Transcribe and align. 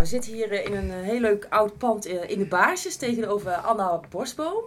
We 0.00 0.06
zitten 0.06 0.32
hier 0.32 0.52
eh, 0.52 0.64
in 0.64 0.74
een 0.74 0.90
eh, 0.90 1.00
heel 1.00 1.20
leuk 1.20 1.46
oud 1.48 1.78
pand 1.78 2.06
eh, 2.06 2.30
in 2.30 2.38
de 2.38 2.46
Baarsjes 2.46 2.96
tegenover 2.96 3.52
Anna 3.52 4.00
Borstboom. 4.10 4.64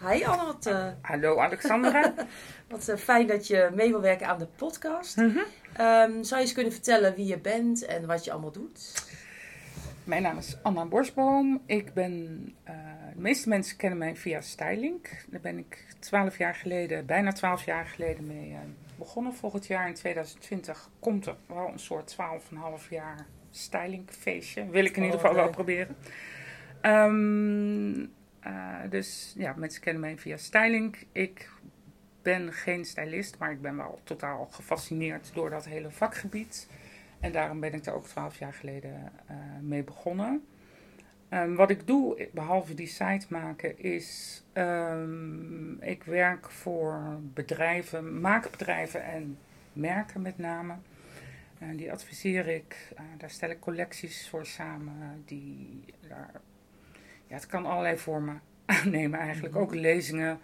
Hi 0.00 0.24
Anna, 0.24 0.44
wat, 0.44 0.74
Hallo 1.00 1.38
Alexandra. 1.38 2.14
wat 2.68 2.92
fijn 2.96 3.26
dat 3.26 3.46
je 3.46 3.70
mee 3.74 3.90
wil 3.90 4.00
werken 4.00 4.26
aan 4.26 4.38
de 4.38 4.46
podcast. 4.46 5.16
Mhm. 5.16 5.38
Ehm, 5.72 6.22
zou 6.22 6.40
je 6.40 6.46
eens 6.46 6.52
kunnen 6.52 6.72
vertellen 6.72 7.14
wie 7.14 7.26
je 7.26 7.38
bent 7.38 7.84
en 7.84 8.06
wat 8.06 8.24
je 8.24 8.32
allemaal 8.32 8.50
doet? 8.50 9.06
Mijn 10.04 10.22
naam 10.22 10.38
is 10.38 10.56
Anna 10.62 10.84
Borsboom. 10.84 11.62
Ik 11.66 11.94
ben, 11.94 12.44
de 12.64 13.20
meeste 13.20 13.48
mensen 13.48 13.76
kennen 13.76 13.98
mij 13.98 14.16
via 14.16 14.40
Styling. 14.40 15.08
Daar 15.28 15.40
ben 15.40 15.58
ik 15.58 15.84
twaalf 15.98 16.38
jaar 16.38 16.54
geleden, 16.54 17.06
bijna 17.06 17.32
twaalf 17.32 17.64
jaar 17.64 17.86
geleden 17.86 18.26
mee 18.26 18.56
begonnen. 18.98 19.34
Volgend 19.34 19.66
jaar 19.66 19.88
in 19.88 19.94
2020 19.94 20.88
komt 20.98 21.26
er 21.26 21.36
wel 21.46 21.68
een 21.68 21.78
soort 21.78 22.06
twaalf 22.06 22.50
en 22.50 22.56
een 22.56 22.62
half 22.62 22.90
jaar 22.90 23.26
stylingfeestje. 23.56 24.70
Wil 24.70 24.84
ik 24.84 24.96
in 24.96 25.02
Oh, 25.02 25.04
ieder 25.04 25.20
geval 25.20 25.34
wel 25.34 25.50
proberen. 25.50 25.96
Ehm, 26.80 28.06
eh, 28.40 28.90
dus 28.90 29.34
ja, 29.36 29.54
mensen 29.56 29.82
kennen 29.82 30.02
mij 30.02 30.18
via 30.18 30.36
Styling. 30.36 30.96
Ik 31.12 31.50
ben 32.22 32.52
geen 32.52 32.84
stylist, 32.84 33.38
maar 33.38 33.50
ik 33.50 33.60
ben 33.60 33.76
wel 33.76 34.00
totaal 34.04 34.48
gefascineerd 34.50 35.30
door 35.34 35.50
dat 35.50 35.64
hele 35.64 35.90
vakgebied. 35.90 36.68
En 37.20 37.32
daarom 37.32 37.60
ben 37.60 37.72
ik 37.72 37.84
daar 37.84 37.94
ook 37.94 38.06
twaalf 38.06 38.38
jaar 38.38 38.52
geleden 38.52 39.12
eh, 39.26 39.36
mee 39.60 39.82
begonnen. 39.82 40.44
Ehm, 41.28 41.54
wat 41.54 41.70
ik 41.70 41.86
doe, 41.86 42.28
behalve 42.32 42.74
die 42.74 42.86
site 42.86 43.26
maken, 43.28 43.78
is 43.78 44.42
ehm, 44.52 45.72
ik 45.82 46.02
werk 46.02 46.50
voor 46.50 47.18
bedrijven, 47.20 48.20
maakbedrijven 48.20 49.04
en 49.04 49.38
merken 49.72 50.22
met 50.22 50.38
name. 50.38 50.74
En 51.68 51.76
die 51.76 51.92
adviseer 51.92 52.48
ik, 52.48 52.92
eh, 52.96 53.04
daar 53.18 53.30
stel 53.30 53.50
ik 53.50 53.60
collecties 53.60 54.28
voor 54.28 54.46
samen. 54.46 55.22
Die, 55.26 55.84
daar, 56.08 56.40
ja, 57.26 57.34
het 57.34 57.46
kan 57.46 57.66
allerlei 57.66 57.98
vormen 57.98 58.40
aannemen 58.64 59.18
eigenlijk. 59.18 59.54
Mhm. 59.54 59.62
Ook 59.62 59.74
lezingen, 59.74 60.40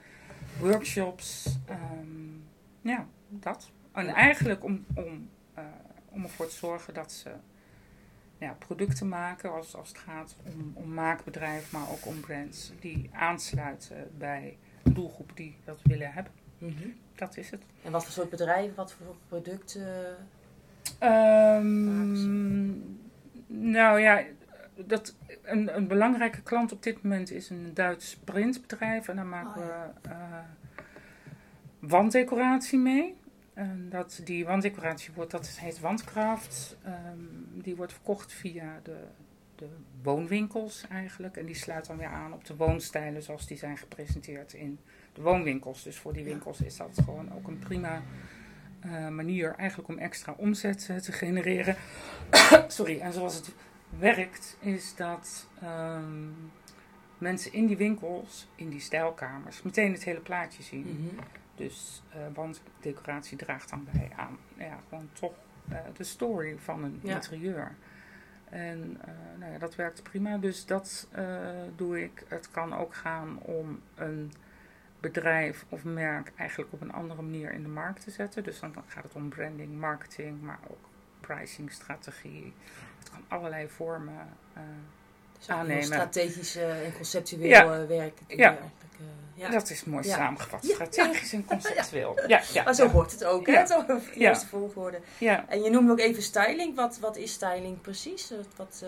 workshops, 0.59 1.59
ehm, 1.67 2.39
ja, 2.81 3.07
dat. 3.29 3.71
En 3.93 4.09
eigenlijk 4.09 4.65
om, 4.65 4.85
om, 4.95 5.31
eh, 5.55 5.65
om 6.09 6.23
ervoor 6.23 6.49
te 6.49 6.55
zorgen 6.55 6.95
dat 6.95 7.13
ze 7.13 7.31
ja, 8.39 8.53
producten 8.53 9.09
maken 9.09 9.53
als, 9.53 9.77
als 9.77 9.89
het 9.89 9.99
gaat 9.99 10.37
om, 10.45 10.73
om 10.75 10.95
maakbedrijf, 10.95 11.73
maar 11.73 11.91
ook 11.91 12.07
om 12.07 12.21
brands 12.21 12.73
die 12.81 13.11
aansluiten 13.13 14.11
bij 14.19 14.59
een 14.83 14.95
doelgroep 14.95 15.31
die 15.35 15.57
dat 15.65 15.81
willen 15.83 16.13
hebben. 16.13 16.33
Dat 17.15 17.37
is 17.37 17.51
het. 17.51 17.63
En 17.83 17.93
wat 17.93 18.05
voor 18.05 18.13
soort 18.13 18.31
bedrijven, 18.31 18.75
wat 18.75 18.93
voor 18.93 19.17
producten? 19.29 20.17
Ehm, 21.01 22.67
nou 23.47 24.01
ja, 24.01 24.23
dat, 24.75 25.17
een, 25.43 25.77
een 25.77 25.87
belangrijke 25.87 26.43
klant 26.43 26.73
op 26.73 26.83
dit 26.83 27.03
moment 27.03 27.31
is 27.31 27.51
een 27.51 27.71
Duits 27.75 28.17
printbedrijf. 28.25 29.09
En 29.09 29.17
daar 29.17 29.27
maken 29.27 29.63
Oh, 29.63 29.67
we 29.67 30.09
eh, 30.09 30.39
wanddecoratie 31.79 32.79
mee. 32.79 33.17
En 33.55 33.87
dat, 33.91 34.21
die 34.25 34.45
wanddecoratie 34.45 35.13
wordt, 35.15 35.31
dat 35.31 35.49
heet 35.49 35.81
Wandcraft. 35.81 36.77
Ehm, 36.85 37.19
die 37.53 37.77
wordt 37.77 37.93
verkocht 37.93 38.33
via 38.33 38.81
de, 38.83 38.97
de 39.55 39.69
woonwinkels 40.03 40.85
eigenlijk. 40.91 41.37
En 41.37 41.47
die 41.47 41.55
sluit 41.55 41.87
dan 41.87 41.97
weer 41.97 42.07
aan 42.07 42.33
op 42.33 42.45
de 42.45 42.57
woonstijlen 42.57 43.23
zoals 43.23 43.47
die 43.47 43.57
zijn 43.57 43.77
gepresenteerd 43.77 44.53
in 44.53 44.79
de 45.13 45.23
woonwinkels. 45.23 45.83
Dus 45.83 45.99
voor 45.99 46.13
die 46.13 46.25
winkels 46.25 46.61
is 46.61 46.77
dat 46.77 47.01
gewoon 47.05 47.33
ook 47.35 47.49
een 47.49 47.59
prima 47.59 48.03
eh, 48.81 49.09
manier 49.09 49.55
eigenlijk 49.55 49.89
om 49.89 49.99
extra 49.99 50.35
omzet 50.37 50.87
eh, 50.91 50.97
te 50.97 51.13
genereren. 51.13 51.77
Sorry, 52.69 53.01
en 53.01 53.13
zoals 53.13 53.35
het 53.35 53.53
werkt 53.99 54.57
is 54.61 54.95
dat 54.97 55.47
ehm, 55.63 56.29
mensen 57.19 57.53
in 57.53 57.67
die 57.67 57.77
winkels, 57.77 58.49
in 58.55 58.69
die 58.69 58.81
stijlkamers, 58.81 59.63
meteen 59.63 59.93
het 59.93 60.05
hele 60.05 60.21
plaatje 60.21 60.63
zien. 60.63 60.87
Mhm. 61.13 61.23
Dus 61.55 62.03
eh 62.11 62.19
wanddecoratie 62.35 63.37
draagt 63.37 63.71
dan 63.71 63.87
bij 63.93 64.11
aan 64.17 64.39
ja, 64.57 64.79
gewoon 64.89 65.09
toch 65.13 65.33
de 65.97 66.05
story 66.05 66.57
van 66.59 66.85
een 66.85 67.01
Ja. 67.03 67.15
interieur. 67.15 67.75
En 68.49 69.01
nou 69.39 69.53
ja, 69.53 69.59
dat 69.59 69.75
werkt 69.75 70.03
prima. 70.03 70.39
Dus 70.39 70.67
dat 70.67 71.09
doe 71.77 72.03
ik. 72.03 72.25
Het 72.29 72.51
kan 72.51 72.75
ook 72.75 72.95
gaan 72.95 73.39
om 73.39 73.81
een 73.95 74.33
bedrijf 75.01 75.65
of 75.69 75.85
merk 75.85 76.33
eigenlijk 76.37 76.73
op 76.73 76.81
een 76.81 76.93
andere 76.93 77.23
manier 77.23 77.53
in 77.53 77.63
de 77.63 77.69
markt 77.69 78.05
te 78.05 78.11
zetten. 78.11 78.43
Dus 78.45 78.61
dan 78.61 78.75
gaat 78.87 79.03
het 79.03 79.15
om 79.15 79.29
branding, 79.29 79.79
marketing, 79.81 80.43
maar 80.43 80.59
ook 80.71 80.79
pricing, 81.21 81.73
strategie. 81.73 82.53
Het 82.99 83.11
kan 83.11 83.25
allerlei 83.29 83.69
vormen. 83.69 84.29
eh, 84.55 84.63
Dus 85.39 85.49
Aannemen. 85.49 85.83
strategisch 85.85 86.57
eh, 86.57 86.85
en 86.87 86.93
conceptueel 86.97 87.45
Ja. 87.49 87.75
je 87.75 88.13
Ja. 88.37 88.57
eh, 88.59 88.65
ja. 89.35 89.49
Dat 89.51 89.71
is 89.71 89.85
mooi 89.85 90.07
Ja. 90.07 90.17
samengevat. 90.17 90.65
Strategisch 90.65 91.33
en 91.33 91.45
conceptueel. 91.55 92.19
Ja, 92.27 92.41
ja, 92.53 92.63
maar 92.65 92.75
zo 92.75 92.89
hoort 92.89 93.13
het 93.13 93.25
ook, 93.25 93.47
hè? 93.47 93.67
Zo 93.67 93.85
in 93.87 94.01
eerste 94.15 94.47
volgorde. 94.47 95.01
ja. 95.19 95.49
En 95.49 95.63
je 95.63 95.71
noemde 95.71 95.93
ook 95.93 95.99
even 95.99 96.23
styling. 96.23 96.77
Wat, 96.77 96.99
wat 96.99 97.17
is 97.17 97.33
styling 97.33 97.81
precies? 97.81 98.31
Wat, 98.31 98.47
wat, 98.57 98.85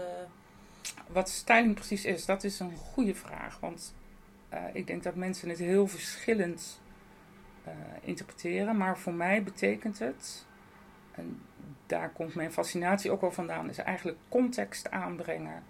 Wat 1.06 1.28
styling 1.28 1.74
precies 1.74 2.04
is, 2.04 2.24
dat 2.24 2.44
is 2.44 2.60
een 2.60 2.76
goede 2.76 3.14
vraag. 3.14 3.60
Want 3.60 3.94
eh, 4.52 4.64
ik 4.72 4.86
denk 4.86 5.02
dat 5.02 5.14
mensen 5.14 5.48
het 5.48 5.58
heel 5.58 5.86
verschillend 5.86 6.80
eh, 7.64 7.72
interpreteren. 8.00 8.76
Maar 8.76 8.98
voor 8.98 9.14
mij 9.14 9.42
betekent 9.42 9.98
het, 9.98 10.46
en 11.12 11.40
daar 11.86 12.10
komt 12.10 12.34
mijn 12.34 12.52
fascinatie 12.52 13.10
ook 13.10 13.20
wel 13.20 13.32
vandaan, 13.32 13.68
is 13.68 13.78
eigenlijk 13.78 14.18
context 14.28 14.90
aanbrengen. 14.90 15.62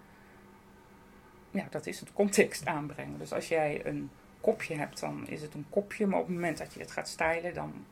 Ja, 1.51 1.67
dat 1.69 1.85
is 1.85 1.99
het, 1.99 2.13
context 2.13 2.65
aanbrengen. 2.65 3.17
Dus 3.19 3.33
als 3.33 3.47
jij 3.47 3.85
een 3.85 4.09
kopje 4.41 4.75
hebt, 4.75 4.99
dan 4.99 5.27
is 5.27 5.41
het 5.41 5.53
een 5.53 5.65
kopje. 5.69 6.07
Maar 6.07 6.19
op 6.19 6.25
het 6.25 6.35
moment 6.35 6.57
dat 6.57 6.73
je 6.73 6.79
het 6.79 6.91
gaat 6.91 7.07
stylen, 7.07 7.53
dan, 7.53 7.85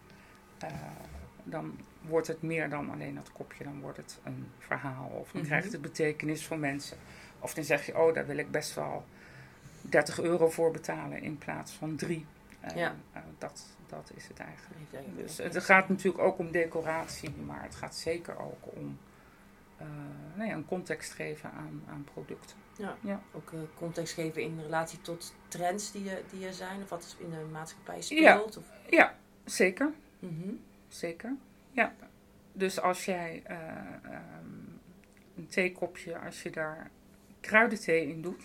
eh, 0.59 0.69
dan 1.43 1.77
wordt 2.01 2.27
het 2.27 2.41
meer 2.41 2.69
dan 2.69 2.89
alleen 2.91 3.15
dat 3.15 3.31
kopje. 3.31 3.63
Dan 3.63 3.81
wordt 3.81 3.97
het 3.97 4.19
een 4.23 4.47
verhaal 4.59 5.07
of 5.07 5.31
dan 5.31 5.41
Mhm. 5.41 5.49
krijgt 5.49 5.71
het 5.71 5.81
betekenis 5.81 6.45
voor 6.45 6.59
mensen. 6.59 6.97
Of 7.39 7.53
dan 7.53 7.63
zeg 7.63 7.85
je, 7.85 7.97
oh, 7.97 8.13
daar 8.13 8.25
wil 8.25 8.37
ik 8.37 8.51
best 8.51 8.75
wel 8.75 9.05
30 9.81 10.19
euro 10.19 10.49
voor 10.49 10.71
betalen 10.71 11.21
in 11.21 11.37
plaats 11.37 11.71
van 11.71 11.95
3. 11.95 12.25
En, 12.59 12.77
Ja. 12.77 12.95
eh, 13.13 13.21
dat, 13.37 13.65
dat 13.87 14.11
is 14.15 14.27
het 14.27 14.39
eigenlijk. 14.39 15.17
Dus 15.17 15.37
het 15.37 15.63
gaat 15.63 15.89
natuurlijk 15.89 16.23
ook 16.23 16.37
om 16.37 16.51
decoratie, 16.51 17.31
maar 17.45 17.63
het 17.63 17.75
gaat 17.75 17.95
zeker 17.95 18.39
ook 18.39 18.75
om 18.75 18.97
eh, 19.77 19.87
nou 20.35 20.49
ja, 20.49 20.55
een 20.55 20.65
context 20.65 21.11
geven 21.13 21.51
aan, 21.51 21.83
aan 21.89 22.03
producten. 22.13 22.55
Ja. 22.77 22.95
Ja. 23.01 23.21
Ook 23.31 23.51
eh, 23.51 23.59
context 23.75 24.13
geven 24.13 24.41
in 24.41 24.59
relatie 24.61 25.01
tot 25.01 25.33
trends 25.47 25.91
die, 25.91 26.09
er- 26.09 26.21
die 26.31 26.47
er 26.47 26.53
zijn. 26.53 26.81
Of 26.81 26.89
wat 26.89 27.03
is 27.03 27.15
in 27.19 27.29
de 27.29 27.45
maatschappij 27.51 27.95
Ja. 27.95 28.01
speelt. 28.01 28.57
Of, 28.57 28.65
Ja, 28.89 29.15
zeker. 29.45 29.91
Mhm. 30.19 30.49
Zeker. 30.87 31.35
Ja. 31.71 31.93
Dus 32.53 32.79
als 32.81 33.05
jij 33.05 33.41
eh, 33.45 33.57
ehm, 33.57 34.45
een 35.35 35.47
theekopje, 35.47 36.17
als 36.19 36.43
je 36.43 36.49
daar 36.49 36.89
kruidenthee 37.39 38.07
in 38.07 38.21
doet, 38.21 38.43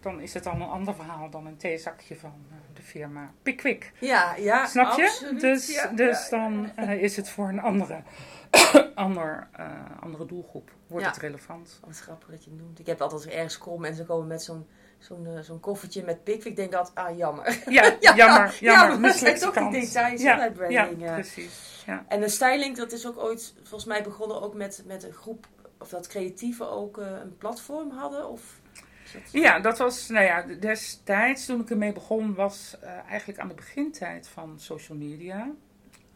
dan 0.00 0.20
is 0.20 0.34
het 0.34 0.46
al 0.46 0.54
een 0.54 0.62
ander 0.62 0.94
verhaal 0.94 1.30
dan 1.30 1.46
een 1.46 1.56
theezakje 1.56 2.16
van 2.16 2.34
eh, 2.50 2.56
de 2.74 2.82
firma 2.82 3.32
Pickwick. 3.42 3.92
Ja, 3.98 4.34
ja, 4.36 4.66
Snap 4.66 4.96
je? 4.96 5.02
absoluut. 5.02 5.40
Dus, 5.40 5.74
Ja, 5.74 5.86
dus 5.86 6.28
ja, 6.28 6.36
dan 6.38 6.72
eh, 6.76 7.02
is 7.02 7.16
het 7.16 7.28
voor 7.28 7.48
een 7.48 7.60
andere, 7.60 8.02
ander, 8.94 9.48
eh, 9.52 9.66
andere 10.00 10.26
doelgroep. 10.26 10.70
Wordt 10.86 11.06
het 11.06 11.16
relevant. 11.16 11.80
Wat 11.86 11.98
grappig 11.98 12.28
dat 12.28 12.44
je 12.44 12.50
het 12.50 12.60
noemt. 12.60 12.78
Ik 12.78 12.86
heb 12.86 13.00
altijd 13.00 13.26
ergens 13.26 13.58
kom 13.58 13.84
en 13.84 13.94
ze 13.94 14.04
komen 14.04 14.26
met 14.26 14.42
zo'n 14.42 14.66
zo'n 14.98 15.28
zo'n 15.40 15.60
koffertje 15.60 16.04
met 16.04 16.24
pik. 16.24 16.44
Ik 16.44 16.56
denk 16.56 16.74
altijd, 16.74 16.96
ah 16.96 17.16
jammer. 17.16 17.62
Ja, 17.68 17.82
Ja, 18.00 18.14
jammer. 18.14 18.56
ja, 18.60 18.72
jammer. 18.72 19.00
maar 19.00 19.20
dat 19.20 19.40
toch 19.40 19.52
die 19.54 19.62
kans. 19.62 19.74
details 19.74 20.22
Ja, 20.22 20.36
bij 20.36 20.46
ja, 20.46 20.52
branding. 20.52 21.02
Ja, 21.02 21.14
precies. 21.14 21.82
Ja. 21.86 22.04
En 22.08 22.20
de 22.20 22.28
styling, 22.28 22.76
dat 22.76 22.92
is 22.92 23.06
ook 23.06 23.18
ooit 23.18 23.54
volgens 23.56 23.84
mij 23.84 24.02
begonnen 24.02 24.42
ook 24.42 24.54
met, 24.54 24.82
met 24.86 25.02
een 25.02 25.12
groep, 25.12 25.46
of 25.78 25.88
dat 25.88 26.06
creatieven 26.06 26.70
ook 26.70 26.96
een 26.96 27.36
platform 27.38 27.90
hadden. 27.90 28.28
Of, 28.28 28.60
is 28.69 28.69
dat- 29.12 29.32
Ja, 29.32 29.60
dat 29.60 29.78
was, 29.78 30.08
nou 30.08 30.24
ja, 30.24 30.42
destijds 30.60 31.46
toen 31.46 31.60
ik 31.60 31.70
ermee 31.70 31.92
begon, 31.92 32.34
was 32.34 32.76
eh, 32.80 32.90
eigenlijk 33.08 33.38
aan 33.38 33.48
de 33.48 33.54
begintijd 33.54 34.28
van 34.28 34.58
social 34.58 34.98
media. 34.98 35.50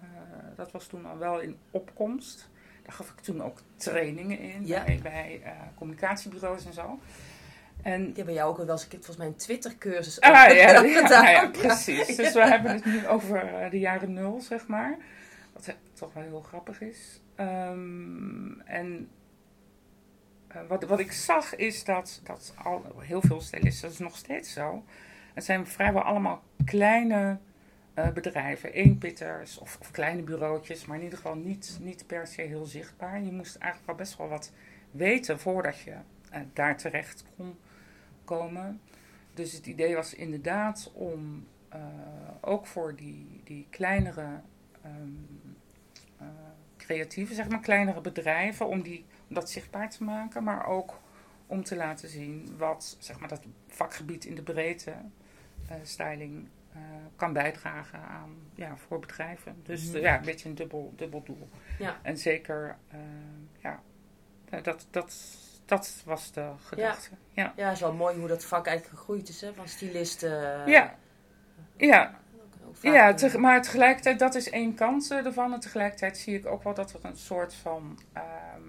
Eh, 0.01 0.07
dat 0.57 0.71
was 0.73 0.87
toen 0.87 1.07
al 1.07 1.19
wel 1.19 1.41
in 1.41 1.57
opkomst. 1.71 2.49
Daar 2.83 2.93
gaf 2.93 3.09
ik 3.11 3.21
toen 3.21 3.43
ook 3.43 3.59
trainingen 3.77 4.39
in 4.39 4.67
Ja. 4.67 4.85
bij, 4.85 5.01
bij 5.03 5.41
eh, 5.45 5.51
communicatiebureaus 5.75 6.65
en 6.67 6.73
zo. 6.73 6.99
En 7.83 8.13
heb 8.17 8.25
bij 8.25 8.35
jou 8.35 8.51
ook 8.51 8.57
wel 8.57 8.69
eens, 8.71 8.85
ik 8.85 8.93
heb 8.93 9.05
volgens 9.05 9.17
mij 9.17 9.27
een 9.27 9.37
Twitter 9.37 9.77
cursus 9.79 10.21
Ah, 10.21 10.33
ja, 10.33 10.49
ja, 10.53 10.81
gedaan. 10.83 11.25
nou 11.25 11.29
ja, 11.29 11.47
precies. 11.51 12.17
Dus 12.17 12.33
we 12.33 12.47
hebben 12.49 12.73
het 12.73 12.85
nu 12.85 13.07
over 13.07 13.69
de 13.71 13.79
jaren 13.79 14.13
nul, 14.13 14.41
zeg 14.41 14.67
maar. 14.67 14.97
Wat 15.53 15.75
toch 15.93 16.13
wel 16.13 16.23
heel 16.23 16.41
grappig 16.41 16.81
is. 16.81 17.21
Ehm, 17.35 18.61
en 18.61 19.09
wat, 20.69 20.85
wat 20.85 21.01
ik 21.01 21.13
zag 21.13 21.57
is 21.57 21.85
dat, 21.85 22.21
dat 22.25 22.55
al 22.63 22.85
heel 22.99 23.21
veel 23.21 23.41
stylisten, 23.41 23.83
dat 23.83 23.93
is 23.93 23.99
nog 23.99 24.17
steeds 24.17 24.53
zo. 24.53 24.85
Het 25.35 25.45
zijn 25.45 25.67
vrijwel 25.67 26.03
allemaal 26.03 26.43
kleine 26.65 27.39
eh, 27.95 28.11
bedrijven, 28.11 28.73
eenpitters 28.73 29.59
of, 29.59 29.77
of 29.81 29.91
kleine 29.91 30.23
bureautjes, 30.23 30.87
maar 30.87 30.97
in 30.97 31.03
ieder 31.03 31.19
geval 31.19 31.37
niet, 31.37 31.79
niet 31.81 32.07
per 32.07 32.27
se 32.27 32.43
heel 32.43 32.65
zichtbaar. 32.65 33.23
Je 33.23 33.33
moest 33.33 33.57
eigenlijk 33.57 33.87
wel 33.87 33.97
best 34.07 34.17
wel 34.17 34.29
wat 34.29 34.53
weten 34.91 35.39
voordat 35.39 35.79
je 35.79 35.95
eh, 36.31 36.41
daar 36.53 36.77
terecht 36.77 37.25
kon 37.37 37.57
komen. 38.25 38.81
Dus 39.35 39.53
het 39.53 39.67
idee 39.67 39.95
was 39.95 40.15
inderdaad 40.15 40.91
om 40.95 41.47
eh, 41.69 41.81
ook 42.41 42.67
voor 42.67 42.97
die, 42.97 43.41
die 43.45 43.67
kleinere 43.71 44.41
um, 44.87 45.29
uh, 46.21 46.27
creatieve, 46.77 47.35
zeg 47.35 47.49
maar, 47.49 47.61
kleinere 47.61 48.01
bedrijven, 48.01 48.69
om, 48.69 48.83
die, 48.83 49.05
dat 49.35 49.51
zichtbaar 49.51 49.91
te 49.91 50.05
maken, 50.05 50.45
maar 50.45 50.67
ook 50.67 51.01
om 51.47 51.65
te 51.65 51.77
laten 51.77 52.09
zien 52.09 52.55
wat 52.59 52.97
zeg 52.99 53.19
maar, 53.21 53.29
dat 53.29 53.43
vakgebied 53.69 54.25
in 54.25 54.35
de 54.35 54.43
breedte, 54.43 54.91
uh, 55.71 55.77
styling, 55.83 56.49
kan 57.17 57.33
bijdragen 57.33 57.99
aan 57.99 58.37
ja, 58.55 58.77
voor 58.77 58.99
bedrijven. 58.99 59.61
Dus 59.63 59.91
Mhm. 59.91 59.99
ja, 59.99 60.17
een 60.19 60.25
beetje 60.25 60.49
een 60.49 60.55
dubbel, 60.55 60.93
dubbel 60.97 61.23
doel. 61.23 61.49
Ja. 61.79 61.99
En 62.03 62.19
zeker, 62.19 62.77
ja, 63.59 63.81
dat, 64.63 64.87
dat, 64.91 65.17
dat 65.65 66.03
was 66.05 66.33
de 66.33 66.51
gedachte. 66.65 67.11
Ja, 67.33 67.53
Ja, 67.57 67.71
is 67.71 67.81
wel 67.81 67.93
mooi 67.93 68.19
hoe 68.19 68.29
dat 68.29 68.45
vak 68.45 68.67
eigenlijk 68.67 68.99
gegroeid 68.99 69.29
is, 69.29 69.41
hè? 69.41 69.55
Van 69.55 69.69
stylisten. 69.69 70.69
ja. 70.71 70.95
ja. 71.77 72.23
Ja, 72.81 73.15
te- 73.15 73.39
maar 73.39 73.63
tegelijkertijd, 73.63 74.19
dat 74.19 74.35
is 74.35 74.51
één 74.51 74.75
kant 74.75 75.11
eh, 75.11 75.27
ervan. 75.27 75.53
En 75.53 75.61
tegelijkertijd 75.61 76.19
zie 76.19 76.39
ik 76.39 76.47
ook 76.47 76.63
wel 76.63 76.75
dat 76.75 76.93
er 76.93 77.01
een 77.03 77.17
soort 77.17 77.55
van 77.55 77.99
ehm, 78.13 78.25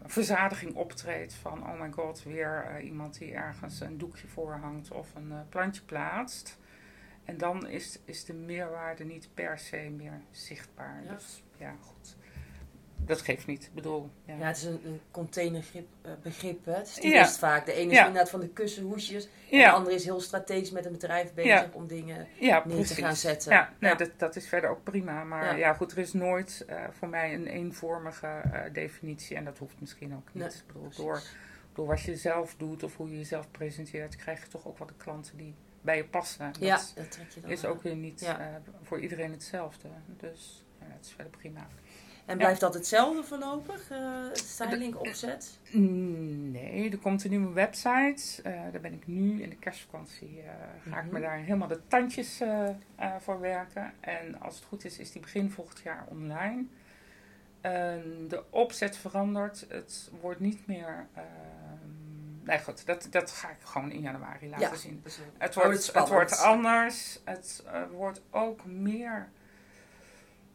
verzadiging 0.06 0.76
optreedt. 0.76 1.34
Van, 1.34 1.64
oh 1.64 1.80
my 1.82 1.92
god, 1.92 2.24
weer 2.24 2.66
eh, 2.70 2.86
iemand 2.86 3.18
die 3.18 3.34
ergens 3.34 3.80
een 3.80 3.98
doekje 3.98 4.28
voorhangt 4.28 4.92
of 4.92 5.08
een 5.16 5.32
eh, 5.32 5.38
plantje 5.50 5.82
plaatst. 5.82 6.58
En 7.26 7.38
dan 7.38 7.68
is, 7.68 8.00
is 8.06 8.26
de 8.26 8.34
meerwaarde 8.34 9.04
niet 9.06 9.30
per 9.34 9.58
se 9.60 9.78
meer 9.96 10.22
zichtbaar. 10.32 11.02
Ja. 11.04 11.14
Dus 11.14 11.44
ja, 11.58 11.74
goed. 11.82 12.16
Dat 13.06 13.22
geeft 13.22 13.48
niet. 13.48 13.70
Bedoel, 13.74 14.10
ja. 14.26 14.36
Ja, 14.36 14.46
het 14.48 14.58
is 14.58 14.64
een, 14.64 14.80
een 14.86 15.00
containerbegrip, 15.12 15.88
eh, 16.02 16.12
begrip, 16.22 16.66
hè? 16.66 16.74
Het 16.74 16.98
is 17.02 17.12
Ja. 17.12 17.28
vaak. 17.28 17.66
De 17.66 17.74
ene 17.74 17.92
is 17.92 17.98
Ja. 17.98 18.06
inderdaad 18.06 18.30
van 18.30 18.40
de 18.40 18.48
kussenhoesjes. 18.50 19.28
En 19.52 19.58
de 19.60 19.70
andere 19.72 19.96
is 19.96 20.04
heel 20.04 20.20
strategisch 20.22 20.72
met 20.72 20.86
een 20.86 20.92
bedrijf 20.92 21.34
bezig 21.34 21.72
om 21.72 21.88
dingen 21.88 22.28
neer 22.66 22.86
te 22.86 22.96
gaan 22.96 23.16
zetten. 23.16 23.52
Ja, 23.52 23.74
nee. 23.80 23.96
Dat, 23.96 24.10
dat 24.18 24.36
is 24.36 24.48
verder 24.48 24.70
ook 24.70 24.84
prima. 24.84 25.24
Maar 25.24 25.58
Ja. 25.58 25.74
goed, 25.74 25.92
er 25.92 25.98
is 25.98 26.14
nooit 26.14 26.64
eh, 26.68 26.84
voor 26.92 27.08
mij 27.08 27.34
een 27.34 27.48
eenvormige 27.48 28.28
eh, 28.28 28.74
definitie. 28.74 29.36
En 29.36 29.46
dat 29.46 29.58
hoeft 29.58 29.80
misschien 29.80 30.16
ook 30.16 30.30
niet. 30.34 30.44
Nee, 30.44 30.52
bedoel, 30.68 30.90
door, 30.96 31.22
door 31.74 31.86
wat 31.88 32.02
je 32.02 32.16
zelf 32.16 32.56
doet 32.58 32.84
of 32.84 32.96
hoe 32.98 33.10
je 33.10 33.18
jezelf 33.18 33.52
presenteert, 33.52 34.16
krijg 34.16 34.42
je 34.44 34.48
toch 34.48 34.68
ook 34.68 34.78
wel 34.78 34.88
de 34.88 34.94
klanten 34.98 35.38
die 35.38 35.54
bij 35.82 35.98
je 35.98 36.06
passen. 36.06 36.52
Dat 36.52 36.62
Ja, 36.62 36.80
dat 36.96 37.12
trek 37.12 37.30
je 37.30 37.42
dan 37.42 37.50
is 37.50 37.64
aan. 37.66 37.72
ook 37.72 37.82
weer 37.82 37.96
niet 37.96 38.36
voor 38.84 39.00
iedereen 39.00 39.32
hetzelfde. 39.32 39.88
Dus 40.18 40.64
ja, 40.80 40.86
het 40.90 41.06
is 41.06 41.12
verder 41.12 41.38
prima. 41.38 41.68
En 42.26 42.38
blijft 42.38 42.60
dat 42.60 42.74
hetzelfde 42.74 43.24
voorlopig, 43.24 43.90
eh, 43.92 43.98
het 44.30 44.38
styling 44.38 44.96
opzet? 44.96 45.60
Mm, 45.72 46.52
Nee, 46.52 46.92
er 46.92 46.98
komt 46.98 47.24
een 47.24 47.30
nieuwe 47.30 47.54
website. 47.54 48.42
Eh, 48.44 48.54
daar 48.72 48.82
ben 48.82 48.94
ik 48.94 49.08
nu 49.08 49.42
in 49.44 49.50
de 49.50 49.56
kerstvakantie. 49.56 50.42
eh, 50.42 50.92
ga 50.92 50.98
ik 51.00 51.06
me 51.06 51.12
Mhm. 51.12 51.22
daar 51.22 51.38
helemaal 51.38 51.68
de 51.68 51.80
tandjes 51.88 52.40
eh, 52.42 52.68
eh, 52.96 53.16
voor 53.20 53.40
werken. 53.40 53.94
En 54.00 54.42
als 54.42 54.56
het 54.56 54.64
goed 54.66 54.86
is, 54.86 54.98
is 55.00 55.12
die 55.12 55.22
begin 55.22 55.52
volgend 55.52 55.80
jaar 55.80 56.06
online. 56.10 56.64
En 57.62 58.26
de 58.28 58.44
opzet 58.50 58.98
verandert. 58.98 59.66
Het 59.70 60.12
wordt 60.22 60.40
niet 60.40 60.68
meer. 60.68 61.08
ehm, 61.14 61.26
nee, 62.44 62.60
goed, 62.60 62.86
dat, 62.86 63.08
dat 63.10 63.32
ga 63.32 63.50
ik 63.50 63.56
gewoon 63.64 63.92
in 63.92 64.02
januari 64.02 64.50
laten 64.50 64.70
Ja. 64.70 64.76
zien. 64.76 65.02
Eh, 65.06 65.12
Het 65.38 65.56
wordt, 65.56 65.72
het 65.74 65.84
spannend. 65.84 66.14
wordt 66.14 66.38
anders. 66.40 67.20
Het 67.24 67.64
eh, 67.72 67.82
wordt 67.92 68.22
ook 68.30 68.66
meer, 68.66 69.30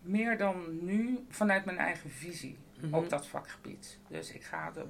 meer 0.02 0.38
dan 0.38 0.84
nu 0.84 1.24
vanuit 1.28 1.64
mijn 1.64 1.78
eigen 1.78 2.10
visie 2.10 2.58
Mhm. 2.80 2.94
op 2.94 3.08
dat 3.10 3.26
vakgebied. 3.26 3.98
Dus 4.08 4.32
ik 4.32 4.42
ga 4.42 4.72
er 4.76 4.86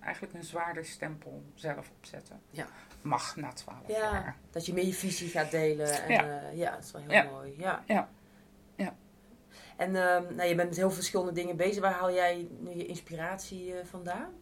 eigenlijk 0.00 0.34
een 0.34 0.44
zwaarder 0.44 0.84
stempel 0.84 1.42
zelf 1.54 1.90
opzetten. 1.98 2.40
Ja. 2.50 2.66
Mag 3.02 3.36
na 3.36 3.52
twaalf 3.52 3.88
Ja. 3.88 3.98
jaar. 3.98 4.36
Dat 4.50 4.66
je 4.66 4.72
meer 4.72 4.86
je 4.86 4.92
visie 4.92 5.28
gaat 5.28 5.50
delen. 5.50 6.02
En, 6.02 6.10
Ja. 6.12 6.22
ja. 6.24 6.48
ja, 6.50 6.70
dat 6.70 6.84
is 6.84 6.92
wel 6.92 7.02
heel 7.02 7.10
Ja. 7.12 7.24
mooi. 7.30 7.54
Ja. 7.58 7.82
Ja. 7.86 8.08
Ja. 8.76 8.96
En 9.76 9.96
ehm, 9.96 10.34
nou, 10.34 10.48
je 10.48 10.54
bent 10.54 10.68
met 10.68 10.76
heel 10.78 10.90
verschillende 10.90 11.32
dingen 11.32 11.56
bezig. 11.56 11.82
Waar 11.82 11.92
haal 11.92 12.12
jij 12.12 12.48
nu 12.60 12.70
je 12.70 12.86
inspiratie 12.86 13.78
eh, 13.78 13.86
vandaan? 13.86 14.32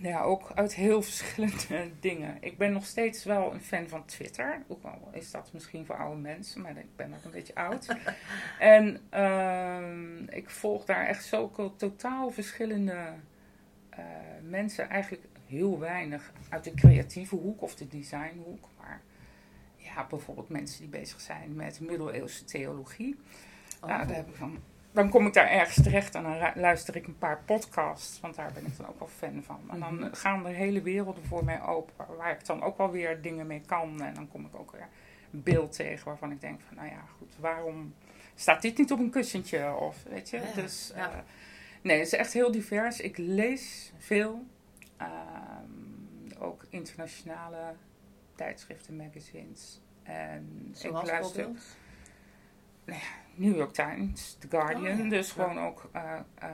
Ja, 0.00 0.22
ook 0.22 0.52
uit 0.54 0.74
heel 0.74 1.02
verschillende 1.12 1.90
dingen. 2.00 2.36
Ik 2.40 2.58
ben 2.58 2.72
nog 2.72 2.86
steeds 2.86 3.24
wel 3.24 3.52
een 3.52 3.60
fan 3.60 3.88
van 3.88 4.04
Twitter. 4.04 4.62
Ook 4.68 4.84
al 4.84 5.08
is 5.12 5.30
dat 5.30 5.52
misschien 5.52 5.86
voor 5.86 5.96
oude 5.96 6.20
mensen, 6.20 6.60
maar 6.60 6.76
ik 6.76 6.96
ben 6.96 7.10
nog 7.10 7.24
een 7.24 7.30
beetje 7.30 7.54
oud. 7.54 7.86
en 8.58 9.00
ehm, 9.10 10.24
ik 10.24 10.50
volg 10.50 10.84
daar 10.84 11.06
echt 11.06 11.24
zulke 11.24 11.70
totaal 11.76 12.30
verschillende 12.30 12.98
eh, 13.88 14.04
mensen. 14.42 14.90
Eigenlijk 14.90 15.24
heel 15.46 15.78
weinig 15.78 16.32
uit 16.48 16.64
de 16.64 16.74
creatieve 16.74 17.34
hoek 17.36 17.62
of 17.62 17.74
de 17.74 17.88
designhoek. 17.88 18.68
Maar 18.78 19.00
ja, 19.76 20.06
bijvoorbeeld 20.06 20.48
mensen 20.48 20.80
die 20.80 20.90
bezig 20.90 21.20
zijn 21.20 21.54
met 21.54 21.80
middeleeuwse 21.80 22.44
theologie. 22.44 23.16
Oh. 23.80 23.88
Daar 23.88 24.14
heb 24.14 24.28
ik 24.28 24.34
van, 24.34 24.58
dan 24.92 25.08
kom 25.08 25.26
ik 25.26 25.32
daar 25.34 25.48
ergens 25.48 25.82
terecht 25.82 26.14
en 26.14 26.22
dan 26.22 26.36
luister 26.54 26.96
ik 26.96 27.06
een 27.06 27.18
paar 27.18 27.42
podcasts, 27.44 28.20
want 28.20 28.34
daar 28.34 28.52
ben 28.52 28.66
ik 28.66 28.76
dan 28.76 28.88
ook 28.88 28.98
wel 28.98 29.08
fan 29.08 29.42
van. 29.42 29.60
En 29.70 29.80
dan 29.80 29.94
Mhm. 29.94 30.14
gaan 30.14 30.46
er 30.46 30.54
hele 30.54 30.82
werelden 30.82 31.24
voor 31.24 31.44
mij 31.44 31.62
open, 31.62 31.94
waar- 32.16 32.32
ik 32.32 32.46
dan 32.46 32.62
ook 32.62 32.76
wel 32.78 32.90
weer 32.90 33.22
dingen 33.22 33.46
mee 33.46 33.60
kan. 33.66 34.02
En 34.02 34.14
dan 34.14 34.28
kom 34.28 34.44
ik 34.46 34.54
ook 34.54 34.72
weer 34.72 34.88
een 35.32 35.42
beeld 35.42 35.72
tegen 35.72 36.04
waarvan 36.06 36.30
ik 36.30 36.40
denk 36.40 36.60
van, 36.66 36.76
nou 36.76 36.88
ja, 36.88 37.04
goed, 37.18 37.32
waarom 37.40 37.94
staat 38.34 38.62
dit 38.62 38.78
niet 38.78 38.92
op 38.92 38.98
een 38.98 39.10
kussentje? 39.10 39.74
Of 39.74 40.02
weet 40.08 40.30
je, 40.30 40.36
Ja, 40.36 40.62
dus 40.62 40.92
ja. 40.94 41.10
eh, 41.10 41.18
nee, 41.82 41.98
het 41.98 42.06
is 42.06 42.12
echt 42.12 42.32
heel 42.32 42.50
divers. 42.50 43.00
Ik 43.00 43.16
lees 43.18 43.92
veel, 43.98 44.44
Ehm, 44.96 46.38
ook 46.42 46.64
internationale 46.68 47.74
tijdschriften, 48.34 48.96
magazines. 48.96 49.80
En 50.02 50.70
Zoals 50.72 51.02
ik 51.02 51.10
luister 51.10 51.36
bijvoorbeeld? 51.36 51.76
New 53.34 53.56
York 53.56 53.72
Times, 53.72 54.36
The 54.38 54.48
Guardian. 54.48 54.92
Oh 54.98 55.04
ja. 55.04 55.08
Dus 55.08 55.32
gewoon 55.32 55.58
ook 55.58 55.88
eh, 55.92 56.18
eh, 56.34 56.50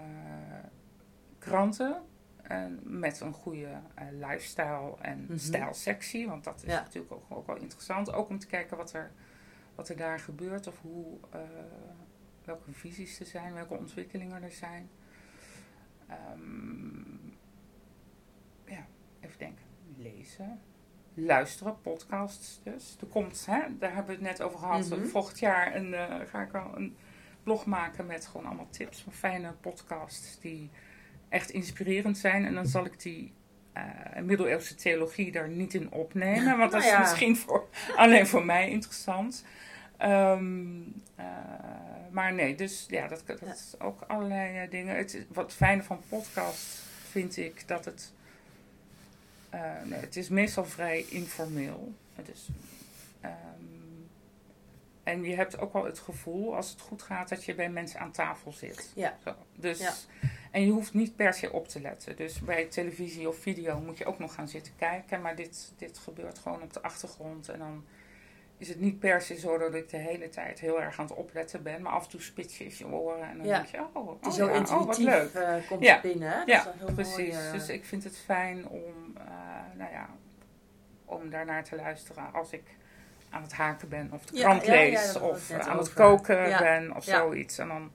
kranten. 1.39 2.03
En 2.43 2.81
met 2.83 3.21
een 3.21 3.33
goede 3.33 3.81
eh, 3.95 4.07
lifestyle 4.13 4.95
en 5.01 5.23
Mhm. 5.23 5.37
stijlsectie. 5.39 6.29
Want 6.29 6.45
dat 6.45 6.63
is 6.65 6.73
Ja. 6.73 6.81
natuurlijk 6.81 7.13
ook, 7.13 7.25
ook 7.29 7.47
wel 7.47 7.57
interessant. 7.57 8.13
Ook 8.13 8.29
om 8.29 8.39
te 8.39 8.47
kijken 8.47 8.77
wat 8.77 8.93
er, 8.93 9.11
wat 9.75 9.89
er 9.89 9.97
daar 9.97 10.19
gebeurt. 10.19 10.67
Of 10.67 10.81
hoe, 10.81 11.19
welke 12.45 12.73
visies 12.73 13.21
er 13.21 13.27
zijn. 13.27 13.55
Welke 13.55 13.75
ontwikkelingen 13.77 14.43
er 14.43 14.51
zijn. 14.53 14.91
Ehm, 16.07 16.99
ja, 18.65 18.87
even 19.21 19.39
denken. 19.39 19.65
Lezen. 19.97 20.61
Luisteren, 21.27 21.81
podcasts 21.83 22.61
dus. 22.63 22.97
Er 23.01 23.07
komt, 23.07 23.47
hè, 23.47 23.61
daar 23.79 23.95
hebben 23.95 24.19
we 24.19 24.25
het 24.25 24.31
net 24.31 24.43
over 24.43 24.59
gehad. 24.59 24.89
Mhm. 24.89 25.07
Volgend 25.07 25.39
jaar 25.39 25.75
een, 25.75 25.95
eh, 25.95 26.15
ga 26.31 26.43
ik 26.43 26.55
al 26.55 26.77
een 26.77 26.97
blog 27.43 27.67
maken 27.67 28.07
met 28.07 28.27
gewoon 28.27 28.47
allemaal 28.47 28.71
tips 28.71 29.03
van 29.03 29.13
fijne 29.13 29.53
podcasts 29.61 30.41
die 30.41 30.71
echt 31.29 31.51
inspirerend 31.51 32.19
zijn. 32.19 32.45
En 32.45 32.55
dan 32.55 32.67
zal 32.67 32.85
ik 32.85 33.01
die 33.01 33.33
eh, 33.73 34.23
middeleeuwse 34.23 34.75
theologie 34.75 35.33
daar 35.33 35.49
niet 35.49 35.75
in 35.75 35.93
opnemen, 35.93 36.59
want 36.59 36.73
dat 36.73 36.81
Nou 36.83 36.85
is 36.85 36.91
ja. 36.91 37.01
misschien 37.01 37.37
voor, 37.37 37.69
alleen 37.97 38.27
voor 38.27 38.45
mij 38.45 38.71
interessant. 38.71 39.45
Ehm, 39.97 40.81
eh, 41.15 41.27
maar 42.11 42.33
nee, 42.35 42.55
dus 42.55 42.87
ja, 42.89 43.09
dat, 43.09 43.27
dat 43.27 43.43
is 43.43 43.75
ook 43.79 44.01
allerlei 44.07 44.69
dingen. 44.69 44.97
Het, 44.97 45.27
wat 45.29 45.53
fijne 45.53 45.83
van 45.83 46.01
podcast 46.09 46.83
vind 47.11 47.37
ik 47.37 47.69
dat 47.69 47.85
het. 47.85 48.13
Eh, 49.51 49.61
nee, 49.85 50.01
het 50.01 50.17
is 50.17 50.29
meestal 50.29 50.65
vrij 50.65 51.07
informeel. 51.09 51.93
Het 52.15 52.29
is, 52.29 52.49
ehm, 53.21 53.33
en 55.03 55.23
je 55.23 55.35
hebt 55.35 55.59
ook 55.59 55.73
wel 55.73 55.85
het 55.85 55.99
gevoel, 55.99 56.57
als 56.57 56.71
het 56.71 56.81
goed 56.81 57.03
gaat, 57.03 57.29
dat 57.29 57.45
je 57.45 57.55
bij 57.55 57.71
mensen 57.71 58.01
aan 58.01 58.13
tafel 58.13 58.53
zit. 58.53 58.93
Ja. 58.95 59.17
Zo, 59.25 59.35
dus, 59.55 59.79
Ja. 59.79 59.95
En 60.51 60.65
je 60.65 60.71
hoeft 60.71 60.95
niet 60.95 61.17
per 61.17 61.35
se 61.35 61.53
op 61.53 61.69
te 61.69 61.81
letten. 61.81 62.17
Dus 62.17 62.41
bij 62.41 62.65
televisie 62.65 63.29
of 63.29 63.37
video 63.37 63.81
moet 63.81 63.99
je 63.99 64.05
ook 64.05 64.19
nog 64.19 64.35
gaan 64.35 64.49
zitten 64.49 64.73
kijken. 64.77 65.21
Maar 65.21 65.37
dit, 65.37 65.73
dit 65.77 65.99
gebeurt 65.99 66.39
gewoon 66.39 66.63
op 66.63 66.73
de 66.73 66.83
achtergrond. 66.83 67.49
En 67.49 67.59
dan 67.59 67.85
is 68.59 68.69
het 68.69 68.81
niet 68.81 68.99
per 68.99 69.21
se 69.23 69.39
zo 69.39 69.59
dat 69.59 69.75
ik 69.75 69.89
de 69.89 69.97
hele 69.97 70.29
tijd 70.29 70.61
heel 70.61 70.83
erg 70.83 70.99
aan 70.99 71.07
het 71.07 71.15
opletten 71.15 71.63
ben. 71.63 71.83
Maar 71.83 71.93
af 71.93 72.05
en 72.05 72.11
toe 72.11 72.21
spits 72.21 72.59
je 72.59 72.65
eens 72.65 72.79
je 72.79 72.87
oren. 72.87 73.29
En 73.31 73.37
dan 73.39 73.47
Ja. 73.47 73.57
denk 73.57 73.67
je, 73.69 73.79
oh, 73.93 74.09
oh, 74.09 74.35
heel 74.35 74.49
ja, 74.49 74.61
oh 74.61 74.87
wat 74.87 74.99
leuk. 74.99 75.15
intuïtief 75.23 75.35
eh, 75.35 75.55
komt 75.69 75.83
Ja. 75.85 75.93
het 75.93 76.03
binnen. 76.03 76.31
Hè? 76.31 76.39
Dat 76.39 76.47
Ja, 76.49 76.59
is 76.59 76.79
heel 76.79 76.93
Precies, 76.95 77.35
Mooi, 77.35 77.47
eh, 77.47 77.53
dus 77.53 77.69
ik 77.69 77.85
vind 77.85 78.05
het 78.05 78.19
fijn 78.19 78.69
om, 78.69 79.15
eh, 79.19 79.25
nou 79.77 79.91
ja, 79.93 80.09
om 81.05 81.31
daarnaar 81.31 81.65
te 81.65 81.77
luisteren 81.77 82.33
als 82.33 82.53
ik 82.53 82.63
aan 83.31 83.43
het 83.43 83.53
haken 83.53 83.89
ben 83.89 84.11
of 84.13 84.25
de 84.27 84.41
krant 84.41 84.67
lees 84.67 85.17
of 85.19 85.51
aan 85.51 85.79
het 85.79 85.93
koken 85.93 86.59
ben 86.59 86.97
of 86.97 87.05
zoiets. 87.05 87.59
En 87.59 87.69
dan 87.69 87.91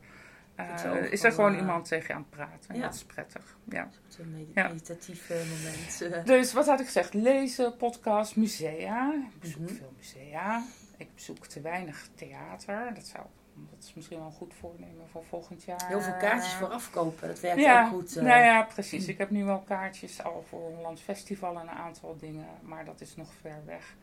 eh, 0.56 1.12
is 1.12 1.24
er 1.24 1.32
gewoon 1.32 1.54
eh, 1.54 1.60
iemand 1.60 1.88
tegen 1.88 2.08
je 2.08 2.14
aan 2.14 2.20
het 2.20 2.30
praten. 2.30 2.70
En 2.70 2.76
ja. 2.76 2.82
dat 2.82 2.94
is 2.94 3.04
prettig. 3.04 3.58
Ja. 3.70 3.90
Zo'n 4.08 4.32
med- 4.32 4.48
Ja. 4.54 4.68
meditatief 4.68 5.30
moment. 5.30 6.02
eh. 6.02 6.26
Dus 6.26 6.54
wat 6.54 6.66
had 6.68 6.80
ik 6.80 6.86
gezegd? 6.86 7.14
Lezen, 7.14 7.78
podcast, 7.78 8.36
musea. 8.36 9.14
Ik 9.14 9.40
bezoek 9.40 9.62
Mhm. 9.62 9.74
veel 9.74 9.94
musea. 9.98 10.64
Ik 10.98 11.16
bezoek 11.16 11.46
te 11.48 11.62
weinig 11.62 12.08
theater. 12.16 12.94
Dat 12.94 13.06
zou 13.06 13.24
dat 13.56 13.84
is 13.84 13.94
misschien 13.94 14.18
wel 14.18 14.26
een 14.28 14.34
goed 14.34 14.54
voornemen 14.54 15.08
voor 15.12 15.24
volgend 15.24 15.64
jaar. 15.64 15.88
Heel 15.88 16.02
veel 16.02 16.18
kaartjes 16.18 16.54
vooraf 16.54 16.90
kopen, 16.92 17.28
dat 17.28 17.40
werkt 17.40 17.60
ja, 17.62 17.84
ook 17.84 17.90
goed. 17.90 18.16
Nou 18.16 18.28
ja, 18.44 18.64
precies. 18.64 19.08
Ik 19.08 19.18
heb 19.18 19.30
nu 19.30 19.44
wel 19.46 19.60
kaartjes 19.60 20.24
al 20.24 20.46
voor 20.50 20.72
een 20.72 20.82
landfestival 20.82 21.56
en 21.56 21.62
een 21.62 21.70
aantal 21.70 22.18
dingen, 22.20 22.48
maar 22.62 22.86
dat 22.86 23.02
is 23.02 23.16
nog 23.16 23.34
ver 23.42 23.62
weg. 23.66 23.96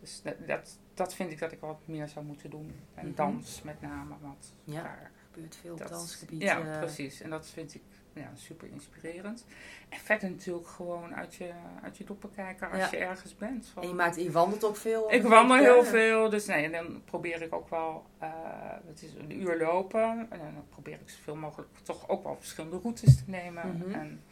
Dus 0.00 0.22
dat, 0.22 0.34
dat, 0.46 0.78
dat 0.94 1.14
vind 1.14 1.30
ik 1.30 1.38
dat 1.38 1.52
ik 1.52 1.60
wat 1.60 1.78
meer 1.84 2.08
zou 2.08 2.24
moeten 2.24 2.50
doen. 2.50 2.72
En 2.94 3.06
Mhm. 3.06 3.14
dans 3.16 3.62
met 3.62 3.80
name, 3.80 4.14
want 4.20 4.54
Ja. 4.64 4.82
daar 4.82 5.10
gebeurt 5.36 5.56
veel 5.56 5.72
op 5.72 5.78
dat- 5.78 5.88
dansgebied. 5.88 6.42
Ja, 6.42 6.60
eh. 6.60 6.78
precies. 6.78 7.20
En 7.20 7.30
dat 7.30 7.46
vind 7.50 7.74
ik 7.74 7.82
ja, 8.12 8.30
super 8.34 8.68
inspirerend. 8.68 9.44
En 9.88 9.98
verder 9.98 10.30
natuurlijk 10.30 10.66
gewoon 10.66 11.14
uit 11.14 11.34
je, 11.34 11.50
uit 11.82 11.96
je 11.96 12.04
doppen 12.04 12.30
kijken 12.34 12.70
als 12.70 12.78
Ja. 12.78 12.88
je 12.90 12.96
ergens 13.04 13.36
bent. 13.36 13.66
Van- 13.66 13.82
En 13.82 13.88
je, 13.88 13.94
maakt, 13.94 14.16
je 14.16 14.30
wandelt 14.30 14.64
ook 14.64 14.76
veel. 14.76 15.12
ik 15.12 15.22
wandel 15.22 15.56
heel 15.56 15.84
veel, 15.84 16.30
dus 16.30 16.46
nee, 16.46 16.64
en 16.64 16.72
dan 16.72 17.02
probeer 17.04 17.42
ik 17.42 17.54
ook 17.54 17.68
wel, 17.70 18.04
eh, 18.18 18.30
het 18.86 19.02
is 19.02 19.14
een 19.14 19.40
uur 19.40 19.58
lopen. 19.58 20.26
En 20.30 20.38
dan 20.38 20.64
probeer 20.68 20.94
ik 21.00 21.08
zoveel 21.10 21.36
mogelijk 21.36 21.68
toch 21.82 22.08
ook 22.08 22.22
wel 22.24 22.36
verschillende 22.38 22.78
routes 22.78 23.16
te 23.16 23.22
nemen. 23.26 23.76
Mhm. 23.76 23.90
En 23.94 24.22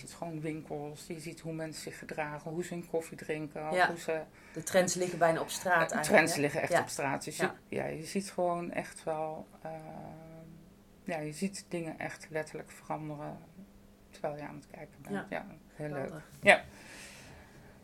ziet 0.00 0.12
gewoon 0.12 0.40
winkels, 0.40 1.04
je 1.06 1.20
ziet 1.20 1.40
hoe 1.40 1.52
mensen 1.52 1.82
zich 1.82 1.98
gedragen, 1.98 2.50
hoe 2.50 2.64
ze 2.64 2.74
hun 2.74 2.88
koffie 2.88 3.16
drinken, 3.16 3.72
Ja. 3.72 3.86
hoe 3.88 3.98
ze... 3.98 4.20
De 4.52 4.62
trends 4.62 4.94
liggen 4.94 5.18
bijna 5.18 5.40
op 5.40 5.50
straat 5.50 5.88
De 5.88 5.94
eigenlijk. 5.94 6.06
trends 6.06 6.34
hè? 6.34 6.40
liggen 6.40 6.60
echt 6.62 6.72
Ja. 6.72 6.80
op 6.80 6.88
straat. 6.88 7.24
Dus 7.24 7.36
Ja. 7.36 7.54
je, 7.68 7.76
ja, 7.76 7.84
je 7.86 8.04
ziet 8.04 8.30
gewoon 8.30 8.72
echt 8.72 9.04
wel, 9.04 9.46
eh, 9.62 9.70
ja, 11.04 11.18
je 11.18 11.32
ziet 11.32 11.64
dingen 11.68 11.98
echt 11.98 12.26
letterlijk 12.30 12.70
veranderen 12.70 13.38
terwijl 14.10 14.36
je 14.36 14.42
aan 14.42 14.54
het 14.54 14.66
kijken 14.70 15.02
bent. 15.02 15.14
Ja. 15.14 15.26
Ja, 15.30 15.46
heel 15.74 15.88
leuk. 15.88 15.96
Geweldig. 15.96 16.24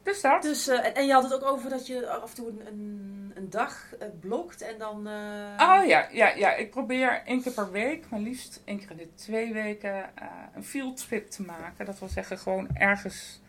Dus 0.07 0.21
dat. 0.21 0.43
Dus, 0.43 0.69
eh, 0.69 0.85
en, 0.87 0.95
en 0.95 1.07
je 1.07 1.13
had 1.13 1.23
het 1.23 1.35
ook 1.35 1.45
over 1.45 1.71
dat 1.71 1.87
je 1.87 2.09
af 2.09 2.31
en 2.31 2.37
toe 2.37 2.49
een, 2.49 3.33
een, 3.35 3.51
dag 3.51 3.95
eh, 3.99 4.09
blokt 4.21 4.61
en 4.63 4.79
dan... 4.79 5.07
eh, 5.07 5.79
Oh 5.79 5.87
ja, 5.87 6.09
ja, 6.13 6.29
ja, 6.29 6.55
ik 6.55 6.71
probeer 6.71 7.23
één 7.25 7.43
keer 7.43 7.53
per 7.53 7.71
week, 7.71 8.11
maar 8.11 8.21
liefst 8.21 8.63
één 8.65 8.79
keer 8.79 8.91
in 8.91 8.97
de 8.97 9.15
twee 9.15 9.53
weken, 9.53 10.11
een 10.55 10.65
fieldtrip 10.65 11.31
te 11.31 11.43
maken. 11.43 11.85
Dat 11.87 11.99
wil 11.99 12.09
zeggen 12.09 12.39
gewoon 12.39 12.69
ergens 12.77 13.41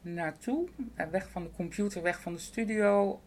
naartoe. 0.00 0.68
Weg 1.10 1.30
van 1.30 1.42
de 1.42 1.50
computer, 1.50 2.02
weg 2.02 2.20
van 2.20 2.32
de 2.32 2.38
studio. 2.38 3.20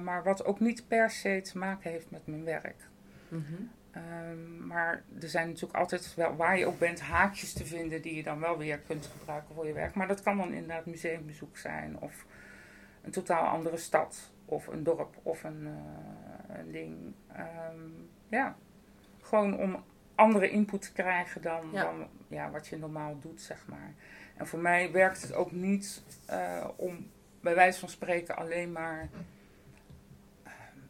maar 0.00 0.22
wat 0.24 0.44
ook 0.44 0.60
niet 0.60 0.88
per 0.88 1.10
se 1.10 1.40
te 1.52 1.58
maken 1.58 1.90
heeft 1.90 2.10
met 2.10 2.26
mijn 2.26 2.44
werk. 2.44 2.88
mhm. 3.28 3.62
Ehm, 3.94 4.66
maar 4.66 5.02
er 5.20 5.28
zijn 5.28 5.46
natuurlijk 5.46 5.78
altijd 5.78 6.14
wel, 6.14 6.36
waar 6.36 6.58
je 6.58 6.66
ook 6.66 6.78
bent, 6.78 7.00
haakjes 7.00 7.52
te 7.52 7.66
vinden 7.66 8.02
die 8.02 8.14
je 8.14 8.22
dan 8.22 8.40
wel 8.40 8.58
weer 8.58 8.78
kunt 8.78 9.06
gebruiken 9.18 9.54
voor 9.54 9.66
je 9.66 9.72
werk. 9.72 9.94
Maar 9.94 10.08
dat 10.08 10.22
kan 10.22 10.36
dan 10.36 10.52
inderdaad 10.52 10.86
museumbezoek 10.86 11.56
zijn 11.58 12.00
of 12.00 12.26
een 13.02 13.10
totaal 13.10 13.46
andere 13.46 13.76
stad 13.76 14.32
of 14.44 14.66
een 14.66 14.82
dorp 14.82 15.14
of 15.22 15.44
een, 15.44 15.66
eh, 15.66 16.58
een 16.58 16.70
ding. 16.72 17.14
Ehm, 17.32 17.88
ja, 18.28 18.56
gewoon 19.20 19.58
om 19.58 19.84
andere 20.14 20.50
input 20.50 20.82
te 20.82 20.92
krijgen 20.92 21.42
dan, 21.42 21.68
Ja. 21.72 21.82
dan 21.82 22.08
ja, 22.28 22.50
wat 22.50 22.66
je 22.66 22.78
normaal 22.78 23.18
doet, 23.18 23.40
zeg 23.42 23.66
maar. 23.66 23.94
En 24.36 24.46
voor 24.46 24.58
mij 24.58 24.92
werkt 24.92 25.22
het 25.22 25.34
ook 25.34 25.52
niet 25.52 26.02
eh, 26.26 26.68
om 26.76 27.10
bij 27.40 27.54
wijze 27.54 27.78
van 27.80 27.88
spreken 27.88 28.36
alleen 28.36 28.72
maar 28.72 29.08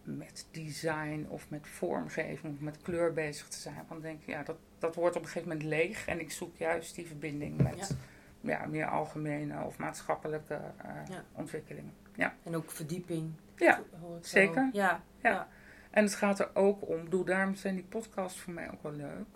met 0.04 0.46
design 0.50 1.26
of 1.28 1.50
met 1.50 1.66
vormgeving 1.66 2.54
of 2.54 2.60
met 2.60 2.82
kleur 2.82 3.12
bezig 3.12 3.48
te 3.48 3.58
zijn. 3.58 3.74
Want 3.74 3.88
dan 3.88 4.00
denk 4.00 4.20
ik, 4.20 4.26
ja, 4.26 4.42
dat, 4.42 4.56
dat 4.78 4.94
wordt 4.94 5.16
op 5.16 5.22
een 5.22 5.28
gegeven 5.28 5.48
moment 5.48 5.68
leeg. 5.68 6.06
En 6.06 6.20
ik 6.20 6.30
zoek 6.30 6.56
juist 6.56 6.94
die 6.94 7.06
verbinding 7.06 7.62
met 7.62 7.96
ja. 8.40 8.66
meer 8.66 8.86
algemene 8.86 9.62
of 9.64 9.78
maatschappelijke 9.78 10.54
eh, 10.76 10.90
Ja. 11.08 11.24
ontwikkelingen. 11.32 11.92
En 12.42 12.56
ook 12.56 12.70
verdieping. 12.70 13.32
Ja, 13.56 13.82
hoor 14.00 14.16
ik 14.16 14.24
zo. 14.24 14.30
zeker. 14.38 14.70
Ja, 14.72 15.02
Ja. 15.22 15.30
ja. 15.30 15.48
En 15.90 16.04
het 16.04 16.14
gaat 16.14 16.38
er 16.40 16.50
ook 16.54 16.88
om, 16.88 17.04
bedoel, 17.04 17.24
daarom 17.24 17.54
zijn 17.54 17.74
die 17.74 17.84
podcasts 17.84 18.40
voor 18.40 18.52
mij 18.52 18.70
ook 18.72 18.82
wel 18.82 18.92
leuk. 18.92 19.26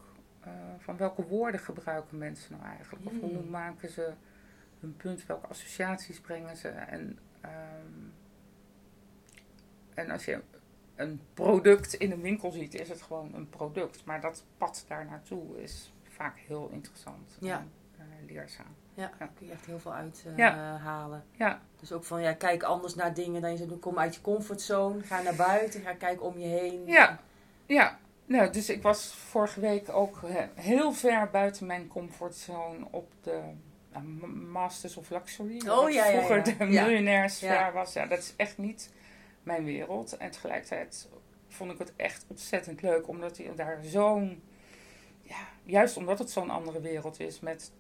eh, 0.40 0.52
van 0.78 0.96
welke 0.96 1.22
woorden 1.26 1.60
gebruiken 1.60 2.18
mensen 2.18 2.52
nou 2.52 2.64
eigenlijk? 2.64 3.06
Of 3.06 3.12
hoe 3.20 3.30
Hmm. 3.38 3.50
maken 3.50 3.88
ze 3.90 4.12
hun 4.80 4.96
punt? 4.96 5.26
Welke 5.26 5.46
associaties 5.46 6.20
brengen 6.20 6.56
ze? 6.56 6.68
En, 6.68 7.18
ehm, 7.40 8.06
en 9.94 10.10
als 10.10 10.24
je 10.24 10.40
een 10.98 11.20
product 11.34 11.94
in 11.94 12.12
een 12.12 12.20
winkel 12.20 12.50
ziet, 12.50 12.74
is 12.74 12.88
het 12.88 13.02
gewoon 13.02 13.34
een 13.34 13.48
product. 13.48 14.04
Maar 14.04 14.20
dat 14.20 14.44
pad 14.58 14.84
daar 14.88 15.06
naartoe 15.06 15.62
is 15.62 15.92
vaak 16.08 16.38
heel 16.38 16.68
interessant 16.72 17.36
Ja. 17.40 17.64
en 17.98 18.06
eh, 18.10 18.32
leerzaam. 18.34 18.74
Ja, 18.94 19.10
daar 19.18 19.30
kun 19.34 19.46
je 19.46 19.52
echt 19.52 19.66
heel 19.66 19.78
veel 19.78 19.94
uithalen. 19.94 20.36
Ja. 20.38 20.76
halen. 20.76 21.24
Ja, 21.30 21.60
Dus 21.80 21.92
ook 21.92 22.04
van, 22.04 22.20
ja, 22.22 22.32
kijk 22.32 22.62
anders 22.62 22.94
naar 22.94 23.14
dingen. 23.14 23.40
Dan 23.40 23.50
je 23.50 23.56
zegt, 23.56 23.78
kom 23.80 23.98
uit 23.98 24.14
je 24.14 24.20
comfortzone. 24.20 25.02
Ga 25.02 25.22
naar 25.22 25.34
buiten. 25.34 25.80
Ga 25.80 25.92
kijken 25.92 26.24
om 26.26 26.38
je 26.38 26.46
heen. 26.46 26.86
Ja, 26.86 27.20
ja. 27.66 27.98
Nou, 28.24 28.50
dus 28.50 28.68
ik 28.68 28.82
was 28.82 29.06
vorige 29.14 29.60
week 29.60 29.88
ook 29.88 30.22
eh, 30.22 30.34
heel 30.54 30.92
ver 30.92 31.30
buiten 31.30 31.66
mijn 31.66 31.88
comfortzone 31.88 32.86
op 32.90 33.12
de 33.22 33.40
nou, 33.92 34.04
Masters 34.32 34.96
of 34.96 35.10
Luxury. 35.10 35.68
Oh, 35.68 35.90
ja, 35.90 36.06
ja, 36.06 36.10
vroeger 36.10 36.44
de 36.44 36.64
Ja. 37.40 37.72
was. 37.72 37.92
Ja, 37.92 38.06
dat 38.06 38.18
is 38.18 38.34
echt 38.36 38.58
niet 38.58 38.90
mijn 39.42 39.64
wereld. 39.64 40.16
En 40.16 40.30
tegelijkertijd 40.30 41.08
vond 41.48 41.72
ik 41.72 41.78
het 41.78 41.92
echt 41.96 42.24
ontzettend 42.28 42.82
leuk, 42.82 43.08
omdat 43.08 43.36
je 43.36 43.54
daar 43.54 43.78
zo'n... 43.82 44.42
Ja, 45.22 45.48
juist 45.64 45.96
omdat 45.96 46.18
het 46.18 46.30
zo'n 46.30 46.50
andere 46.50 46.80
wereld 46.80 47.20
is, 47.20 47.40
met 47.40 47.72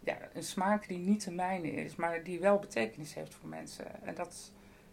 ja, 0.00 0.18
een 0.32 0.42
smaak 0.42 0.88
die 0.88 0.98
niet 0.98 1.24
de 1.24 1.30
mijne 1.30 1.70
is, 1.70 1.96
maar 1.96 2.24
die 2.24 2.40
wel 2.40 2.58
betekenis 2.58 3.14
heeft 3.14 3.34
voor 3.34 3.48
mensen. 3.48 4.02
En 4.02 4.14
dat 4.14 4.52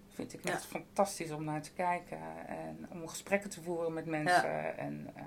vind 0.09 0.33
ik 0.33 0.43
Ja. 0.43 0.51
echt 0.51 0.65
fantastisch 0.65 1.31
om 1.31 1.43
naar 1.43 1.61
te 1.61 1.73
kijken 1.73 2.19
en 2.47 2.87
om 2.91 3.07
gesprekken 3.07 3.49
te 3.49 3.61
voeren 3.61 3.93
met 3.93 4.05
mensen. 4.05 4.77
En 4.77 5.11
eh, 5.15 5.23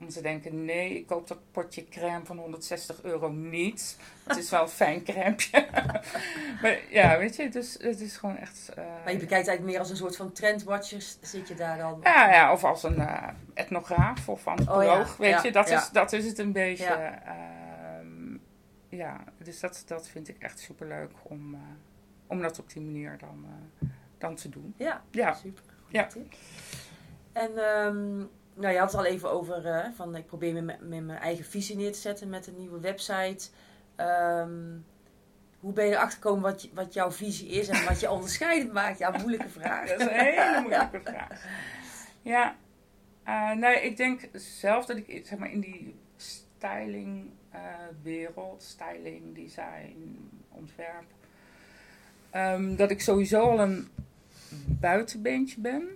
om 0.00 0.08
te 0.08 0.20
denken, 0.20 0.64
nee, 0.64 0.94
ik 0.96 1.06
koop 1.06 1.28
dat 1.28 1.38
potje 1.50 1.88
crème 1.88 2.24
van 2.24 2.38
160 2.38 3.02
euro 3.02 3.28
niet. 3.30 3.96
Het 4.26 4.36
is 4.36 4.50
wel 4.50 4.62
een 4.62 4.68
fijn 4.68 5.02
crèmeje. 5.04 5.66
maar 6.62 6.78
ja, 6.90 7.18
weet 7.18 7.36
je, 7.36 7.48
dus 7.48 7.76
het 7.80 8.00
is 8.00 8.16
gewoon 8.16 8.36
echt... 8.36 8.68
eh, 8.76 8.84
Maar 8.84 9.12
je 9.12 9.18
bekijkt 9.18 9.30
eigenlijk 9.32 9.64
meer 9.64 9.78
als 9.78 9.90
een 9.90 9.96
soort 9.96 10.16
van 10.16 10.32
trendwatcher. 10.32 11.02
Zit 11.20 11.48
je 11.48 11.54
daar 11.54 11.78
dan? 11.78 12.00
ja, 12.02 12.32
ja, 12.32 12.52
of 12.52 12.64
als 12.64 12.82
een 12.82 12.98
eh, 13.00 13.28
etnograaf 13.54 14.28
of 14.28 14.46
antropoloog, 14.46 15.00
Oh 15.00 15.06
ja, 15.06 15.16
weet 15.18 15.30
ja, 15.30 15.42
je, 15.42 15.52
dat, 15.52 15.68
ja. 15.68 15.78
is, 15.80 15.90
dat 15.90 16.12
is 16.12 16.24
het 16.26 16.38
een 16.38 16.52
beetje. 16.52 16.84
Ja. 16.84 17.22
ehm, 17.24 18.36
ja, 18.88 19.24
dus 19.38 19.60
dat, 19.60 19.82
dat 19.86 20.08
vind 20.08 20.28
ik 20.28 20.36
echt 20.38 20.58
superleuk 20.58 21.10
om, 21.22 21.54
eh, 21.54 21.60
om 22.26 22.40
dat 22.42 22.58
op 22.58 22.72
die 22.72 22.82
manier 22.82 23.18
dan, 23.18 23.46
dan 24.18 24.34
te 24.34 24.48
doen. 24.48 24.74
Ja, 24.76 25.02
Ja, 25.10 25.34
super. 25.34 25.62
Goed 25.84 25.92
Ja. 25.92 26.06
tip. 26.06 26.34
En 27.32 27.50
ehm, 27.56 28.22
nou, 28.58 28.72
je 28.72 28.78
had 28.78 28.92
het 28.92 29.00
al 29.00 29.06
even 29.06 29.30
over 29.30 29.66
eh, 29.66 29.88
van 29.94 30.16
ik 30.16 30.26
probeer 30.26 30.52
me 30.52 30.60
met, 30.60 30.88
mijn 30.88 31.10
eigen 31.10 31.44
visie 31.44 31.76
neer 31.76 31.92
te 31.92 31.98
zetten 31.98 32.28
met 32.28 32.46
een 32.46 32.56
nieuwe 32.56 32.80
website. 32.80 33.48
Ehm, 33.96 34.76
hoe 35.60 35.72
ben 35.72 35.86
je 35.86 35.92
erachter 35.92 36.18
gekomen 36.22 36.42
wat, 36.42 36.68
wat 36.74 36.94
jouw 36.94 37.10
visie 37.10 37.48
is 37.48 37.68
en 37.68 37.84
wat 37.84 38.00
je 38.00 38.10
onderscheidend 38.18 38.72
maakt? 38.72 38.98
Ja, 38.98 39.10
moeilijke 39.18 39.48
vraag. 39.48 39.88
dat 39.88 40.00
is 40.00 40.06
een 40.06 40.12
hele 40.12 40.60
moeilijke 40.60 41.00
vraag. 41.04 41.44
Ja, 42.22 42.56
nee, 43.54 43.80
ik 43.80 43.96
denk 43.96 44.28
zelf 44.32 44.86
dat 44.86 44.96
ik 44.96 45.26
zeg 45.26 45.38
maar, 45.38 45.50
in 45.50 45.60
die 45.60 45.94
styling 46.16 47.30
eh, 47.50 47.60
wereld, 48.02 48.62
styling, 48.62 49.34
design, 49.34 50.30
ontwerp, 50.48 51.06
ehm, 52.30 52.76
dat 52.76 52.90
ik 52.90 53.00
sowieso 53.00 53.40
al 53.40 53.60
een 53.60 53.88
buitenbeentje 54.66 55.60
ben. 55.60 55.88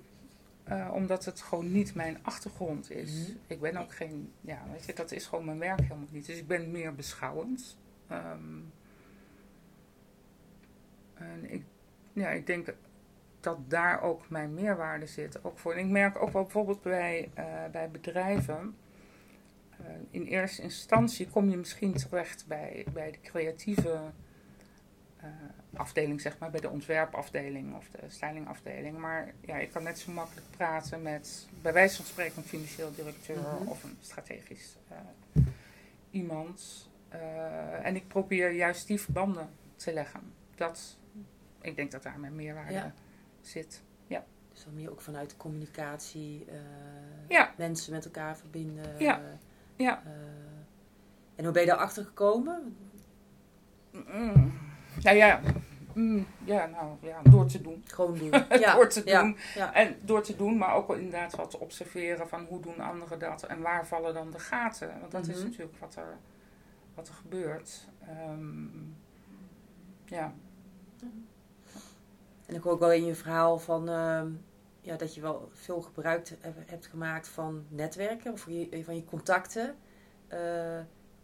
Eh, 0.64 0.90
omdat 0.92 1.25
het 1.25 1.40
gewoon 1.40 1.73
niet 1.73 1.95
mijn 1.95 2.19
achtergrond 2.23 2.90
is. 2.90 3.28
Mhm. 3.28 3.37
Ik 3.47 3.61
ben 3.61 3.76
ook 3.76 3.95
geen, 3.95 4.33
ja, 4.40 4.62
weet 4.73 4.85
je, 4.85 4.95
dat 4.95 5.12
is 5.12 5.26
gewoon 5.26 5.45
mijn 5.45 5.59
werk 5.59 5.81
helemaal 5.81 6.07
niet. 6.11 6.26
Dus 6.26 6.38
ik 6.38 6.47
ben 6.47 6.71
meer 6.71 6.95
beschouwend. 6.95 7.76
Ehm, 8.07 8.59
en 11.14 11.50
ik, 11.52 11.64
ja, 12.12 12.28
ik 12.31 12.47
denk 12.47 12.75
dat 13.40 13.59
daar 13.71 14.02
ook 14.02 14.28
mijn 14.28 14.54
meerwaarde 14.54 15.07
zit. 15.07 15.45
Ook 15.45 15.59
voor. 15.59 15.73
En 15.73 15.78
ik 15.78 15.90
merk 15.90 16.23
ook 16.23 16.31
wel 16.33 16.42
bijvoorbeeld 16.42 16.83
bij, 16.83 17.31
eh, 17.35 17.64
bij 17.73 17.90
bedrijven. 17.90 18.75
eh, 19.71 19.87
in 20.11 20.23
eerste 20.23 20.62
instantie 20.62 21.28
kom 21.28 21.50
je 21.50 21.57
misschien 21.57 21.92
terecht 21.92 22.47
bij, 22.47 22.87
bij 22.92 23.11
de 23.11 23.21
creatieve 23.21 24.00
afdeling, 25.76 26.21
zeg 26.21 26.38
maar, 26.38 26.50
bij 26.50 26.61
de 26.61 26.71
ontwerpafdeling 26.71 27.76
of 27.76 27.88
de 27.88 27.99
stylingafdeling. 28.09 28.99
Maar 28.99 29.35
ja, 29.41 29.57
ik 29.57 29.71
kan 29.71 29.83
net 29.83 29.99
zo 29.99 30.12
makkelijk 30.12 30.47
praten 30.50 31.02
met, 31.02 31.49
bij 31.62 31.73
wijze 31.73 31.97
van 31.97 32.05
spreken, 32.05 32.37
een 32.37 32.49
financieel 32.49 32.95
directeur 32.95 33.37
Mhm. 33.38 33.67
of 33.69 33.85
een 33.85 33.97
strategisch 34.00 34.76
eh, 34.88 34.97
iemand. 36.11 36.88
Eh, 37.09 37.87
en 37.87 37.97
ik 37.97 38.09
probeer 38.09 38.50
juist 38.50 38.87
die 38.87 39.00
verbanden 39.00 39.49
te 39.76 39.93
leggen. 39.93 40.21
Dat, 40.55 40.97
ik 41.61 41.76
denk 41.76 41.91
dat 41.91 42.02
daar 42.02 42.19
mijn 42.21 42.35
meerwaarde 42.37 42.73
Ja. 42.73 42.95
zit. 43.41 43.83
Dus 44.55 44.64
dan 44.64 44.75
meer 44.75 44.91
ook 44.91 45.00
vanuit 45.00 45.31
de 45.31 45.37
communicatie, 45.37 46.45
eh, 46.49 46.55
Ja. 47.29 47.55
mensen 47.57 47.93
met 47.93 48.05
elkaar 48.05 48.37
verbinden. 48.37 48.99
Ja. 48.99 49.21
Ja. 49.76 50.02
en 51.37 51.45
hoe 51.45 51.52
ben 51.52 51.62
je 51.62 51.69
daarachter 51.69 52.05
gekomen? 52.05 52.76
Mm. 53.91 54.52
Nou 55.02 55.16
ja, 55.16 55.40
Mm, 55.94 56.26
ja, 56.44 56.66
nou 56.66 56.96
ja, 57.00 57.20
door 57.30 57.46
te 57.46 57.61
doen. 57.62 57.82
Gewoon 57.87 58.18
doen. 58.18 58.30
Ja. 58.61 58.75
door 58.75 58.88
te 58.88 59.04
doen. 59.04 59.37
Ja. 59.54 59.75
En 59.75 59.96
door 60.00 60.22
te 60.22 60.37
doen, 60.37 60.56
maar 60.58 60.75
ook 60.75 60.87
wel 60.87 60.96
inderdaad 60.96 61.37
wat 61.37 61.50
te 61.50 61.58
observeren 61.61 62.28
van 62.28 62.44
hoe 62.49 62.61
doen 62.61 62.80
anderen 62.80 63.18
dat 63.18 63.42
en 63.42 63.61
waar 63.61 63.87
vallen 63.87 64.14
dan 64.14 64.30
de 64.30 64.38
gaten. 64.38 64.92
Want 65.00 65.12
dat 65.12 65.26
is 65.28 65.37
Mhm. 65.37 65.44
natuurlijk 65.44 65.78
wat 65.78 65.94
er, 65.96 66.16
wat 66.94 67.08
er 67.08 67.14
gebeurt. 67.14 67.88
Ehm, 68.08 68.64
ja. 70.04 70.32
En 72.46 72.54
ik 72.54 72.62
hoor 72.62 72.72
ook 72.72 72.78
wel 72.80 72.92
in 72.92 73.04
je 73.04 73.14
verhaal 73.14 73.58
van 73.58 73.88
ehm, 73.88 74.28
ja, 74.80 74.96
dat 74.96 75.14
je 75.14 75.20
wel 75.20 75.49
veel 75.52 75.80
gebruik 75.82 76.28
heb- 76.40 76.56
hebt 76.66 76.87
gemaakt 76.87 77.28
van 77.28 77.64
netwerken, 77.68 78.32
of 78.32 78.46
je, 78.49 78.80
van 78.84 78.94
je 78.94 79.04
contacten. 79.04 79.75
Eh, 80.28 80.38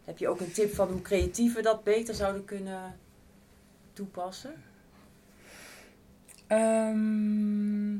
heb 0.05 0.17
je 0.17 0.27
ook 0.27 0.39
een 0.39 0.51
tip 0.51 0.73
van 0.73 0.87
hoe 0.89 1.01
creatieven 1.01 1.63
dat 1.63 1.83
beter 1.83 2.13
zouden 2.13 2.45
kunnen 2.45 2.99
toepassen? 3.99 4.53
Ehm, 6.47 7.93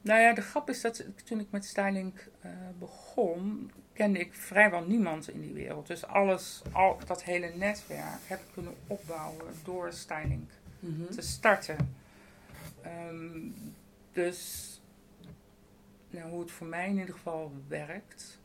nou 0.00 0.20
ja, 0.20 0.32
de 0.34 0.40
grap 0.42 0.68
is 0.70 0.80
dat 0.80 1.04
toen 1.24 1.40
ik 1.40 1.46
met 1.50 1.64
styling 1.64 2.14
eh, 2.40 2.50
begon, 2.78 3.70
kende 3.92 4.18
ik 4.18 4.34
vrijwel 4.34 4.84
niemand 4.86 5.28
in 5.28 5.40
die 5.40 5.52
wereld. 5.52 5.86
Dus 5.86 6.06
alles, 6.06 6.62
al 6.72 6.98
dat 7.06 7.22
hele 7.22 7.52
netwerk 7.54 8.20
heb 8.26 8.38
ik 8.40 8.46
kunnen 8.52 8.74
opbouwen 8.86 9.54
door 9.64 9.92
styling 9.92 10.46
Mhm. 10.78 11.10
te 11.10 11.22
starten. 11.22 11.94
Ehm, 12.82 13.38
dus 14.12 14.70
nou, 16.10 16.30
hoe 16.30 16.40
het 16.40 16.50
voor 16.50 16.66
mij 16.66 16.88
in 16.88 16.98
ieder 16.98 17.14
geval 17.14 17.52
werkt, 17.68 18.38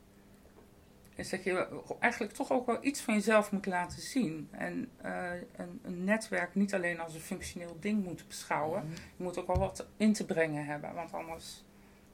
is 1.21 1.29
dat 1.29 1.43
je 1.43 1.81
eigenlijk 1.99 2.33
toch 2.33 2.51
ook 2.51 2.65
wel 2.65 2.77
iets 2.81 3.01
van 3.01 3.13
jezelf 3.13 3.51
moet 3.51 3.65
laten 3.65 4.01
zien. 4.01 4.47
En 4.51 4.89
eh, 5.01 5.31
een, 5.55 5.79
een 5.83 6.03
netwerk 6.03 6.55
niet 6.55 6.73
alleen 6.73 6.99
als 6.99 7.13
een 7.13 7.19
functioneel 7.19 7.77
ding 7.79 8.03
moet 8.03 8.27
beschouwen. 8.27 8.83
Je 9.17 9.23
moet 9.23 9.37
ook 9.37 9.47
wel 9.47 9.59
wat 9.59 9.87
in 9.97 10.13
te 10.13 10.25
brengen 10.25 10.65
hebben, 10.65 10.93
want 10.93 11.13
anders 11.13 11.63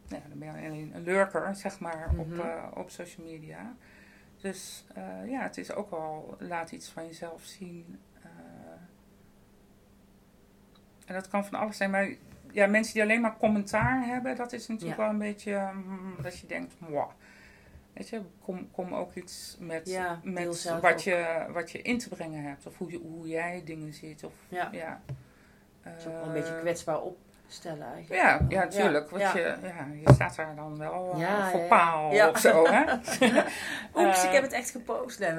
nou 0.08 0.22
ja, 0.24 0.30
dan 0.30 0.40
ben 0.40 0.48
je 0.62 0.68
alleen 0.68 0.92
een 0.96 1.04
lurker, 1.04 1.56
zeg 1.56 1.80
maar, 1.80 2.10
op, 2.18 2.28
Mhm. 2.28 2.40
eh, 2.40 2.64
op 2.74 2.90
social 2.90 3.26
media. 3.26 3.76
Dus 4.42 4.86
eh, 4.94 5.30
ja, 5.30 5.42
het 5.42 5.58
is 5.58 5.72
ook 5.74 5.90
wel, 5.90 6.36
laat 6.40 6.72
iets 6.72 6.90
van 6.90 7.06
jezelf 7.06 7.44
zien. 7.44 8.00
en 11.06 11.14
dat 11.14 11.28
kan 11.28 11.46
van 11.46 11.60
alles 11.60 11.78
zijn, 11.78 11.90
maar 11.90 12.10
ja, 12.52 12.68
mensen 12.68 12.94
die 12.94 13.02
alleen 13.02 13.22
maar 13.22 13.38
commentaar 13.38 14.06
hebben, 14.06 14.36
dat 14.36 14.54
is 14.54 14.68
natuurlijk 14.68 14.98
Ja. 15.00 15.04
wel 15.04 15.14
een 15.14 15.20
beetje 15.20 15.70
mm, 15.74 16.16
dat 16.22 16.40
je 16.40 16.48
denkt, 16.48 16.74
wow. 16.80 17.10
Weet 17.98 18.10
je, 18.10 18.22
kom, 18.44 18.72
kom 18.72 18.94
ook 18.96 19.14
iets 19.16 19.56
met, 19.60 19.90
Ja, 19.90 20.20
met 20.24 20.64
wat, 20.64 20.92
ook. 20.94 20.98
je, 21.00 21.46
wat 21.50 21.72
je 21.72 21.82
in 21.82 21.98
te 21.98 22.10
brengen 22.10 22.44
hebt. 22.44 22.66
Of 22.68 22.78
hoe, 22.78 22.92
je, 22.92 22.98
hoe 22.98 23.28
jij 23.28 23.62
dingen 23.66 23.94
ziet. 23.94 24.24
Of, 24.24 24.34
Ja. 24.50 24.70
ja. 24.72 25.02
Het 25.82 25.98
is 25.98 26.06
ook 26.08 26.14
wel 26.14 26.24
een 26.24 26.34
beetje 26.34 26.54
Eh, 26.54 26.60
kwetsbaar 26.60 27.02
opstellen 27.02 27.88
eigenlijk. 27.94 28.22
ja, 28.22 28.46
ja, 28.50 28.68
tuurlijk. 28.68 29.10
Want 29.10 29.22
Ja. 29.22 29.38
Je, 29.38 29.56
ja, 29.64 29.88
je 30.06 30.14
staat 30.14 30.36
daar 30.36 30.56
dan 30.56 30.78
wel 30.78 31.14
eh, 31.22 31.48
voor 31.48 31.62
paal 31.68 32.30
of 32.30 32.38
zo, 32.40 32.66
hè? 32.68 32.84
Oeps, 33.96 34.18
Eh, 34.18 34.24
ik 34.24 34.32
heb 34.32 34.44
het 34.44 34.52
echt 34.52 34.70
gepost. 34.70 35.20
Ja, 35.20 35.30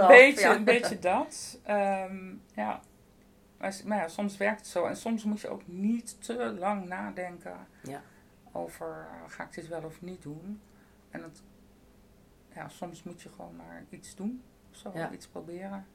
een, 0.00 0.06
beetje, 0.06 0.48
een 0.48 0.64
beetje 0.64 0.98
dat. 0.98 1.58
Ehm, 1.64 2.26
ja. 2.54 2.80
Maar, 3.58 3.74
maar 3.84 3.98
ja, 3.98 4.08
soms 4.08 4.36
werkt 4.36 4.58
het 4.58 4.68
zo. 4.68 4.84
En 4.84 4.96
soms 4.96 5.24
moet 5.24 5.40
je 5.40 5.48
ook 5.48 5.62
niet 5.64 6.24
te 6.24 6.54
lang 6.58 6.84
nadenken 6.88 7.56
Ja. 7.82 8.00
over 8.52 8.86
eh, 9.10 9.30
ga 9.30 9.42
ik 9.44 9.52
dit 9.54 9.68
wel 9.68 9.82
of 9.84 10.00
niet 10.00 10.22
doen. 10.22 10.60
En 11.10 11.22
het, 11.22 11.42
ja, 12.58 12.68
soms 12.68 13.02
moet 13.02 13.22
je 13.22 13.28
gewoon 13.28 13.56
maar 13.56 13.84
iets 13.90 14.14
doen. 14.14 14.42
Of 14.70 14.76
zo, 14.76 14.90
Ja. 14.94 15.10
iets 15.12 15.26
proberen. 15.28 15.86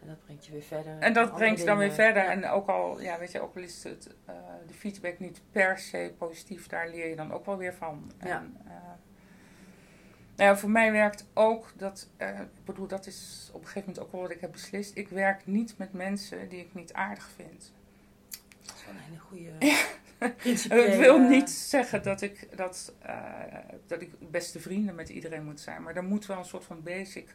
En 0.00 0.08
dat 0.08 0.24
brengt 0.24 0.46
je 0.46 0.52
weer 0.52 0.62
verder. 0.62 0.98
En 0.98 1.12
dat 1.12 1.34
brengt 1.34 1.60
je 1.60 1.66
dan 1.66 1.78
weer 1.78 1.92
verder. 1.92 2.22
Ja. 2.22 2.30
En 2.30 2.46
ook 2.48 2.68
al, 2.68 3.00
ja, 3.00 3.18
weet 3.18 3.32
je, 3.32 3.40
ook 3.40 3.56
al 3.56 3.62
is 3.62 3.84
het, 3.84 4.14
eh, 4.24 4.34
de 4.66 4.74
feedback 4.74 5.18
niet 5.18 5.40
per 5.50 5.78
se 5.78 6.14
positief, 6.18 6.66
daar 6.66 6.88
leer 6.88 7.08
je 7.08 7.16
dan 7.16 7.32
ook 7.32 7.46
wel 7.46 7.56
weer 7.56 7.74
van. 7.74 8.12
Ja. 8.24 8.38
En, 8.38 8.56
eh, 8.64 8.72
nou 10.36 10.50
ja, 10.50 10.56
voor 10.56 10.70
mij 10.70 10.92
werkt 10.92 11.26
ook 11.34 11.72
dat, 11.76 12.08
eh, 12.16 12.40
ik 12.40 12.64
bedoel, 12.64 12.86
dat 12.86 13.06
is 13.06 13.50
op 13.52 13.60
een 13.60 13.66
gegeven 13.66 13.88
moment 13.88 14.06
ook 14.06 14.12
wel 14.12 14.20
wat 14.20 14.30
ik 14.30 14.40
heb 14.40 14.52
beslist. 14.52 14.96
Ik 14.96 15.08
werk 15.08 15.46
niet 15.46 15.78
met 15.78 15.92
mensen 15.92 16.48
die 16.48 16.60
ik 16.60 16.74
niet 16.74 16.92
aardig 16.92 17.28
vind. 17.28 17.72
Dat 18.62 18.74
is 18.74 18.84
wel 18.84 18.94
een 18.94 19.00
hele 19.00 19.18
goede 19.18 19.50
Dat 20.68 20.96
wil 20.96 21.18
niet 21.18 21.50
zeggen 21.50 22.02
dat 22.02 22.20
ik, 22.20 22.56
dat, 22.56 22.94
eh, 23.02 23.16
dat 23.86 24.00
ik 24.00 24.30
beste 24.30 24.60
vrienden 24.60 24.94
met 24.94 25.08
iedereen 25.08 25.44
moet 25.44 25.60
zijn. 25.60 25.82
Maar 25.82 25.96
er 25.96 26.04
moet 26.04 26.26
wel 26.26 26.38
een 26.38 26.44
soort 26.44 26.64
van 26.64 26.82
basic 26.82 27.34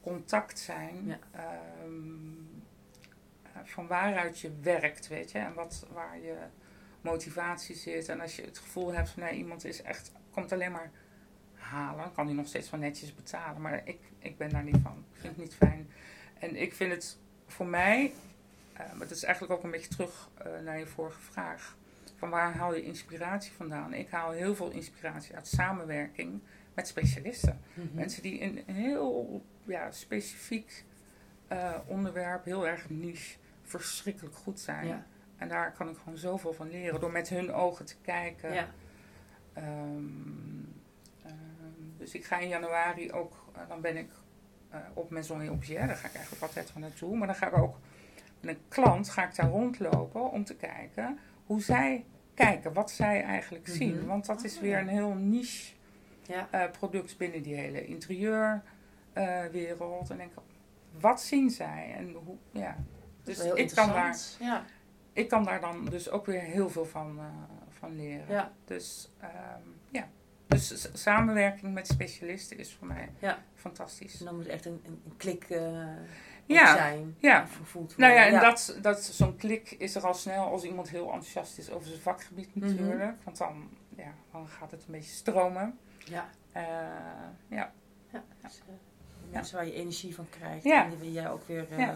contact 0.00 0.58
zijn. 0.58 1.06
Ja. 1.06 1.18
ehm, 1.32 1.94
eh, 3.42 3.60
van 3.64 3.86
waaruit 3.86 4.38
je 4.38 4.50
werkt, 4.62 5.08
weet 5.08 5.30
je. 5.30 5.38
En 5.38 5.54
wat, 5.54 5.86
waar 5.92 6.18
je 6.18 6.36
motivatie 7.00 7.76
zit. 7.76 8.08
En 8.08 8.20
als 8.20 8.36
je 8.36 8.42
het 8.42 8.58
gevoel 8.58 8.92
hebt 8.92 9.10
van 9.10 9.22
nee, 9.22 9.32
iemand 9.32 9.64
is 9.64 9.82
echt, 9.82 10.12
komt 10.30 10.52
alleen 10.52 10.72
maar 10.72 10.90
halen. 11.54 12.12
Kan 12.12 12.26
hij 12.26 12.34
nog 12.34 12.46
steeds 12.46 12.70
wel 12.70 12.80
netjes 12.80 13.14
betalen. 13.14 13.60
Maar 13.60 13.80
ik, 13.84 13.98
ik 14.18 14.36
ben 14.36 14.50
daar 14.50 14.64
niet 14.64 14.78
van. 14.82 15.04
Ik 15.12 15.20
vind 15.20 15.36
het 15.36 15.44
niet 15.44 15.54
fijn. 15.54 15.90
En 16.38 16.56
ik 16.56 16.74
vind 16.74 16.92
het 16.92 17.18
voor 17.46 17.66
mij, 17.66 18.12
eh, 18.72 18.86
maar 18.88 19.08
dat 19.08 19.16
is 19.16 19.22
eigenlijk 19.22 19.54
ook 19.54 19.62
een 19.62 19.70
beetje 19.70 19.90
terug 19.90 20.28
eh, 20.34 20.46
naar 20.64 20.78
je 20.78 20.86
vorige 20.86 21.20
vraag. 21.20 21.76
Van 22.18 22.30
waar 22.30 22.54
haal 22.54 22.74
je 22.74 22.82
inspiratie 22.82 23.52
vandaan? 23.52 23.94
Ik 23.94 24.10
haal 24.10 24.30
heel 24.30 24.54
veel 24.54 24.70
inspiratie 24.70 25.34
uit 25.34 25.46
samenwerking 25.46 26.40
met 26.74 26.88
specialisten. 26.88 27.60
Mhm. 27.74 27.86
Mensen 27.92 28.22
die 28.22 28.38
in 28.38 28.64
een 28.66 28.74
heel 28.74 29.42
ja, 29.64 29.90
specifiek 29.90 30.84
eh, 31.48 31.74
onderwerp, 31.86 32.44
heel 32.44 32.66
erg 32.66 32.90
niche, 32.90 33.38
verschrikkelijk 33.62 34.36
goed 34.36 34.60
zijn. 34.60 34.86
Ja. 34.86 35.06
En 35.36 35.48
daar 35.48 35.72
kan 35.72 35.88
ik 35.88 35.96
gewoon 35.96 36.18
zoveel 36.18 36.52
van 36.52 36.70
leren 36.70 37.00
door 37.00 37.12
met 37.12 37.28
hun 37.28 37.52
ogen 37.52 37.84
te 37.84 37.96
kijken. 38.02 38.52
Ja. 38.52 38.68
Ehm, 39.52 39.66
ehm, 41.22 41.98
dus 41.98 42.14
ik 42.14 42.24
ga 42.24 42.38
in 42.38 42.48
januari 42.48 43.12
ook, 43.12 43.44
eh, 43.54 43.60
dan 43.68 43.80
ben 43.80 43.96
ik 43.96 44.10
eh, 44.70 44.80
op 44.94 45.10
Maison 45.10 45.42
et 45.42 45.50
Objet, 45.50 45.86
daar 45.86 45.96
ga 45.96 46.08
ik 46.08 46.14
eigenlijk 46.14 46.42
altijd 46.42 46.70
van 46.70 46.80
naartoe. 46.80 47.16
Maar 47.16 47.26
dan 47.26 47.36
ga 47.36 47.46
ik 47.46 47.56
ook 47.56 47.78
met 48.40 48.54
een 48.54 48.62
klant, 48.68 49.08
ga 49.08 49.28
ik 49.28 49.34
daar 49.34 49.50
rondlopen 49.50 50.30
om 50.30 50.44
te 50.44 50.56
kijken 50.56 51.18
hoe 51.48 51.62
zij 51.62 52.04
kijken, 52.34 52.72
wat 52.72 52.90
zij 52.90 53.22
eigenlijk 53.22 53.66
Mhm. 53.66 53.76
zien. 53.76 54.06
Want 54.06 54.26
dat 54.26 54.44
is 54.44 54.60
weer 54.60 54.78
een 54.78 54.88
heel 54.88 55.14
niche 55.14 55.72
Ja. 56.26 56.48
eh, 56.50 56.70
product 56.70 57.16
binnen 57.18 57.42
die 57.42 57.54
hele 57.54 57.86
interieurwereld. 57.86 60.10
en 60.10 60.16
denk 60.16 60.30
ik, 60.30 60.38
wat 61.00 61.22
zien 61.22 61.50
zij? 61.50 61.94
En 61.96 62.12
hoe, 62.24 62.36
ja. 62.50 62.76
Dus 63.22 63.44
ik 63.44 63.70
kan, 63.74 63.88
daar. 63.88 64.16
Ja. 64.40 64.64
ik 65.12 65.28
kan 65.28 65.44
daar 65.44 65.60
dan 65.60 65.84
dus 65.84 66.10
ook 66.10 66.26
weer 66.26 66.40
heel 66.40 66.70
veel 66.70 66.84
van, 66.86 67.18
eh, 67.18 67.24
van 67.78 67.96
leren. 67.96 68.24
Ja. 68.28 68.52
Dus 68.64 69.10
ehm, 69.20 69.62
ja. 69.90 70.08
Dus 70.46 70.88
samenwerking 71.02 71.74
met 71.74 71.86
specialisten 71.86 72.58
is 72.58 72.74
voor 72.74 72.86
mij 72.86 73.08
fantastisch. 73.54 74.18
En 74.18 74.24
dan 74.24 74.36
moet 74.36 74.46
echt 74.46 74.64
een, 74.64 74.80
een, 74.86 75.00
een 75.06 75.16
klik 75.16 75.44
eh, 75.44 75.86
Ja, 76.48 76.76
zijn. 76.76 77.16
ja. 77.18 77.46
Nou 77.96 78.12
ja, 78.12 78.26
en 78.26 78.40
dat, 78.40 78.78
dat, 78.82 79.02
zo'n 79.04 79.36
klik 79.36 79.70
is 79.70 79.94
er 79.94 80.06
al 80.06 80.14
snel 80.14 80.44
als 80.44 80.64
iemand 80.64 80.88
heel 80.90 81.04
enthousiast 81.04 81.58
is 81.58 81.70
over 81.70 81.88
zijn 81.88 82.00
vakgebied 82.00 82.54
Mhm. 82.54 82.66
natuurlijk. 82.66 83.16
Want 83.24 83.38
dan, 83.38 83.68
ja, 83.96 84.12
dan 84.32 84.48
gaat 84.48 84.70
het 84.70 84.80
een 84.86 84.92
beetje 84.92 85.10
stromen. 85.10 85.78
Ja. 86.04 86.28
Eh, 86.52 86.62
ja. 87.48 87.72
ja. 88.12 88.22
Dus, 88.42 88.60
eh, 88.66 88.74
mensen 89.32 89.56
waar 89.56 89.66
je 89.66 89.72
energie 89.72 90.14
van 90.14 90.26
krijgt. 90.30 90.64
En 90.66 90.92
die 91.00 91.12
jij 91.12 91.30
ook 91.30 91.46
weer 91.46 91.66
eh, 91.76 91.88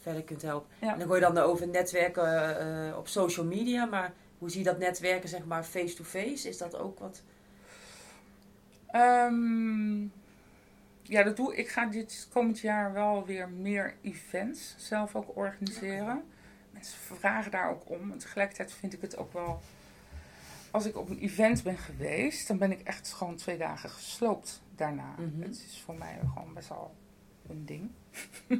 verder 0.00 0.22
kunt 0.22 0.42
helpen. 0.42 0.68
En 0.78 0.98
dan 0.98 1.06
hoor 1.06 1.16
je 1.16 1.22
dan 1.22 1.38
over 1.38 1.68
netwerken 1.68 2.96
op 2.96 3.08
social 3.08 3.46
media. 3.46 3.84
Maar 3.84 4.12
hoe 4.38 4.50
zie 4.50 4.58
je 4.58 4.64
dat 4.66 4.78
netwerken 4.78 5.28
zeg 5.28 5.44
maar 5.44 5.64
face-to-face? 5.64 6.48
Is 6.48 6.58
dat 6.58 6.76
ook 6.76 6.98
wat... 6.98 7.22
Ehm, 8.86 10.06
ja, 11.08 11.22
dat 11.22 11.36
doe 11.36 11.56
ik. 11.56 11.68
ga 11.68 11.86
dit 11.86 12.28
komend 12.32 12.60
jaar 12.60 12.92
wel 12.92 13.26
weer 13.26 13.48
meer 13.48 13.94
events 14.02 14.74
zelf 14.78 15.14
ook 15.14 15.36
organiseren. 15.36 16.22
Mensen 16.70 16.98
vragen 16.98 17.50
daar 17.50 17.70
ook 17.70 17.90
om. 17.90 18.12
En 18.12 18.18
tegelijkertijd 18.18 18.72
vind 18.72 18.92
ik 18.92 19.00
het 19.00 19.16
ook 19.16 19.32
wel. 19.32 19.60
Als 20.70 20.86
ik 20.86 20.96
op 20.96 21.10
een 21.10 21.18
event 21.18 21.62
ben 21.62 21.78
geweest, 21.78 22.48
dan 22.48 22.58
ben 22.58 22.70
ik 22.72 22.80
echt 22.80 23.12
gewoon 23.12 23.36
twee 23.36 23.58
dagen 23.58 23.90
gesloopt 23.90 24.62
daarna. 24.76 25.14
Mhm. 25.18 25.42
Het 25.42 25.64
is 25.68 25.82
voor 25.84 25.94
mij 25.94 26.18
gewoon 26.34 26.54
best 26.54 26.68
wel 26.68 26.94
een 27.48 27.64
ding. 27.66 27.90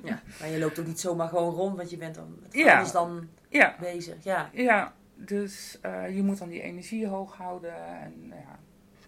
Ja. 0.04 0.22
Maar 0.40 0.48
je 0.48 0.58
loopt 0.58 0.78
ook 0.78 0.87
niet 0.87 1.00
zomaar 1.00 1.28
gewoon 1.28 1.54
rond. 1.54 1.76
Want 1.76 1.90
je 1.90 1.96
bent 1.96 2.14
dan 2.14 2.38
met 2.42 2.54
Ja. 2.54 2.76
alles 2.78 2.92
dan 2.92 3.28
Ja, 3.48 3.76
bezig. 3.80 4.24
Ja. 4.24 4.50
ja 4.52 4.94
dus 5.14 5.78
eh, 5.80 6.16
je 6.16 6.22
moet 6.22 6.38
dan 6.38 6.48
die 6.48 6.62
energie 6.62 7.06
hoog 7.06 7.37
houden. 7.37 7.74
En 8.00 8.14
ja, 8.28 8.58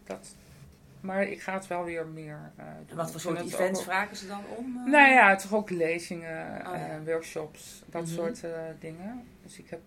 dat. 0.04 0.34
Maar 1.00 1.22
ik 1.22 1.40
ga 1.42 1.52
het 1.52 1.66
wel 1.66 1.84
weer 1.84 2.06
meer 2.06 2.52
eh, 2.56 2.64
doen. 2.78 2.88
En 2.88 2.96
wat 2.96 3.10
voor 3.10 3.20
soort 3.20 3.40
events 3.40 3.78
ook- 3.78 3.84
vragen 3.86 4.16
ze 4.16 4.26
dan 4.26 4.40
om? 4.56 4.76
eh? 4.84 4.92
Nou 4.92 5.12
ja, 5.12 5.36
toch 5.36 5.54
ook 5.54 5.70
lezingen, 5.70 6.46
Oh, 6.66 6.74
ja. 6.76 6.88
eh, 6.88 7.04
workshops, 7.04 7.82
dat 7.86 8.02
Mhm. 8.04 8.12
soort 8.14 8.44
dingen. 8.80 9.24
Dus 9.42 9.58
ik 9.58 9.70
heb 9.70 9.80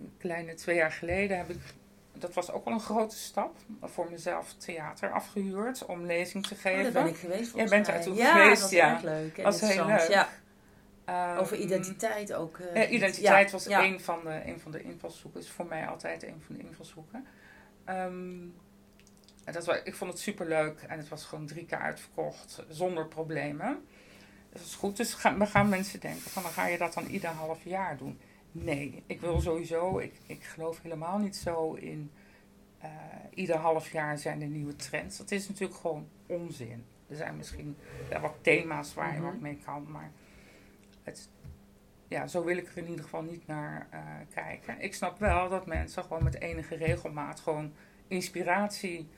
een 0.00 0.12
kleine 0.18 0.54
twee 0.54 0.76
jaar 0.76 0.92
geleden 0.92 1.36
heb 1.36 1.50
ik, 1.50 1.58
dat 2.12 2.34
was 2.34 2.50
ook 2.52 2.64
wel 2.64 2.74
een 2.74 2.80
grote 2.80 3.16
stap, 3.16 3.56
voor 3.82 4.10
mezelf 4.10 4.52
theater 4.54 5.10
afgehuurd 5.12 5.86
om 5.86 6.04
lezing 6.06 6.46
te 6.46 6.54
Oh, 6.54 6.60
geven. 6.60 6.92
daar 6.92 7.02
ben 7.02 7.12
ik 7.12 7.18
geweest 7.18 7.50
volgens 7.50 7.70
bent 7.70 7.86
daar 7.86 8.02
toen 8.02 8.14
ja, 8.14 8.42
geweest, 8.42 8.60
dat 8.62 8.70
ja. 8.70 9.00
leuk. 9.02 9.36
en 9.38 9.44
Dat 9.44 9.60
was 9.60 9.70
heel 9.70 9.80
interessant. 9.80 10.08
leuk. 10.08 10.16
Ja. 10.18 10.28
Ehm, 11.04 11.38
Over 11.38 11.56
identiteit 11.56 12.32
ook. 12.34 12.58
ja, 12.74 12.86
identiteit 12.86 13.50
was 13.50 13.66
een, 13.66 14.00
van 14.00 14.20
de, 14.24 14.40
een 14.46 14.60
van 14.60 14.70
de 14.72 14.82
invalshoeken. 14.82 15.40
Is 15.40 15.50
voor 15.50 15.66
mij 15.66 15.86
altijd 15.86 16.22
een 16.22 16.42
van 16.46 16.56
de 16.56 16.62
invalshoeken. 16.62 17.26
Ehm, 17.84 18.36
en 19.44 19.52
dat 19.52 19.64
was, 19.66 19.80
ik 19.84 19.94
vond 19.94 20.10
het 20.10 20.20
super 20.20 20.46
leuk 20.48 20.80
en 20.80 20.98
het 20.98 21.08
was 21.08 21.24
gewoon 21.24 21.46
drie 21.46 21.66
keer 21.66 21.78
uitverkocht 21.78 22.62
zonder 22.68 23.06
problemen. 23.06 23.84
Dat 24.52 24.62
is 24.62 24.74
goed. 24.74 24.96
Dus 24.96 25.14
gaan, 25.14 25.38
we 25.38 25.46
gaan 25.46 25.68
mensen 25.68 26.00
denken 26.00 26.30
van 26.30 26.42
dan 26.42 26.52
ga 26.52 26.66
je 26.66 26.78
dat 26.78 26.94
dan 26.94 27.06
ieder 27.06 27.30
half 27.30 27.64
jaar 27.64 27.96
doen. 27.96 28.18
Nee, 28.52 29.02
ik 29.06 29.20
wil 29.20 29.40
sowieso, 29.40 29.98
ik, 29.98 30.14
ik 30.26 30.44
geloof 30.44 30.82
helemaal 30.82 31.18
niet 31.18 31.36
zo 31.36 31.72
in 31.72 32.10
eh, 32.78 32.90
ieder 33.34 33.56
half 33.56 33.92
jaar 33.92 34.18
zijn 34.18 34.42
er 34.42 34.48
nieuwe 34.48 34.76
trends. 34.76 35.16
Dat 35.18 35.30
is 35.30 35.48
natuurlijk 35.48 35.80
gewoon 35.80 36.08
onzin. 36.26 36.84
Er 37.08 37.16
zijn 37.16 37.36
misschien 37.36 37.76
wel 38.08 38.20
wat 38.20 38.34
thema's 38.40 38.94
waar 38.94 39.12
je 39.14 39.20
Mhm. 39.20 39.30
wat 39.30 39.40
mee 39.40 39.58
kan, 39.64 39.86
maar 39.90 40.10
het, 41.02 41.28
ja, 42.08 42.26
zo 42.26 42.44
wil 42.44 42.56
ik 42.56 42.68
er 42.68 42.76
in 42.78 42.88
ieder 42.88 43.04
geval 43.04 43.22
niet 43.22 43.46
naar 43.46 43.86
eh, 43.90 44.00
kijken. 44.34 44.80
Ik 44.80 44.94
snap 44.94 45.18
wel 45.18 45.48
dat 45.48 45.66
mensen 45.66 46.02
gewoon 46.02 46.24
met 46.24 46.40
enige 46.40 46.76
regelmaat 46.76 47.40
gewoon 47.40 47.72
inspiratie 48.08 49.08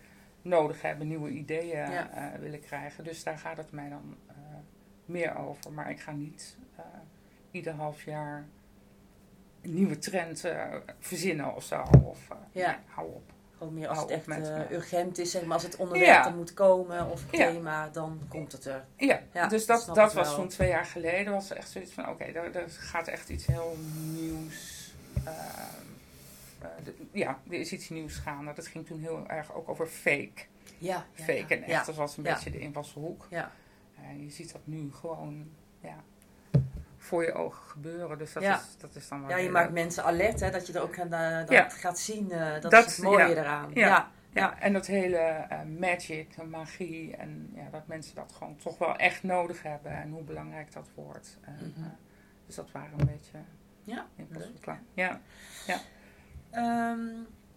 nodig 0.47 0.83
hebben, 0.83 1.09
nieuwe 1.09 1.31
ideeën 1.31 1.91
Ja. 1.91 2.11
eh, 2.11 2.41
willen 2.41 2.61
krijgen. 2.61 3.05
Dus 3.05 3.23
daar 3.25 3.39
gaat 3.39 3.57
het 3.57 3.73
mij 3.73 3.89
dan 3.89 4.17
eh, 4.27 4.35
meer 5.05 5.37
over. 5.37 5.73
Maar 5.73 5.91
ik 5.91 6.01
ga 6.01 6.13
niet 6.13 6.57
eh, 6.77 6.85
ieder 7.51 7.73
half 7.73 8.03
jaar 8.05 8.47
een 9.63 9.75
nieuwe 9.75 9.99
trend 9.99 10.45
verzinnen 10.99 11.55
of 11.55 11.65
zo. 11.65 11.83
Of, 12.05 12.29
Ja. 12.53 12.67
nee, 12.71 12.77
hou 12.87 13.07
op. 13.09 13.35
Gewoon 13.59 13.75
meer 13.75 13.89
als 13.89 13.99
Hou 13.99 14.13
het 14.13 14.29
echt 14.29 14.71
urgent 14.71 15.19
is, 15.19 15.31
zeg 15.31 15.45
maar. 15.45 15.53
Als 15.55 15.63
het 15.63 15.77
onderwerp 15.77 16.07
Ja. 16.07 16.27
er 16.27 16.35
moet 16.35 16.55
komen 16.55 17.11
of 17.11 17.23
thema, 17.31 17.89
dan 17.89 18.21
komt 18.29 18.53
het 18.53 18.65
er. 18.65 18.85
Ja, 18.97 19.21
Ja, 19.33 19.47
dus 19.49 19.67
dat 19.67 19.91
dat, 19.95 20.13
was 20.13 20.35
zo'n 20.35 20.49
twee 20.49 20.69
jaar 20.69 20.85
geleden. 20.85 21.33
Was 21.33 21.51
echt 21.53 21.71
zoiets 21.71 21.93
van, 21.93 22.09
oké, 22.09 22.25
er, 22.25 22.57
er 22.57 22.71
gaat 22.71 23.09
echt 23.09 23.29
iets 23.29 23.47
heel 23.47 23.77
nieuws. 24.13 24.93
Eh, 26.59 26.69
de- 26.85 26.95
ja, 27.13 27.39
er 27.49 27.53
is 27.55 27.73
iets 27.73 27.89
nieuws 27.89 28.17
gaande. 28.17 28.53
Dat 28.53 28.67
ging 28.67 28.87
toen 28.87 29.01
heel 29.01 29.25
erg 29.29 29.55
ook 29.55 29.69
over 29.69 29.87
fake. 29.87 30.33
Ja. 30.79 31.05
ja, 31.15 31.25
fake 31.25 31.33
ja. 31.33 31.47
en 31.49 31.63
echt, 31.63 31.71
Ja. 31.71 31.85
dat 31.85 31.95
was 31.95 32.17
een 32.17 32.25
Ja. 32.25 32.33
beetje 32.35 32.51
de 32.51 32.59
invalshoek. 32.59 33.27
Ja. 33.31 33.51
En 34.03 34.23
je 34.25 34.31
ziet 34.31 34.53
dat 34.53 34.61
nu 34.65 34.93
gewoon, 34.93 35.51
ja, 35.81 35.97
voor 36.97 37.23
je 37.25 37.33
ogen 37.33 37.63
gebeuren. 37.71 38.19
Dus 38.19 38.33
dat, 38.33 38.43
Ja. 38.43 38.57
is, 38.57 38.77
dat 38.79 38.95
is 38.95 39.09
dan 39.09 39.21
wel 39.21 39.31
Ja, 39.31 39.37
je 39.37 39.51
maakt 39.51 39.65
leuk. 39.67 39.75
mensen 39.75 40.05
alert, 40.05 40.41
hè, 40.41 40.51
dat 40.51 40.67
je 40.67 40.73
er 40.73 40.83
ook 40.83 40.99
aan, 40.99 41.13
eh, 41.13 41.39
dat 41.39 41.51
Ja. 41.51 41.69
gaat 41.69 41.99
zien. 41.99 42.31
eh, 42.31 42.61
dat, 42.61 42.71
Dat- 42.71 42.87
is 42.87 42.97
het 42.97 43.05
mooie 43.05 43.19
ja. 43.27 43.29
eraan. 43.29 43.71
Ja. 43.75 43.87
Ja. 43.87 44.11
Ja, 44.33 44.61
en 44.61 44.73
dat 44.73 44.87
hele 44.87 45.17
eh, 45.17 45.63
magic, 45.79 46.43
magie 46.49 47.17
en 47.17 47.51
ja, 47.55 47.69
dat 47.71 47.87
mensen 47.87 48.15
dat 48.15 48.33
gewoon 48.33 48.57
toch 48.57 48.79
wel 48.79 48.97
echt 48.97 49.23
nodig 49.23 49.63
hebben 49.63 49.93
en 49.93 50.11
hoe 50.11 50.23
belangrijk 50.23 50.73
dat 50.73 50.89
wordt. 50.95 51.39
Mhm. 51.41 51.51
eh, 51.85 51.91
dus 52.47 52.55
dat 52.55 52.71
waren 52.71 52.91
een 53.01 53.07
beetje 53.07 53.39
Ja, 53.85 54.07
invalshoeken. 54.17 54.81
Ja, 54.95 55.21
Ehm, 56.57 57.05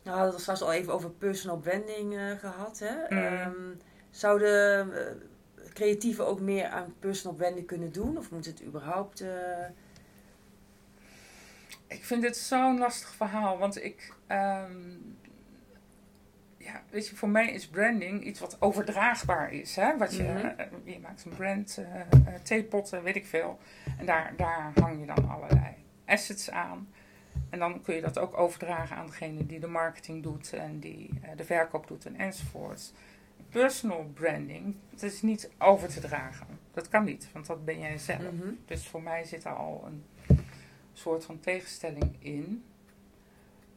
nou, 0.04 0.24
dat 0.24 0.32
was 0.32 0.42
straks 0.42 0.62
al 0.62 0.74
even 0.74 0.94
over 0.94 1.10
personal 1.12 1.58
branding 1.58 2.18
eh, 2.18 2.32
gehad. 2.40 2.80
Hè? 2.84 3.16
Mhm. 3.16 3.24
Ehm, 3.34 3.54
zouden 4.10 4.94
eh, 5.08 5.16
creatieven 5.74 6.28
ook 6.28 6.40
meer 6.40 6.68
aan 6.68 6.94
personal 7.00 7.36
branding 7.38 7.68
kunnen 7.68 7.92
doen? 7.92 8.18
Of 8.18 8.32
moet 8.32 8.46
het 8.46 8.64
überhaupt... 8.64 9.22
eh, 9.22 9.66
ik 11.88 12.04
vind 12.06 12.22
dit 12.22 12.38
zo'n 12.38 12.78
lastig 12.78 13.10
verhaal, 13.10 13.58
want 13.58 13.84
ik, 13.84 14.14
ehm, 14.28 14.72
ja, 16.58 16.82
weet 16.90 17.08
je, 17.08 17.16
voor 17.16 17.30
mij 17.30 17.52
is 17.52 17.68
branding 17.68 18.24
iets 18.24 18.40
wat 18.40 18.58
overdraagbaar 18.62 19.54
is. 19.54 19.76
Hè? 19.76 19.98
Wat 19.98 20.16
je, 20.16 20.24
Mhm. 20.24 20.90
je 20.90 21.00
maakt 21.00 21.26
een 21.26 21.36
brand, 21.36 21.80
theepotten, 22.44 23.04
weet 23.04 23.16
ik 23.16 23.26
veel. 23.26 23.60
En 24.00 24.06
daar, 24.06 24.34
daar 24.38 24.72
hang 24.80 25.00
je 25.00 25.06
dan 25.06 25.30
allerlei 25.30 25.74
assets 26.06 26.50
aan. 26.52 26.90
En 27.50 27.60
dan 27.60 27.82
kun 27.82 27.96
je 27.96 28.02
dat 28.02 28.18
ook 28.18 28.38
overdragen 28.38 28.96
aan 28.96 29.06
degene 29.06 29.46
die 29.46 29.60
de 29.60 29.68
marketing 29.68 30.24
doet 30.24 30.54
en 30.54 30.80
die 30.80 31.10
eh, 31.22 31.30
de 31.38 31.44
verkoop 31.44 31.88
doet 31.88 32.06
en 32.06 32.16
enzovoorts. 32.16 32.94
Personal 33.50 34.12
branding, 34.14 34.76
dat 34.90 35.02
is 35.02 35.22
niet 35.22 35.50
over 35.58 35.88
te 35.90 36.00
dragen. 36.00 36.48
Dat 36.74 36.90
kan 36.90 37.04
niet, 37.04 37.30
want 37.34 37.46
dat 37.46 37.66
ben 37.66 37.80
jij 37.80 37.98
zelf. 37.98 38.22
mhm. 38.32 38.50
Dus 38.66 38.88
voor 38.88 39.02
mij 39.02 39.24
zit 39.24 39.44
daar 39.44 39.56
al 39.56 39.84
een 39.86 40.04
soort 40.94 41.26
van 41.26 41.40
tegenstelling 41.40 42.16
in. 42.20 42.64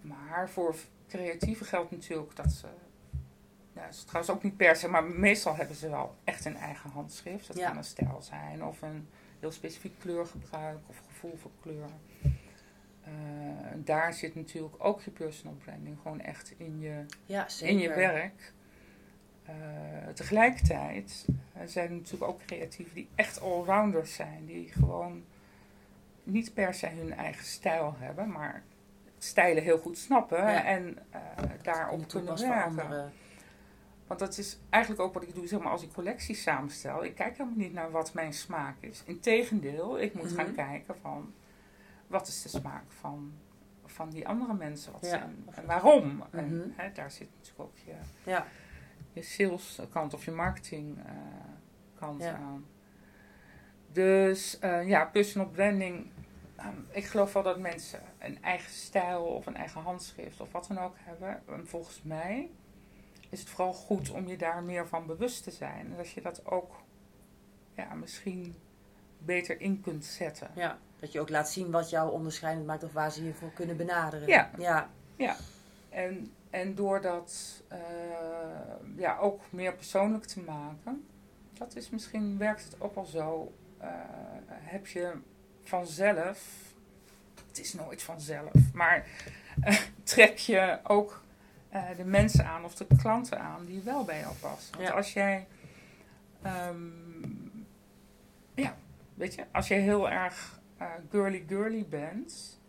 Maar 0.01 0.49
voor 0.51 0.75
creatieven 1.09 1.67
geldt 1.67 1.91
natuurlijk 1.91 2.37
dat 2.37 2.53
ze. 2.53 2.67
Ja, 3.75 3.85
dat 3.85 3.95
is 3.95 4.05
trouwens 4.05 4.35
ook 4.35 4.43
niet 4.43 4.57
per 4.57 4.77
se, 4.77 4.89
maar 4.89 5.05
meestal 5.05 5.57
hebben 5.57 5.77
ze 5.77 5.91
wel 5.91 6.15
echt 6.25 6.45
een 6.45 6.57
eigen 6.57 6.91
handschrift. 6.91 7.47
Dat 7.47 7.57
Ja. 7.57 7.69
kan 7.69 7.77
een 7.77 7.85
stijl 7.85 8.23
zijn 8.23 8.65
of 8.65 8.83
een 8.83 9.09
heel 9.41 9.51
specifiek 9.53 9.99
kleurgebruik 9.99 10.79
of 10.87 11.03
gevoel 11.07 11.37
voor 11.37 11.51
kleur. 11.61 11.89
Eh, 13.13 13.69
daar 13.77 14.15
zit 14.15 14.35
natuurlijk 14.35 14.75
ook 14.79 15.01
je 15.03 15.11
personal 15.11 15.57
branding 15.65 15.97
gewoon 16.03 16.21
echt 16.21 16.55
in 16.57 16.81
je 16.81 17.05
Ja, 17.27 17.47
in 17.61 17.79
je 17.79 17.89
werk. 17.89 18.53
Eh, 19.43 19.55
tegelijkertijd 20.15 21.27
zijn 21.65 21.89
er 21.89 21.95
natuurlijk 21.95 22.31
ook 22.31 22.45
creatieven 22.47 22.95
die 22.95 23.09
echt 23.15 23.41
allrounders 23.41 24.15
zijn. 24.15 24.47
Die 24.47 24.69
gewoon 24.73 25.25
niet 26.23 26.55
per 26.55 26.75
se 26.75 26.87
hun 26.89 27.13
eigen 27.13 27.45
stijl 27.45 27.95
hebben, 27.99 28.31
maar 28.31 28.63
stijlen 29.19 29.63
heel 29.63 29.79
goed 29.79 29.99
snappen 29.99 30.39
Ja. 30.39 30.65
en 30.65 30.99
eh, 31.11 31.21
daarop 31.63 32.09
Kunnen 32.09 32.39
werken. 32.49 33.13
Want 34.07 34.21
dat 34.21 34.39
is 34.39 34.59
eigenlijk 34.71 35.03
ook 35.03 35.15
wat 35.15 35.23
ik 35.23 35.35
doe, 35.35 35.47
zeg 35.47 35.61
maar, 35.61 35.73
als 35.73 35.83
ik 35.83 35.93
collecties 35.93 36.43
samenstel. 36.43 37.05
Ik 37.05 37.15
kijk 37.15 37.37
helemaal 37.37 37.59
niet 37.59 37.73
naar 37.73 37.91
wat 37.91 38.15
mijn 38.15 38.33
smaak 38.33 38.77
is. 38.81 39.03
Integendeel, 39.07 40.01
ik 40.01 40.15
moet 40.15 40.25
Mhm. 40.31 40.35
gaan 40.35 40.55
kijken 40.55 40.95
van 41.01 41.33
wat 42.13 42.29
is 42.29 42.43
de 42.43 42.49
smaak 42.49 42.85
van, 43.01 43.33
van 43.85 44.11
die 44.11 44.29
andere 44.29 44.55
mensen. 44.55 44.93
Wat 44.93 45.01
Ja. 45.01 45.09
zijn, 45.09 45.47
en 45.51 45.67
waarom? 45.67 46.07
Mhm. 46.17 46.23
En 46.37 46.73
hè, 46.77 46.93
daar 46.93 47.11
zit 47.11 47.29
natuurlijk 47.37 47.61
ook 47.71 47.79
je, 47.79 47.95
Ja. 48.31 48.47
je 49.13 49.23
sales 49.23 49.81
kant 49.91 50.15
of 50.15 50.25
je 50.25 50.31
marketing 50.31 50.99
eh, 50.99 51.13
kant 51.95 52.23
Ja. 52.23 52.35
aan. 52.37 52.67
Dus 53.93 54.59
eh, 54.59 54.89
ja, 54.89 55.05
personal 55.05 55.49
branding. 55.49 56.11
ehm, 56.57 56.77
ik 56.91 57.05
geloof 57.05 57.33
wel 57.33 57.43
dat 57.43 57.59
mensen 57.59 58.01
een 58.19 58.43
eigen 58.43 58.71
stijl 58.73 59.23
of 59.25 59.47
een 59.47 59.57
eigen 59.57 59.81
handschrift 59.81 60.41
of 60.41 60.53
wat 60.53 60.67
dan 60.69 60.79
ook 60.79 60.95
hebben. 60.99 61.43
En 61.49 61.67
volgens 61.67 62.03
mij 62.03 62.51
is 63.29 63.41
het 63.41 63.49
vooral 63.49 63.73
goed 63.73 64.11
om 64.11 64.27
je 64.29 64.37
daar 64.37 64.63
meer 64.63 64.89
van 64.89 65.07
bewust 65.07 65.43
te 65.45 65.51
zijn. 65.51 65.87
En 65.91 65.97
dat 65.97 66.11
je 66.11 66.21
dat 66.21 66.47
ook 66.47 66.75
ja, 67.75 67.95
misschien 67.95 68.55
beter 69.19 69.61
in 69.61 69.81
kunt 69.81 70.05
zetten. 70.05 70.51
ja, 70.55 70.79
dat 71.03 71.13
je 71.13 71.21
ook 71.21 71.29
laat 71.29 71.51
zien 71.51 71.71
wat 71.71 71.91
jou 71.91 72.13
onderscheidend 72.13 72.67
maakt 72.67 72.83
of 72.85 72.93
waar 72.93 73.13
ze 73.13 73.25
je 73.25 73.35
voor 73.35 73.53
kunnen 73.53 73.77
benaderen. 73.77 74.29
Ja. 74.29 74.51
ja. 75.17 75.37
En, 75.89 76.33
en 76.51 76.75
door 76.75 77.01
dat 77.01 77.63
eh, 77.69 77.79
ja, 78.97 79.19
ook 79.19 79.41
meer 79.51 79.75
persoonlijk 79.75 80.25
te 80.25 80.41
maken, 80.41 81.07
dat 81.53 81.77
is 81.77 81.91
misschien 81.91 82.39
werkt 82.39 82.65
het 82.65 82.81
ook 82.81 82.95
wel 82.95 83.05
zo. 83.05 83.53
eh, 83.79 83.89
heb 84.49 84.87
je 84.87 85.13
vanzelf, 85.63 86.39
het 87.49 87.59
is 87.59 87.73
nooit 87.73 88.03
vanzelf, 88.03 88.53
maar 88.73 89.07
eh, 89.61 89.77
trek 90.03 90.39
je 90.39 90.79
ook 90.83 91.21
de 91.97 92.05
mensen 92.05 92.47
aan 92.47 92.65
of 92.65 92.75
de 92.75 92.87
klanten 92.99 93.41
aan 93.41 93.65
die 93.65 93.81
wel 93.81 94.05
bij 94.05 94.21
jou 94.21 94.35
passen. 94.41 94.77
Want 94.77 94.89
Ja. 94.89 94.95
als 94.95 95.13
jij, 95.13 95.47
ehm, 96.43 96.77
ja, 98.55 98.75
weet 99.15 99.35
je, 99.35 99.45
als 99.53 99.69
je 99.69 99.75
heel 99.75 100.11
erg 100.11 100.61
eh, 100.83 100.91
girly 101.11 101.45
girly 101.49 101.87
bent, 101.89 102.61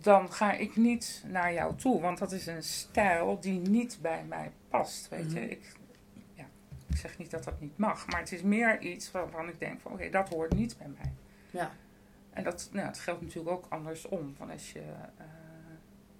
dan 0.00 0.32
ga 0.32 0.52
ik 0.52 0.76
niet 0.76 1.24
naar 1.26 1.52
jou 1.52 1.74
toe. 1.76 2.00
Want 2.00 2.18
dat 2.18 2.32
is 2.32 2.46
een 2.46 2.62
stijl 2.62 3.40
die 3.40 3.60
niet 3.60 3.98
bij 4.02 4.24
mij 4.24 4.52
past. 4.68 5.08
Weet 5.08 5.32
je, 5.32 5.40
Mhm. 5.40 5.50
ik, 5.50 5.72
ja, 6.34 6.44
ik 6.88 6.96
zeg 6.96 7.18
niet 7.18 7.30
dat 7.30 7.44
dat 7.44 7.60
niet 7.60 7.78
mag. 7.78 8.06
Maar 8.06 8.20
het 8.20 8.32
is 8.32 8.42
meer 8.42 8.80
iets 8.80 9.10
waarvan 9.10 9.48
ik 9.48 9.58
denk 9.58 9.80
van 9.80 9.92
oké, 9.92 10.10
dat 10.10 10.28
hoort 10.28 10.54
niet 10.54 10.78
bij 10.78 10.88
mij. 10.88 11.12
Ja. 11.50 11.70
En 12.30 12.44
dat, 12.44 12.68
nou, 12.72 12.86
het 12.86 12.98
geldt 12.98 13.20
natuurlijk 13.22 13.50
ook 13.56 13.66
andersom. 13.68 14.34
Van 14.36 14.50
als 14.50 14.72
je 14.72 14.80
eh, 15.16 15.26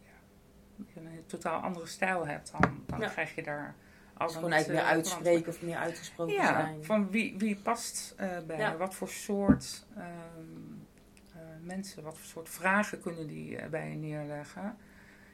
ja, 0.05 1.01
een 1.01 1.27
totaal 1.27 1.61
andere 1.61 1.87
stijl 1.87 2.27
hebt, 2.27 2.53
dan, 2.61 2.83
dan 2.87 3.01
Ja. 3.01 3.09
krijg 3.09 3.35
je 3.35 3.43
daar 3.43 3.75
als 4.17 4.35
gewoon 4.35 4.53
eigenlijk 4.53 4.83
meer 4.85 4.93
uitspreken 4.93 5.49
of 5.49 5.63
meer 5.63 5.77
uitgesproken 5.77 6.35
ja, 6.35 6.47
zijn. 6.61 6.85
van 6.85 7.11
wie, 7.11 7.35
wie 7.39 7.57
past 7.57 8.15
eh, 8.17 8.29
bij 8.47 8.59
Ja. 8.59 8.71
je? 8.71 8.77
Wat 8.77 8.95
voor 8.95 9.09
soort 9.09 9.87
ehm, 9.97 10.07
eh, 11.35 11.41
mensen, 11.63 12.03
wat 12.03 12.17
voor 12.19 12.27
soort 12.27 12.49
vragen 12.49 13.01
kunnen 13.01 13.27
die 13.27 13.57
eh, 13.57 13.69
bij 13.69 13.89
je 13.89 13.95
neerleggen? 13.97 14.77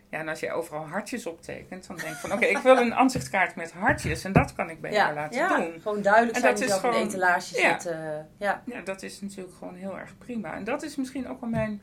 Ja, 0.09 0.19
en 0.19 0.29
als 0.29 0.41
jij 0.41 0.53
overal 0.53 0.87
hartjes 0.87 1.27
optekent, 1.27 1.87
dan 1.87 1.97
denk 1.97 2.09
ik 2.13 2.19
van... 2.19 2.33
Oké, 2.33 2.45
ik 2.45 2.59
wil 2.59 2.77
een 2.77 2.95
aanzichtkaart 2.95 3.55
met 3.57 3.73
hartjes 3.73 4.25
en 4.25 4.33
dat 4.33 4.53
kan 4.55 4.71
ik 4.71 4.81
bij 4.81 4.93
jou 4.93 5.15
laten 5.15 5.39
ja, 5.39 5.57
doen. 5.57 5.81
gewoon 5.81 6.03
duidelijk 6.03 6.35
En 6.35 6.41
zijn 6.41 6.53
dat 6.55 6.63
is 6.63 6.69
je 6.69 6.75
een 6.75 6.81
gewoon- 6.81 7.07
etalage 7.09 7.61
ja. 7.61 7.81
zit. 7.81 7.93
eh, 7.93 8.19
ja. 8.37 8.63
Ja, 8.67 8.81
dat 8.81 9.03
is 9.03 9.21
natuurlijk 9.21 9.55
gewoon 9.57 9.75
heel 9.75 9.99
erg 9.99 10.19
prima. 10.19 10.55
En 10.55 10.65
dat 10.65 10.83
is 10.83 10.97
misschien 10.97 11.29
ook 11.29 11.41
wel 11.41 11.51
mijn 11.51 11.81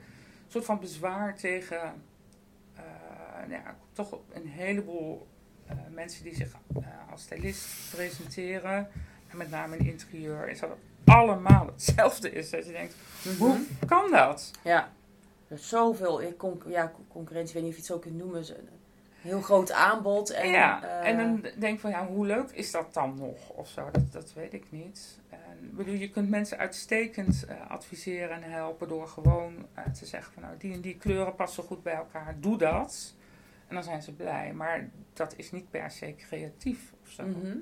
soort 0.47 0.65
van 0.65 0.79
bezwaar 0.79 1.35
tegen... 1.35 1.81
eh, 2.75 2.83
nou 3.47 3.51
ja, 3.63 3.75
toch 3.93 4.19
een 4.33 4.47
heleboel 4.47 5.27
eh, 5.37 5.38
mensen 5.93 6.23
die 6.23 6.35
zich 6.35 6.51
eh, 6.75 6.83
als 7.11 7.21
stylist 7.21 7.67
presenteren. 7.95 8.87
En 9.27 9.37
met 9.37 9.49
name 9.49 9.77
in 9.77 9.85
interieur 9.85 10.49
is 10.49 10.59
dat 10.59 10.69
allemaal 11.05 11.65
hetzelfde 11.65 12.31
is. 12.31 12.49
Dat 12.49 12.65
je 12.65 12.71
denkt, 12.71 12.95
hoe 13.37 13.49
Mhm. 13.57 13.85
kan 13.87 14.11
dat? 14.11 14.51
Ja. 14.63 14.89
Er 15.47 15.55
is 15.55 15.69
zoveel 15.69 16.21
eh, 16.21 16.27
con 16.37 16.61
ja, 16.67 16.91
concurrentie, 17.07 17.55
ik 17.55 17.61
weet 17.61 17.63
niet 17.63 17.79
of 17.79 17.85
je 17.87 17.93
het 17.93 18.03
zo 18.03 18.09
kunt 18.09 18.17
noemen. 18.17 18.43
Heel 19.21 19.41
groot 19.41 19.71
aanbod. 19.71 20.29
En, 20.29 20.49
ja, 20.49 20.83
eh, 20.83 21.09
en 21.09 21.17
dan 21.17 21.51
denk 21.59 21.73
ik 21.73 21.79
van 21.79 21.89
ja, 21.89 22.07
hoe 22.07 22.25
leuk 22.25 22.49
is 22.51 22.71
dat 22.71 22.93
dan 22.93 23.15
nog 23.17 23.49
of 23.49 23.67
zo? 23.69 23.89
Dat, 23.91 24.11
dat 24.11 24.33
weet 24.33 24.53
ik 24.53 24.65
niet. 24.69 25.19
En, 25.29 25.69
bedoel, 25.75 25.93
je 25.93 26.09
kunt 26.09 26.29
mensen 26.29 26.57
uitstekend 26.57 27.45
eh, 27.45 27.69
adviseren 27.71 28.43
en 28.43 28.51
helpen 28.51 28.87
door 28.87 29.07
gewoon 29.07 29.65
eh, 29.73 29.83
te 29.85 30.05
zeggen 30.05 30.33
van 30.33 30.43
nou, 30.43 30.55
die 30.57 30.73
en 30.73 30.81
die 30.81 30.97
kleuren 30.97 31.35
passen 31.35 31.63
goed 31.63 31.83
bij 31.83 31.93
elkaar, 31.93 32.35
doe 32.39 32.57
dat. 32.57 33.13
En 33.69 33.75
dan 33.75 33.83
zijn 33.83 34.01
ze 34.01 34.11
blij. 34.13 34.53
Maar 34.53 34.89
dat 35.13 35.33
is 35.37 35.51
niet 35.51 35.69
per 35.69 35.91
se 35.91 36.15
creatief 36.17 36.93
of 37.01 37.09
zo. 37.09 37.23
mhm. 37.23 37.57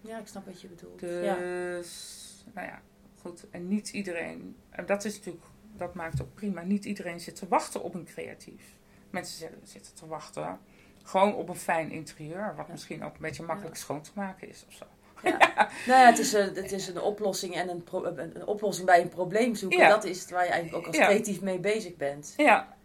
Ja, 0.00 0.18
ik 0.18 0.26
snap 0.26 0.46
wat 0.46 0.60
je 0.60 0.68
bedoelt. 0.68 1.00
ja. 1.00 1.34
Dus, 1.34 2.44
nou 2.54 2.66
ja, 2.66 2.80
goed. 3.20 3.46
En 3.50 3.68
niet 3.68 3.88
iedereen, 3.88 4.56
en 4.70 4.86
dat 4.86 5.04
is 5.04 5.16
natuurlijk, 5.16 5.44
dat 5.76 5.94
maakt 5.94 6.22
ook 6.22 6.34
prima. 6.34 6.62
Niet 6.62 6.84
iedereen 6.84 7.20
zit 7.20 7.36
te 7.36 7.48
wachten 7.48 7.82
op 7.82 7.94
een 7.94 8.04
creatief. 8.04 8.62
Mensen 9.10 9.48
zitten- 9.62 9.94
te 9.94 10.06
wachten 10.06 10.58
gewoon 11.02 11.34
op 11.34 11.48
een 11.48 11.56
fijn 11.56 11.90
interieur, 11.90 12.54
wat 12.56 12.66
Ja. 12.66 12.72
misschien 12.72 13.04
ook 13.04 13.14
een 13.14 13.20
beetje 13.20 13.42
makkelijk 13.42 13.76
schoon 13.76 14.00
te 14.02 14.10
maken 14.14 14.48
is 14.48 14.64
of 14.68 14.72
zo. 14.74 14.84
Ja. 15.22 15.38
Nou 15.86 16.00
ja, 16.00 16.06
het 16.06 16.18
is, 16.18 16.32
een, 16.32 16.54
het 16.54 16.72
is 16.72 16.88
een 16.88 17.00
oplossing 17.00 17.54
en 17.54 17.68
een, 17.68 17.84
een, 18.16 18.46
oplossing 18.46 18.86
bij 18.86 19.00
een 19.02 19.08
probleem 19.08 19.54
zoeken. 19.54 19.78
Ja. 19.78 19.88
Dat 19.88 20.04
is 20.04 20.20
het 20.20 20.30
waar 20.30 20.44
je 20.44 20.50
eigenlijk 20.50 20.86
ook 20.86 20.94
als 20.94 21.04
creatief 21.06 21.40
mee 21.40 21.58
bezig 21.58 21.96
bent. 21.96 22.34
Ja, 22.36 22.75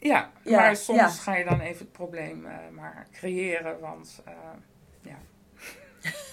ja. 0.00 0.30
Ja, 0.42 0.56
maar 0.60 0.76
soms 0.76 0.98
ja. 0.98 1.08
ga 1.08 1.36
je 1.36 1.44
dan 1.44 1.60
even 1.60 1.78
het 1.78 1.92
probleem 1.92 2.46
eh, 2.46 2.54
maar 2.72 3.06
creëren, 3.12 3.80
want 3.80 4.22
eh, 4.24 4.32
ja. 5.02 5.16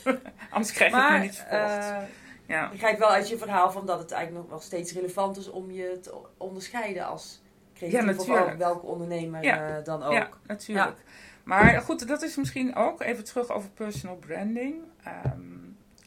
Anders 0.49 0.71
krijg 0.73 0.91
je 0.91 1.01
het 1.01 1.21
niet 1.21 1.35
verkocht. 1.35 1.85
eh, 1.85 1.97
ja. 2.45 2.65
ik 2.65 2.71
begrijp 2.71 2.99
wel 2.99 3.09
uit 3.09 3.29
je 3.29 3.37
verhaal 3.37 3.71
van 3.71 3.85
dat 3.85 3.99
het 3.99 4.11
eigenlijk 4.11 4.41
nog 4.43 4.51
wel 4.51 4.61
steeds 4.67 4.93
relevant 4.93 5.37
is 5.37 5.49
om 5.49 5.71
je 5.71 5.99
te 6.01 6.17
onderscheiden 6.37 7.05
als 7.05 7.41
creatief 7.73 7.99
Ja, 8.01 8.09
of 8.09 8.17
natuurlijk. 8.17 8.51
ook 8.51 8.57
welke 8.57 8.85
ondernemer 8.85 9.43
Ja. 9.43 9.81
dan 9.81 10.03
ook. 10.03 10.11
Ja, 10.13 10.29
natuurlijk. 10.47 10.97
Maar 11.43 11.81
goed, 11.81 12.07
dat 12.07 12.21
is 12.21 12.35
misschien 12.35 12.75
ook 12.75 13.01
even 13.01 13.23
terug 13.23 13.49
over 13.49 13.69
personal 13.69 14.15
branding. 14.15 14.75
Ehm, 15.03 15.41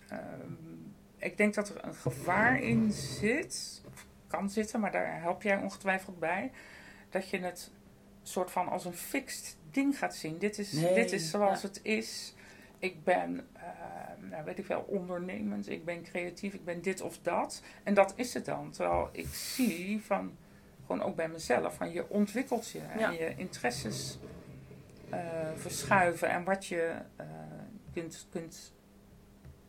ehm, 0.09 0.53
ik 1.19 1.37
denk 1.37 1.55
dat 1.55 1.69
er 1.69 1.85
een 1.85 1.95
gevaar 1.95 2.61
in 2.61 2.93
zit, 2.93 3.83
of 3.87 4.07
kan 4.27 4.51
zitten, 4.51 4.81
maar 4.81 4.93
daar 4.93 5.21
help 5.21 5.43
jij 5.43 5.57
ongetwijfeld 5.57 6.19
bij. 6.19 6.53
Dat 7.11 7.29
je 7.29 7.39
het 7.39 7.71
soort 8.23 8.51
van 8.51 8.69
als 8.69 8.85
een 8.85 8.95
fixed 8.95 9.57
ding 9.71 9.99
gaat 9.99 10.15
zien. 10.15 10.39
Dit 10.39 10.59
is, 10.59 10.73
Nee, 10.73 10.95
dit 10.95 11.13
is 11.13 11.31
zoals 11.31 11.63
ja. 11.63 11.69
het 11.69 11.81
is. 11.83 12.35
Ik 12.79 13.05
ben, 13.05 13.49
ehm, 13.53 14.29
nou 14.29 14.45
weet 14.45 14.59
ik 14.59 14.67
wel, 14.67 14.81
ondernemend. 14.81 15.69
Ik 15.69 15.85
ben 15.85 16.03
creatief. 16.03 16.55
Ik 16.55 16.65
ben 16.65 16.83
dit 16.83 17.01
of 17.01 17.19
dat. 17.23 17.63
En 17.83 17.95
dat 17.95 18.13
is 18.17 18.35
het 18.35 18.45
dan. 18.45 18.71
Terwijl 18.71 19.09
ik 19.13 19.29
zie 19.35 20.03
van, 20.05 20.37
gewoon 20.87 21.03
ook 21.03 21.17
bij 21.17 21.29
mezelf, 21.29 21.75
van 21.75 21.93
je 21.93 22.09
ontwikkelt 22.09 22.71
je. 22.71 22.81
Ja. 22.99 23.09
En 23.09 23.13
je 23.13 23.35
interesses 23.37 24.19
eh, 25.11 25.21
verschuiven. 25.55 26.29
En 26.29 26.45
wat 26.45 26.67
je 26.67 26.95
eh, 27.17 27.27
kunt, 27.93 28.27
kunt 28.31 28.73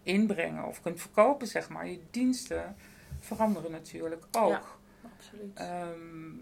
inbrengen 0.03 0.65
of 0.65 0.81
kunt 0.81 1.01
verkopen, 1.01 1.47
zeg 1.47 1.69
maar. 1.69 1.87
Je 1.87 2.01
diensten 2.11 2.75
veranderen 3.19 3.71
natuurlijk 3.71 4.25
ook. 4.31 4.49
Ja. 4.49 4.61
Absoluut. 5.17 5.57
Ehm, 5.57 6.33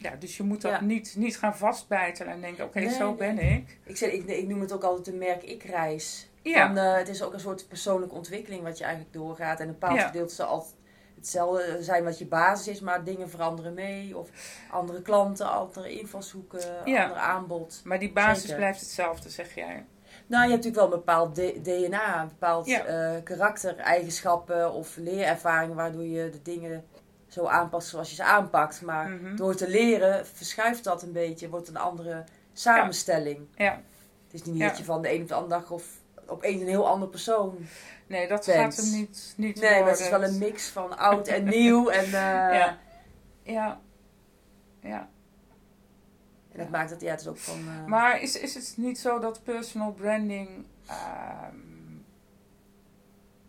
ja, 0.00 0.16
dus 0.18 0.36
je 0.36 0.42
moet 0.42 0.60
dat 0.60 0.70
Ja. 0.72 0.80
niet, 0.80 1.14
niet 1.16 1.38
gaan 1.38 1.56
vastbijten 1.56 2.26
en 2.26 2.40
denken, 2.40 2.64
oké, 2.64 2.78
Nee, 2.80 2.88
zo 2.94 3.06
nee. 3.06 3.14
ben 3.16 3.38
ik. 3.38 3.78
ik, 3.84 3.96
zeg, 3.96 4.10
ik, 4.12 4.26
ik 4.26 4.48
noem 4.48 4.60
het 4.60 4.72
ook 4.72 4.82
altijd 4.84 5.04
de 5.04 5.12
merk-ik-reis. 5.12 6.28
Ja, 6.42 6.66
Van, 6.66 6.76
eh, 6.76 6.94
het 6.96 7.08
is 7.08 7.22
ook 7.22 7.32
een 7.32 7.40
soort 7.40 7.68
persoonlijke 7.68 8.14
ontwikkeling 8.14 8.62
wat 8.62 8.78
je 8.78 8.84
eigenlijk 8.84 9.14
doorgaat. 9.14 9.60
En 9.60 9.66
een 9.66 9.72
bepaald 9.72 9.98
Ja. 9.98 10.06
gedeelte 10.06 10.34
zal 10.34 10.46
altijd 10.46 10.74
hetzelfde 11.16 11.76
zijn 11.80 12.04
wat 12.04 12.18
je 12.18 12.26
basis 12.26 12.68
is, 12.68 12.80
maar 12.80 13.04
dingen 13.04 13.30
veranderen 13.30 13.74
mee. 13.74 14.16
Of 14.18 14.28
andere 14.70 15.02
klanten, 15.02 15.50
andere 15.50 15.98
invalshoeken, 15.98 16.60
Ja. 16.84 17.02
ander 17.02 17.16
aanbod. 17.18 17.80
maar 17.84 17.98
die 17.98 18.12
basis 18.12 18.40
Zeker. 18.42 18.56
blijft 18.56 18.80
hetzelfde, 18.80 19.28
zeg 19.30 19.54
jij. 19.54 19.84
Nou, 20.26 20.44
je 20.44 20.50
hebt 20.50 20.64
natuurlijk 20.64 20.76
wel 20.76 20.84
een 20.84 21.04
bepaald 21.04 21.34
DNA, 21.64 22.22
een 22.22 22.28
bepaald 22.28 22.66
Ja. 22.66 22.84
eh, 22.84 23.22
karaktereigenschappen 23.84 24.72
of 24.72 24.96
leerervaring, 24.96 25.74
waardoor 25.74 26.04
je 26.04 26.30
de 26.30 26.42
dingen 26.42 26.84
zo 27.30 27.46
aanpast 27.46 27.88
zoals 27.88 28.08
je 28.08 28.14
ze 28.14 28.24
aanpakt. 28.24 28.82
Maar 28.82 29.08
Mhm. 29.10 29.36
door 29.36 29.54
te 29.54 29.68
leren 29.68 30.26
verschuift 30.26 30.84
dat 30.84 31.02
een 31.02 31.12
beetje, 31.12 31.48
wordt 31.48 31.68
een 31.68 31.76
andere 31.76 32.24
samenstelling. 32.52 33.38
Ja, 33.54 33.82
Het 34.30 34.40
is 34.40 34.44
niet 34.46 34.58
Ja. 34.58 34.68
dat 34.68 34.78
je 34.78 34.84
van 34.84 35.02
de 35.02 35.12
een 35.14 35.22
op 35.22 35.28
de 35.28 35.34
andere 35.34 35.60
dag 35.60 35.70
of 35.70 35.84
opeens 36.26 36.60
een 36.60 36.68
heel 36.68 36.88
andere 36.88 37.10
persoon. 37.10 37.56
nee, 38.06 38.28
dat 38.28 38.46
Bent. 38.46 38.74
gaat 38.74 38.84
hem 38.84 38.94
niet, 38.98 39.34
niet 39.36 39.60
Nee, 39.60 39.80
maar 39.80 39.90
het 39.90 40.00
is 40.00 40.08
wel 40.10 40.24
een 40.24 40.38
mix 40.38 40.68
van 40.68 40.98
oud 40.98 41.28
en 41.28 41.44
nieuw. 41.44 41.88
En, 41.98 42.04
eh, 42.04 42.10
Ja. 42.12 42.78
Ja, 43.42 43.80
ja. 44.80 45.08
en 46.52 46.58
dat 46.58 46.68
maakt 46.70 46.90
het, 46.90 47.00
ja, 47.00 47.10
het 47.10 47.20
is 47.20 47.26
ook 47.28 47.36
van. 47.38 47.58
eh, 47.58 47.84
Maar 47.86 48.20
is, 48.22 48.38
is 48.40 48.54
het 48.54 48.74
niet 48.76 48.98
zo 48.98 49.18
dat 49.18 49.42
personal 49.42 49.92
branding, 49.92 50.64
ehm, 50.86 51.56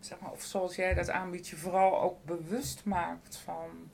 zeg 0.06 0.20
maar, 0.20 0.30
of 0.30 0.42
zoals 0.42 0.76
jij 0.76 0.94
dat 0.94 1.10
aanbiedt, 1.10 1.48
je 1.48 1.56
vooral 1.56 2.00
ook 2.00 2.24
bewust 2.24 2.84
maakt 2.84 3.36
van 3.36 3.90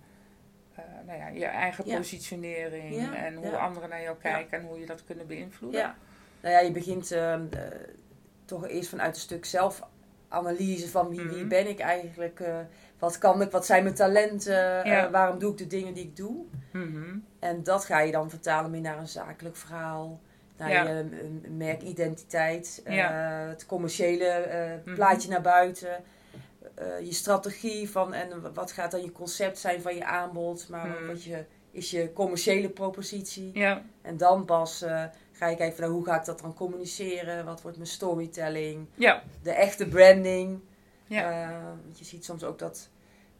eh, 0.74 0.84
nou 1.06 1.18
ja, 1.18 1.28
je 1.28 1.44
eigen 1.44 1.86
Ja. 1.86 1.96
positionering 1.96 2.94
Ja, 2.94 3.14
en 3.14 3.34
hoe 3.34 3.56
anderen 3.56 3.88
naar 3.88 4.02
jou 4.02 4.16
kijken 4.16 4.58
en 4.58 4.64
hoe 4.66 4.80
je 4.80 4.86
dat 4.86 5.04
kunnen 5.04 5.26
beïnvloeden? 5.26 5.80
ja. 5.80 5.96
Nou 6.40 6.54
ja, 6.54 6.60
je 6.60 6.70
begint 6.72 7.10
ehm, 7.12 7.42
eh, 7.50 7.60
toch 8.44 8.66
eerst 8.68 8.88
vanuit 8.88 9.14
een 9.14 9.20
stuk 9.20 9.44
zelfanalyse 9.44 10.88
van 10.88 11.08
wie, 11.08 11.20
wie 11.20 11.38
Mhm. 11.38 11.48
ben 11.48 11.68
ik 11.68 11.78
eigenlijk, 11.78 12.40
eh, 12.40 12.58
wat 12.98 13.18
kan 13.18 13.42
ik, 13.42 13.50
wat 13.50 13.66
zijn 13.66 13.82
mijn 13.82 13.94
talenten, 13.94 14.82
waarom 15.10 15.38
doe 15.38 15.50
ik 15.52 15.58
de 15.58 15.66
dingen 15.66 15.94
die 15.94 16.04
ik 16.04 16.16
doe. 16.16 16.44
Mhm. 16.72 17.16
En 17.38 17.62
dat 17.62 17.84
ga 17.84 18.00
je 18.00 18.12
dan 18.12 18.30
vertalen 18.30 18.70
meer 18.70 18.80
naar 18.80 18.98
een 18.98 19.08
zakelijk 19.08 19.56
verhaal, 19.56 20.20
naar 20.58 20.70
Ja. 20.70 20.82
je 20.82 21.04
merkidentiteit, 21.56 22.80
eh, 22.84 23.48
het 23.48 23.66
commerciële 23.66 24.24
eh, 24.24 24.70
Mhm. 24.84 24.94
plaatje 24.94 25.28
naar 25.28 25.40
buiten, 25.40 26.04
eh, 26.74 27.00
je 27.00 27.12
strategie 27.12 27.90
van 27.90 28.12
en 28.14 28.54
wat 28.54 28.72
gaat 28.72 28.90
dan 28.90 29.02
je 29.02 29.12
concept 29.12 29.58
zijn 29.58 29.82
van 29.82 29.94
je 29.94 30.04
aanbod, 30.04 30.68
maar 30.68 30.86
Mhm. 30.88 31.06
wat 31.06 31.22
je, 31.24 31.44
is 31.70 31.90
je 31.90 32.12
commerciële 32.12 32.68
propositie. 32.68 33.50
Ja, 33.54 33.82
En 34.02 34.16
dan 34.16 34.44
pas 34.44 34.78
ga 35.32 35.46
je 35.48 35.56
kijken 35.56 35.72
van 35.76 35.84
nou, 35.84 35.92
hoe 35.96 36.04
ga 36.04 36.18
ik 36.18 36.24
dat 36.24 36.40
dan 36.40 36.54
communiceren, 36.54 37.44
wat 37.44 37.62
wordt 37.62 37.76
mijn 37.76 37.88
storytelling, 37.88 38.86
ja, 38.94 39.22
de 39.42 39.50
echte 39.52 39.88
branding. 39.88 40.60
want 41.84 41.98
je 41.98 42.04
ziet 42.04 42.24
soms 42.24 42.44
ook 42.44 42.58
dat, 42.58 42.88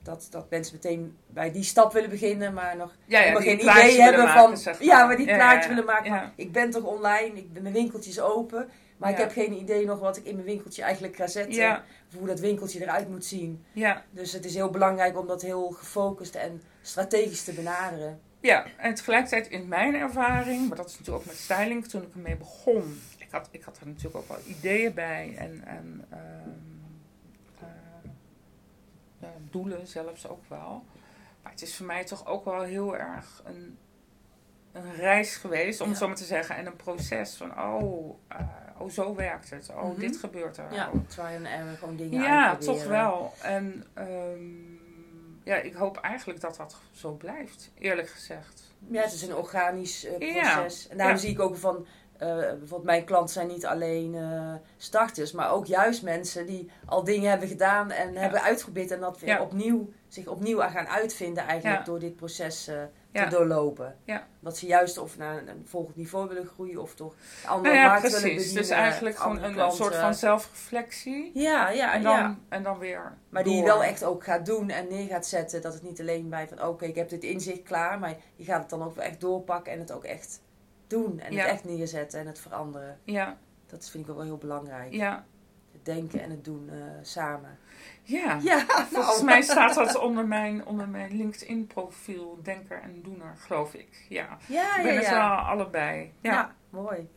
dat, 0.09 0.27
dat 0.31 0.51
mensen 0.51 0.75
meteen 0.75 1.17
bij 1.27 1.53
die 1.53 1.63
stap 1.63 1.93
willen 1.93 2.11
beginnen, 2.11 2.55
maar 2.55 2.77
nog 2.77 2.97
ja, 3.05 3.21
geen 3.41 3.61
idee 3.61 4.01
hebben 4.01 4.25
maken, 4.25 4.41
van. 4.41 4.57
zeg 4.57 4.83
Ja, 4.83 5.07
maar 5.07 5.17
die 5.17 5.27
Ja, 5.27 5.35
plaatje 5.35 5.63
ja, 5.63 5.69
willen 5.69 5.85
maken. 5.85 6.33
ik 6.37 6.53
ben 6.53 6.71
toch 6.71 6.83
online, 6.85 7.37
ik, 7.37 7.53
ben- 7.53 7.63
mijn 7.63 7.75
winkeltje 7.75 8.11
is 8.11 8.21
open. 8.21 8.69
Maar 8.97 9.11
ik 9.11 9.17
heb 9.17 9.31
geen 9.33 9.53
idee 9.53 9.85
nog 9.87 9.99
wat 9.99 10.17
ik 10.17 10.25
in 10.25 10.35
mijn 10.35 10.47
winkeltje 10.47 10.83
eigenlijk 10.83 11.17
ga 11.17 11.27
zetten. 11.27 11.83
Of 12.09 12.19
hoe 12.19 12.27
dat 12.27 12.41
winkeltje 12.41 12.83
eruit 12.83 13.09
moet 13.09 13.25
zien. 13.25 13.65
ja, 13.73 14.05
Dus 14.11 14.33
het 14.33 14.45
is 14.45 14.55
heel 14.55 14.71
belangrijk 14.71 15.19
om 15.19 15.27
dat 15.27 15.43
heel 15.43 15.71
gefocust 15.71 16.35
en 16.35 16.63
strategisch 16.83 17.45
te 17.45 17.53
benaderen. 17.53 18.21
ja. 18.41 18.67
En 18.77 18.95
tegelijkertijd 18.95 19.49
in 19.49 19.69
mijn 19.69 19.95
ervaring, 19.95 20.69
maar 20.69 20.77
dat 20.77 20.89
is 20.89 20.99
natuurlijk 20.99 21.19
ook 21.25 21.27
met 21.31 21.37
styling, 21.37 21.87
toen 21.89 22.03
ik 22.03 22.15
ermee 22.15 22.37
begon, 22.37 23.01
ik 23.19 23.29
had, 23.31 23.49
ik 23.51 23.63
had 23.63 23.79
er 23.81 23.87
natuurlijk 23.87 24.17
ook 24.17 24.29
wel 24.29 24.39
ideeën 24.47 24.95
bij 24.95 25.35
en, 25.39 25.63
en 25.67 26.05
ehm, 26.11 26.19
eh, 26.21 26.29
doelen 29.51 29.87
zelfs 29.87 30.29
ook 30.29 30.45
wel. 30.49 30.85
Maar 31.43 31.53
het 31.53 31.63
is 31.63 31.77
voor 31.77 31.87
mij 31.87 32.05
toch 32.05 32.27
ook 32.27 32.45
wel 32.45 32.63
heel 32.63 32.97
erg 32.97 33.43
een, 33.45 33.79
een 34.73 34.95
reis 34.95 35.37
geweest, 35.37 35.81
om 35.81 35.87
het 35.89 35.95
Ja. 35.97 36.03
zo 36.03 36.09
maar 36.09 36.17
te 36.19 36.25
zeggen, 36.25 36.57
en 36.57 36.67
een 36.67 36.77
proces 36.77 37.35
van, 37.35 37.61
oh, 37.63 38.15
eh, 38.29 38.41
oh 38.79 38.91
zo 38.91 39.15
werkt 39.15 39.51
het, 39.51 39.69
oh, 39.71 39.83
Mhm. 39.91 39.99
dit 40.01 40.17
gebeurt 40.17 40.57
er. 40.57 40.73
Ja, 40.73 40.91
oh, 40.95 41.09
trial 41.09 41.27
and 41.37 41.47
error, 41.47 41.77
gewoon 41.79 41.97
dingen 41.97 42.23
Ja, 42.23 42.57
toch 42.57 42.85
wel. 42.85 43.33
En 43.43 43.85
ehm, 43.95 44.77
ja, 45.45 45.57
ik 45.57 45.75
hoop 45.75 45.97
eigenlijk 45.97 46.41
dat 46.41 46.57
dat 46.57 46.77
zo 46.93 47.13
blijft, 47.13 47.71
eerlijk 47.79 48.09
gezegd. 48.09 48.63
Ja, 48.91 49.03
het 49.03 49.13
is 49.13 49.23
een 49.23 49.35
organisch 49.35 50.05
eh, 50.05 50.35
Ja. 50.35 50.55
proces. 50.55 50.89
En 50.89 50.97
daarom 50.97 51.15
Ja. 51.17 51.21
zie 51.23 51.31
ik 51.31 51.41
ook 51.41 51.57
van, 51.57 51.87
eh, 52.19 52.37
bijvoorbeeld 52.37 52.83
mijn 52.85 53.05
klanten 53.05 53.35
zijn 53.35 53.47
niet 53.47 53.67
alleen 53.67 54.15
eh, 54.15 54.55
starters, 54.77 55.33
maar 55.33 55.51
ook 55.53 55.67
juist 55.67 56.03
mensen 56.03 56.47
die 56.47 56.71
al 56.87 57.05
dingen 57.05 57.31
hebben 57.31 57.49
gedaan 57.49 57.91
en 57.91 58.17
hebben 58.17 58.43
uitgeprobeerd 58.43 58.91
en 58.91 59.01
dat 59.01 59.21
weer 59.21 59.29
Ja. 59.31 59.41
opnieuw, 59.43 59.89
zich 60.09 60.27
opnieuw 60.27 60.63
aan 60.63 60.71
gaan 60.71 60.89
uitvinden 60.89 61.45
eigenlijk 61.45 61.79
Ja. 61.79 61.85
door 61.85 61.99
dit 61.99 62.17
proces 62.17 62.69
eh, 62.69 62.75
te 63.13 63.27
doorlopen. 63.31 63.97
Ja. 64.05 64.27
Dat 64.41 64.57
ze 64.59 64.67
juist 64.67 64.99
of 64.99 65.17
naar 65.19 65.39
een, 65.39 65.49
een 65.49 65.67
volgend 65.69 65.97
niveau 65.97 66.29
willen 66.29 66.47
groeien 66.47 66.83
of 66.83 66.95
toch 66.95 67.15
andere 67.47 67.75
Nou 67.75 67.85
ja, 67.87 67.91
markt 67.91 68.03
willen 68.13 68.23
bedienen. 68.37 68.55
Dus 68.55 68.69
eigenlijk 68.69 69.17
gewoon 69.17 69.43
een, 69.43 69.53
klanten. 69.53 69.77
soort 69.77 69.95
van 69.97 70.15
zelfreflectie. 70.15 71.31
Ja, 71.35 71.69
ja, 71.71 71.95
En 71.95 72.03
dan, 72.03 72.13
ja. 72.19 72.37
en 72.49 72.63
dan 72.63 72.79
weer. 72.79 73.13
Maar 73.29 73.45
die 73.45 73.57
je 73.57 73.63
wel 73.65 73.83
echt 73.85 74.05
ook 74.05 74.25
gaat 74.25 74.47
doen 74.47 74.71
en 74.71 74.89
neer 74.89 75.07
gaat 75.09 75.27
zetten. 75.27 75.63
Dat 75.63 75.75
het 75.75 75.83
niet 75.83 76.01
alleen 76.01 76.29
bij 76.29 76.49
van 76.49 76.63
oké, 76.67 76.85
ik 76.85 76.95
heb 76.95 77.09
dit 77.09 77.23
inzicht 77.23 77.63
klaar. 77.63 77.99
Maar 77.99 78.15
je 78.37 78.45
gaat 78.45 78.61
het 78.61 78.71
dan 78.71 78.83
ook 78.83 78.97
echt 78.97 79.21
doorpakken 79.21 79.73
en 79.73 79.79
het 79.79 79.93
ook 79.93 80.05
echt 80.05 80.41
doen. 80.91 81.21
En 81.21 81.33
Ja. 81.33 81.41
het 81.43 81.51
echt 81.51 81.65
neerzetten 81.65 82.21
en 82.21 82.27
het 82.27 82.39
veranderen. 82.41 82.99
Ja, 83.05 83.37
Dat 83.67 83.89
vind 83.91 84.05
ik 84.05 84.11
ook 84.11 84.17
wel 84.17 84.25
heel 84.25 84.39
belangrijk. 84.39 84.93
ja, 84.93 85.25
denken 85.83 86.21
en 86.23 86.31
het 86.31 86.45
doen 86.45 86.71
eh, 86.71 86.77
samen. 87.03 87.59
Ja, 88.03 88.39
Ja, 88.43 88.59
volgens 88.93 89.15
nou. 89.15 89.25
mij 89.25 89.43
staat 89.43 89.75
dat 89.75 89.99
onder 89.99 90.27
mijn, 90.27 90.67
onder 90.67 90.89
mijn 90.89 91.17
LinkedIn-profiel, 91.17 92.39
denker 92.43 92.81
en 92.83 93.03
doener, 93.03 93.35
geloof 93.39 93.75
ik. 93.75 94.07
Ja, 94.09 94.39
Ja, 94.47 94.71
ik 94.71 94.77
ja, 94.77 94.83
ben 94.83 94.95
het 94.97 95.05
ja. 95.05 95.11
wel 95.37 95.47
allebei. 95.47 96.13
Ja, 96.21 96.33
Ja, 96.33 96.55
mooi. 96.71 97.09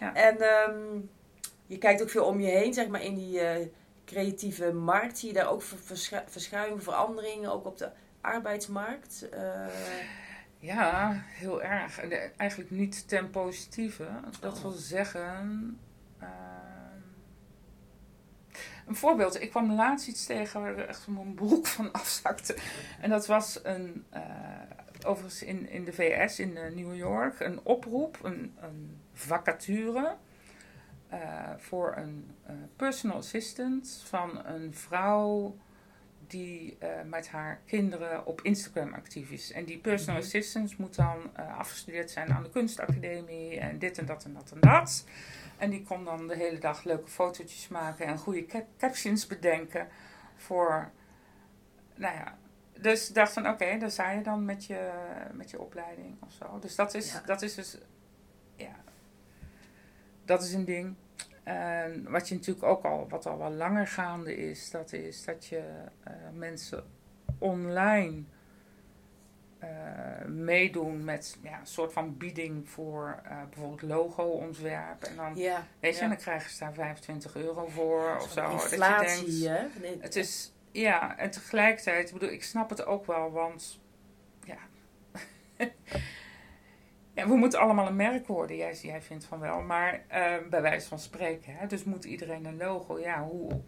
Ja. 0.00 0.14
En 0.14 0.40
ehm, 0.40 1.00
je 1.66 1.78
kijkt 1.78 2.02
ook 2.02 2.10
veel 2.10 2.24
om 2.24 2.40
je 2.40 2.50
heen, 2.50 2.74
zeg 2.74 2.88
maar, 2.88 3.02
in 3.02 3.14
die 3.14 3.40
eh, 3.40 3.66
creatieve 4.04 4.72
markt. 4.72 5.18
Zie 5.18 5.28
je 5.28 5.34
daar 5.34 5.50
ook 5.50 5.62
ver- 5.62 5.78
verschu- 5.78 6.24
verschuivingen, 6.26 6.82
veranderingen, 6.82 7.52
ook 7.52 7.66
op 7.66 7.78
de 7.78 7.90
arbeidsmarkt? 8.20 9.28
Eh, 9.28 9.66
ja 10.58 11.12
heel 11.26 11.62
erg. 11.62 12.00
Eigenlijk 12.36 12.70
niet 12.70 13.08
ten 13.08 13.30
positieve. 13.30 14.08
Dat 14.40 14.56
Oh. 14.56 14.62
wil 14.62 14.70
zeggen... 14.70 15.78
ehm, 16.18 16.28
een 18.86 18.96
voorbeeld. 18.96 19.40
Ik 19.42 19.50
kwam 19.50 19.72
laatst 19.72 20.08
iets 20.08 20.26
tegen 20.26 20.60
waar 20.60 20.76
echt 20.78 21.06
mijn 21.08 21.34
broek 21.34 21.66
van 21.76 21.92
afzakte. 21.92 22.56
En 23.00 23.10
dat 23.10 23.26
was 23.26 23.60
een... 23.62 24.04
eh, 24.10 24.22
overigens 25.06 25.42
in, 25.42 25.68
in 25.70 25.84
de 25.84 25.92
VS, 25.92 26.38
in 26.38 26.56
eh, 26.56 26.72
New 26.74 26.96
York, 26.96 27.40
een 27.40 27.60
oproep, 27.62 28.18
een, 28.22 28.54
een 28.60 29.00
vacature... 29.12 30.16
eh, 31.08 31.50
voor 31.56 31.96
een 31.96 32.30
personal 32.76 33.16
assistant 33.16 34.02
van 34.06 34.44
een 34.46 34.74
vrouw 34.74 35.56
die 36.30 36.76
eh, 36.78 36.88
met 37.04 37.28
haar 37.28 37.60
kinderen 37.66 38.26
op 38.26 38.40
Instagram 38.42 38.94
actief 38.94 39.30
is. 39.30 39.52
En 39.52 39.64
die 39.64 39.78
personal 39.78 40.16
Mhm. 40.16 40.24
assistant 40.24 40.78
moet 40.78 40.94
dan 40.94 41.16
eh, 41.34 41.58
afgestudeerd 41.58 42.10
zijn 42.10 42.32
aan 42.32 42.42
de 42.42 42.50
kunstacademie 42.50 43.58
en 43.60 43.78
dit 43.78 43.98
en 43.98 44.06
dat 44.06 44.24
en 44.24 44.34
dat 44.34 44.50
en 44.52 44.60
dat. 44.60 45.04
En 45.58 45.70
die 45.70 45.82
kon 45.82 46.04
dan 46.04 46.26
de 46.28 46.36
hele 46.36 46.58
dag 46.58 46.84
leuke 46.84 47.08
fotootjes 47.08 47.68
maken 47.68 48.06
en 48.06 48.18
goede 48.18 48.46
cap- 48.46 48.66
captions 48.78 49.26
bedenken 49.26 49.88
voor, 50.36 50.90
nou 51.94 52.14
ja. 52.14 52.38
Dus 52.80 53.08
ik 53.08 53.14
dacht 53.14 53.32
van 53.32 53.48
oké, 53.48 53.78
daar 53.78 53.90
sta 53.90 54.10
je 54.10 54.22
dan 54.22 54.44
met 54.44 54.64
je, 54.64 54.90
met 55.32 55.50
je 55.50 55.60
opleiding 55.60 56.16
of 56.22 56.32
zo. 56.32 56.58
Dus 56.58 56.74
dat 56.74 56.94
is, 56.94 57.12
Ja. 57.12 57.22
dat 57.26 57.42
is 57.42 57.54
dus, 57.54 57.78
ja, 58.56 58.74
dat 60.24 60.42
is 60.42 60.52
een 60.52 60.64
ding. 60.64 60.94
En 61.48 62.10
wat 62.10 62.28
je 62.28 62.34
natuurlijk 62.34 62.66
ook 62.66 62.84
al, 62.84 63.08
wat 63.08 63.26
al 63.26 63.38
wel 63.38 63.50
langer 63.50 63.86
gaande 63.86 64.36
is, 64.36 64.70
dat 64.70 64.92
is 64.92 65.24
dat 65.24 65.46
je 65.46 65.62
eh, 66.04 66.12
mensen 66.32 66.84
online 67.38 68.22
eh, 69.58 69.68
meedoen 70.26 71.04
met 71.04 71.38
ja, 71.42 71.60
een 71.60 71.66
soort 71.66 71.92
van 71.92 72.16
bieding 72.16 72.68
voor 72.68 73.20
eh, 73.24 73.36
bijvoorbeeld 73.50 73.82
logo-ontwerp. 73.82 75.02
En 75.02 75.16
dan, 75.16 75.36
ja. 75.36 75.66
weet 75.80 75.96
je, 75.96 76.02
ja. 76.02 76.08
dan 76.08 76.16
krijgen 76.16 76.50
ze 76.50 76.58
daar 76.58 76.74
25 76.74 77.36
euro 77.36 77.66
voor 77.66 78.16
of 78.16 78.30
zo. 78.30 78.50
Dat 78.50 78.70
je 78.70 78.76
denkt, 78.78 79.44
hè? 79.44 79.80
Nee, 79.80 79.98
het 80.00 80.16
is, 80.16 80.52
ja, 80.70 81.18
en 81.18 81.30
tegelijkertijd, 81.30 82.06
ik 82.06 82.12
bedoel, 82.12 82.30
ik 82.30 82.44
snap 82.44 82.70
het 82.70 82.84
ook 82.84 83.06
wel, 83.06 83.30
want 83.30 83.80
ja. 84.44 84.58
ja 87.18 87.28
we 87.28 87.36
moeten 87.36 87.60
allemaal 87.60 87.86
een 87.86 87.96
merk 87.96 88.26
worden. 88.26 88.56
Jij, 88.56 88.74
jij 88.82 89.02
vindt 89.02 89.24
van 89.24 89.38
wel, 89.40 89.60
maar 89.60 90.00
eh, 90.06 90.32
bij 90.50 90.62
wijze 90.62 90.88
van 90.88 90.98
spreken, 90.98 91.54
hè, 91.56 91.66
dus 91.66 91.84
moet 91.84 92.04
iedereen 92.04 92.44
een 92.44 92.56
logo. 92.56 92.98
Ja, 92.98 93.22
hoe, 93.22 93.60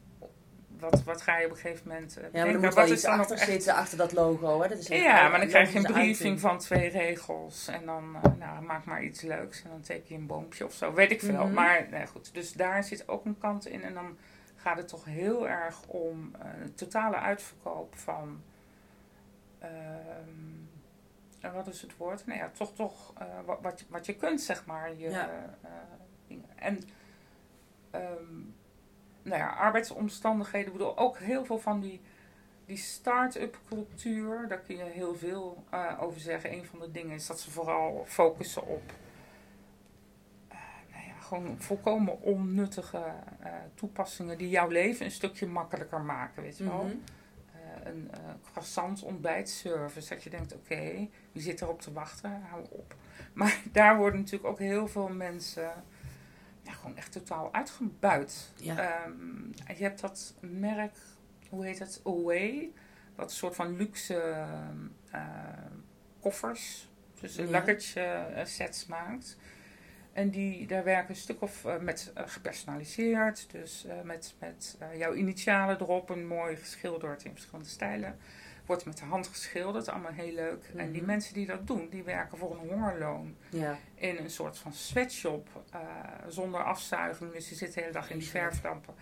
wat, 0.79 1.03
wat 1.05 1.23
ga 1.23 1.39
je 1.39 1.45
op 1.45 1.51
een 1.51 1.57
gegeven 1.57 1.89
moment 1.89 2.17
eh, 2.17 2.23
Ja, 2.23 2.29
maar 2.33 2.41
er 2.55 2.61
moet 2.61 2.63
wel 2.63 2.71
Wat 2.75 2.85
iets 2.85 2.93
is 2.93 3.03
dan 3.03 3.19
achter 3.19 3.37
echt- 3.37 3.47
zitten, 3.51 3.75
achter 3.75 3.99
dat 3.99 4.13
logo. 4.13 4.63
Hè? 4.63 4.69
Dat 4.69 4.79
is 4.79 4.87
ja, 4.87 5.29
maar 5.29 5.39
dan 5.39 5.49
krijg 5.49 5.73
je 5.73 5.79
een 5.79 5.85
briefing 5.93 6.41
van 6.41 6.59
twee 6.59 6.89
regels. 6.89 7.69
En 7.69 7.87
dan, 7.87 8.17
eh, 8.23 8.31
nou, 8.39 8.63
maak 8.63 8.85
maar 8.85 9.03
iets 9.03 9.21
leuks. 9.21 9.63
En 9.63 9.71
dan 9.71 9.81
teken 9.81 10.05
je 10.09 10.15
een 10.15 10.27
boompje 10.27 10.65
of 10.65 10.73
zo. 10.73 10.93
Weet 10.93 11.11
ik 11.11 11.21
veel. 11.21 11.45
Mhm. 11.45 11.53
Maar 11.55 11.87
nee, 11.91 12.07
goed. 12.07 12.35
Dus 12.35 12.53
daar 12.53 12.85
zit 12.85 13.09
ook 13.09 13.25
een 13.25 13.39
kant 13.39 13.67
in. 13.67 13.83
En 13.83 13.95
dan 13.95 14.17
gaat 14.57 14.77
het 14.77 14.89
toch 14.89 15.05
heel 15.05 15.49
erg 15.49 15.83
om 15.87 16.33
een 16.63 16.75
totale 16.75 17.17
uitverkoop 17.17 17.95
van... 17.97 18.41
ehm, 19.59 19.69
wat 21.41 21.67
is 21.67 21.83
het 21.83 21.97
woord? 21.97 22.27
Nou 22.27 22.39
ja, 22.39 22.51
toch, 22.53 22.75
toch 22.75 23.13
eh, 23.19 23.27
wat, 23.45 23.85
wat, 23.89 24.07
je, 24.07 24.15
kunt, 24.17 24.41
zeg 24.41 24.67
maar. 24.67 24.97
Je, 24.97 25.11
Ja. 25.11 25.29
eh, 25.63 25.71
dingen. 26.27 26.49
En 26.55 26.81
ehm, 27.91 28.35
nou 29.23 29.39
ja, 29.39 29.49
arbeidsomstandigheden. 29.49 30.67
Ik 30.67 30.73
bedoel, 30.73 30.99
ook 30.99 31.19
heel 31.19 31.45
veel 31.45 31.59
van 31.59 31.81
die 31.81 32.01
die 32.71 32.79
start-up 32.79 33.59
cultuur, 33.69 34.49
daar 34.49 34.61
kun 34.61 34.77
je 34.77 34.83
heel 34.85 35.15
veel 35.15 35.65
eh, 35.71 35.93
over 36.01 36.21
zeggen. 36.21 36.53
Een 36.53 36.65
van 36.65 36.79
de 36.79 36.91
dingen 36.91 37.15
is 37.15 37.27
dat 37.27 37.41
ze 37.41 37.51
vooral 37.51 38.05
focussen 38.07 38.67
op 38.67 38.83
eh, 40.49 40.59
nou 40.91 41.05
ja, 41.07 41.13
gewoon 41.21 41.57
volkomen 41.61 42.21
onnuttige 42.21 43.03
eh, 43.41 43.53
toepassingen 43.75 44.39
die 44.39 44.49
jouw 44.49 44.69
leven 44.69 45.05
een 45.05 45.11
stukje 45.11 45.47
makkelijker 45.47 46.01
maken, 46.01 46.43
weet 46.43 46.59
je 46.59 46.65
wel. 46.65 46.81
Eh, 46.85 46.91
een 47.87 48.11
eh 48.11 48.19
croissant 48.51 49.03
ontbijtservice, 49.03 50.09
dat 50.09 50.23
je 50.23 50.31
denkt, 50.31 50.55
oké, 50.55 51.09
wie 51.33 51.43
zit 51.43 51.61
erop 51.61 51.81
te 51.81 51.93
wachten? 51.93 52.43
Hou 52.51 52.65
op. 52.71 52.95
Maar 53.33 53.61
daar 53.73 53.97
worden 53.97 54.21
natuurlijk 54.21 54.51
ook 54.51 54.59
heel 54.59 54.89
veel 54.89 55.09
mensen 55.09 55.73
ja, 56.63 56.73
gewoon 56.73 56.97
echt 56.97 57.13
totaal 57.13 57.53
uitgebuit. 57.55 58.53
Ja. 58.57 58.79
Ehm, 58.79 59.13
en 59.67 59.77
je 59.77 59.83
hebt 59.83 60.01
dat 60.01 60.35
merk, 60.41 60.97
hoe 61.49 61.65
heet 61.65 61.79
het, 61.79 62.01
Away. 62.05 62.71
Een 63.17 63.29
soort 63.31 63.55
van 63.55 63.77
luxe 63.77 64.45
eh, 65.11 65.21
koffers, 66.21 66.89
dus 67.21 67.37
een 67.37 67.49
Ja. 67.49 67.51
luggage 67.65 68.01
eh, 68.01 68.45
sets 68.45 68.87
maakt. 68.87 69.37
En 70.13 70.31
die, 70.31 70.67
daar 70.67 70.85
werken 70.85 71.11
een 71.11 71.17
stuk 71.21 71.43
of 71.43 71.65
eh, 71.65 71.79
met 71.79 72.11
eh, 72.15 72.23
gepersonaliseerd. 72.27 73.47
Dus 73.51 73.85
eh, 73.85 74.01
met, 74.03 74.35
met 74.39 74.79
jouw 74.97 75.15
initialen 75.15 75.81
erop, 75.81 76.11
een 76.11 76.27
mooi 76.27 76.57
geschilderd 76.57 77.25
in 77.25 77.33
verschillende 77.33 77.69
stijlen. 77.69 78.19
Wordt 78.67 78.85
met 78.85 78.99
de 78.99 79.05
hand 79.05 79.27
geschilderd, 79.27 79.89
allemaal 79.89 80.13
heel 80.13 80.35
leuk. 80.35 80.71
En 80.77 80.91
die 80.93 81.01
Mhm. 81.01 81.11
mensen 81.11 81.35
die 81.35 81.47
dat 81.47 81.67
doen, 81.67 81.89
die 81.89 82.03
werken 82.03 82.39
voor 82.39 82.51
een 82.51 82.69
hongerloon 82.69 83.37
ja. 83.49 83.79
in 83.95 84.17
een 84.17 84.31
soort 84.31 84.59
van 84.59 84.73
sweatshop 84.73 85.49
zonder 86.29 86.65
afzuiging. 86.65 87.33
Dus 87.33 87.49
je 87.49 87.55
zit 87.55 87.75
de 87.75 87.81
hele 87.81 87.93
dag 87.93 88.11
in 88.11 88.19
die 88.19 88.29
verfdampen. 88.29 88.95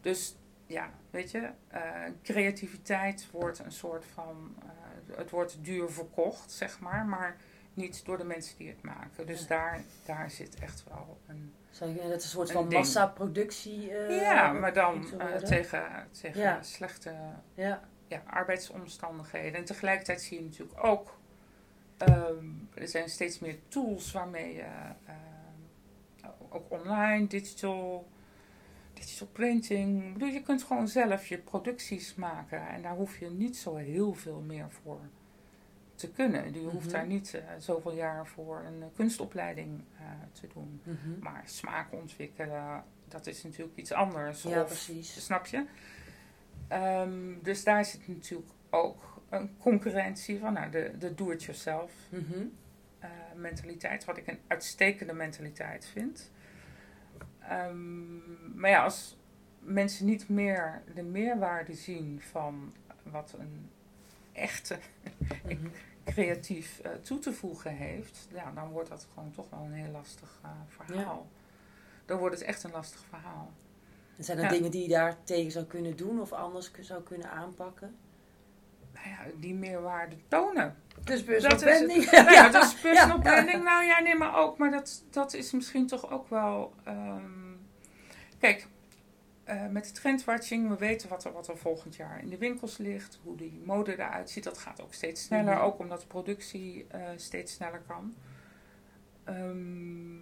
Dus 0.00 0.36
ja, 0.66 0.90
weet 1.10 1.30
je, 1.30 1.50
creativiteit 2.22 3.28
wordt 3.30 3.58
een 3.58 3.72
soort 3.72 4.04
van, 4.14 4.56
het 5.16 5.30
wordt 5.30 5.64
duur 5.64 5.90
verkocht, 5.90 6.52
zeg 6.52 6.80
maar, 6.80 7.06
maar 7.06 7.36
niet 7.74 8.04
door 8.04 8.18
de 8.18 8.24
mensen 8.24 8.56
die 8.58 8.68
het 8.68 8.82
maken. 8.82 9.26
Dus 9.26 9.40
Ja. 9.40 9.46
daar, 9.46 9.82
daar 10.06 10.30
zit 10.30 10.54
echt 10.58 10.84
wel 10.88 11.18
een. 11.26 11.52
Zou 11.70 11.90
je, 11.90 11.96
dat 12.08 12.18
is 12.18 12.24
een 12.24 12.30
soort 12.30 12.48
Een 12.48 12.54
van 12.54 12.68
ding. 12.68 12.80
massaproductie. 12.82 13.90
eh, 13.96 14.20
ja, 14.20 14.52
maar 14.52 14.72
dan 14.72 15.20
eh, 15.20 15.36
tegen, 15.36 16.08
tegen 16.10 16.40
Ja. 16.40 16.62
slechte 16.62 17.14
Ja. 17.54 17.88
ja, 18.08 18.22
arbeidsomstandigheden. 18.26 19.54
En 19.58 19.64
tegelijkertijd 19.64 20.22
zie 20.22 20.38
je 20.38 20.44
natuurlijk 20.44 20.84
ook, 20.84 21.18
ehm, 21.96 22.46
er 22.74 22.88
zijn 22.88 23.08
steeds 23.08 23.38
meer 23.38 23.58
tools 23.68 24.12
waarmee 24.12 24.54
je 24.54 24.62
ehm, 25.06 26.30
ook 26.48 26.70
online, 26.70 27.26
digital, 27.26 28.08
digital 28.92 29.26
printing. 29.26 30.04
Ik 30.04 30.12
bedoel, 30.12 30.28
je 30.28 30.42
kunt 30.42 30.62
gewoon 30.62 30.88
zelf 30.88 31.26
je 31.26 31.38
producties 31.38 32.14
maken 32.14 32.68
en 32.68 32.82
daar 32.82 32.94
hoef 32.96 33.18
je 33.18 33.30
niet 33.30 33.56
zo 33.56 33.76
heel 33.76 34.14
veel 34.14 34.40
meer 34.40 34.66
voor 34.70 35.00
te 35.94 36.10
kunnen. 36.10 36.52
Je 36.52 36.58
hoeft 36.68 36.84
Mhm. 36.84 36.92
daar 36.92 37.06
niet 37.06 37.34
eh, 37.34 37.42
zoveel 37.58 37.94
jaar 37.94 38.26
voor 38.26 38.60
een 38.66 38.82
eh, 38.82 38.88
kunstopleiding 38.94 39.84
eh, 39.98 40.04
te 40.32 40.46
doen. 40.54 40.80
Mhm. 40.84 41.18
Maar 41.20 41.42
smaak 41.44 41.92
ontwikkelen, 41.92 42.84
dat 43.08 43.26
is 43.26 43.42
natuurlijk 43.42 43.76
iets 43.76 43.92
anders. 43.92 44.42
ja, 44.42 44.60
Of- 44.60 44.66
precies. 44.66 45.24
Snap 45.24 45.46
je? 45.46 45.64
Ehm, 46.68 47.32
dus 47.42 47.64
daar 47.64 47.84
zit 47.84 48.08
natuurlijk 48.08 48.50
ook 48.70 49.22
een 49.28 49.56
concurrentie 49.58 50.38
van 50.38 50.52
nou, 50.52 50.70
de, 50.70 50.92
de 50.98 51.14
do-it-yourself 51.14 51.92
Mhm. 52.08 52.44
mentaliteit, 53.36 54.04
wat 54.04 54.16
ik 54.16 54.26
een 54.26 54.38
uitstekende 54.46 55.12
mentaliteit 55.12 55.86
vind. 55.86 56.30
Ehm, 57.48 58.58
maar 58.60 58.70
ja, 58.70 58.82
als 58.84 59.18
mensen 59.58 60.06
niet 60.06 60.28
meer 60.28 60.82
de 60.94 61.02
meerwaarde 61.02 61.74
zien 61.74 62.20
van 62.20 62.74
wat 63.02 63.34
een 63.38 63.70
echte 64.34 64.78
Mhm. 65.44 65.66
creatief 66.04 66.78
eh, 66.80 66.90
toe 67.02 67.18
te 67.18 67.32
voegen 67.32 67.70
heeft, 67.76 68.28
ja, 68.32 68.52
dan 68.54 68.68
wordt 68.68 68.88
dat 68.88 69.06
gewoon 69.14 69.30
toch 69.30 69.50
wel 69.50 69.60
een 69.64 69.72
heel 69.72 69.90
lastig 69.92 70.38
eh, 70.42 70.50
verhaal. 70.68 71.26
Dan 72.06 72.18
wordt 72.18 72.34
het 72.38 72.44
echt 72.44 72.62
een 72.64 72.70
lastig 72.70 73.00
verhaal. 73.08 73.52
En 74.16 74.24
zijn 74.24 74.38
er 74.38 74.44
Ja. 74.44 74.50
dingen 74.50 74.70
die 74.70 74.82
je 74.82 74.88
daar 74.88 75.16
tegen 75.24 75.52
zou 75.52 75.64
kunnen 75.64 75.96
doen 75.96 76.20
of 76.20 76.32
anders 76.32 76.70
zou 76.80 77.02
kunnen 77.02 77.30
aanpakken? 77.30 77.96
Nou 78.92 79.08
ja, 79.08 79.18
die 79.36 79.54
meerwaarde 79.54 80.16
tonen. 80.28 80.76
Dus 81.04 81.24
Dat 81.24 81.52
is 81.52 81.62
branding. 81.62 82.10
Nou 82.10 82.30
ja, 82.38 82.48
dat 82.48 82.62
is 82.64 82.74
personal 82.74 83.18
branding. 83.18 83.62
Nou 83.64 83.84
ja, 83.84 84.00
nee, 84.00 84.14
maar 84.16 84.36
ook. 84.38 84.58
Maar 84.58 84.70
dat, 84.70 85.04
dat 85.10 85.34
is 85.34 85.52
misschien 85.52 85.86
toch 85.86 86.10
ook 86.10 86.28
wel... 86.28 86.74
ehm, 86.84 87.52
kijk, 88.38 88.66
eh, 89.44 89.66
met 89.66 89.84
de 89.84 89.92
trendwatching, 89.92 90.68
we 90.68 90.76
weten 90.76 91.08
wat 91.08 91.24
er, 91.24 91.32
wat 91.32 91.48
er 91.48 91.58
volgend 91.58 91.96
jaar 91.96 92.20
in 92.22 92.28
de 92.28 92.38
winkels 92.38 92.76
ligt. 92.76 93.20
Hoe 93.22 93.36
die 93.36 93.60
mode 93.64 93.92
eruit 93.92 94.30
ziet. 94.30 94.44
Dat 94.44 94.58
gaat 94.58 94.82
ook 94.82 94.94
steeds 94.94 95.22
sneller. 95.24 95.60
Ook 95.60 95.78
omdat 95.78 96.00
de 96.00 96.06
productie 96.06 96.86
eh, 96.88 97.00
steeds 97.16 97.52
sneller 97.52 97.80
kan. 97.86 98.14
Ehm, 99.24 100.16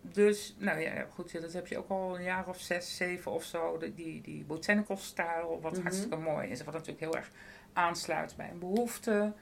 dus, 0.00 0.54
nou 0.58 0.80
ja, 0.80 1.06
goed, 1.10 1.30
ja, 1.30 1.40
dat 1.40 1.52
heb 1.52 1.66
je 1.66 1.78
ook 1.78 1.88
al 1.88 2.16
een 2.16 2.22
jaar 2.22 2.48
of 2.48 2.60
zes, 2.60 2.96
zeven 2.96 3.32
of 3.32 3.44
zo. 3.44 3.78
de- 3.78 3.94
Die, 3.94 4.20
die 4.20 4.44
botanical 4.44 4.96
style, 4.96 5.58
wat 5.60 5.72
Mhm. 5.72 5.82
hartstikke 5.82 6.16
mooi 6.16 6.48
is. 6.48 6.64
Wat 6.64 6.74
natuurlijk 6.74 7.00
heel 7.00 7.16
erg 7.16 7.30
aansluit 7.72 8.36
bij 8.36 8.50
een 8.50 8.58
behoefte. 8.58 9.32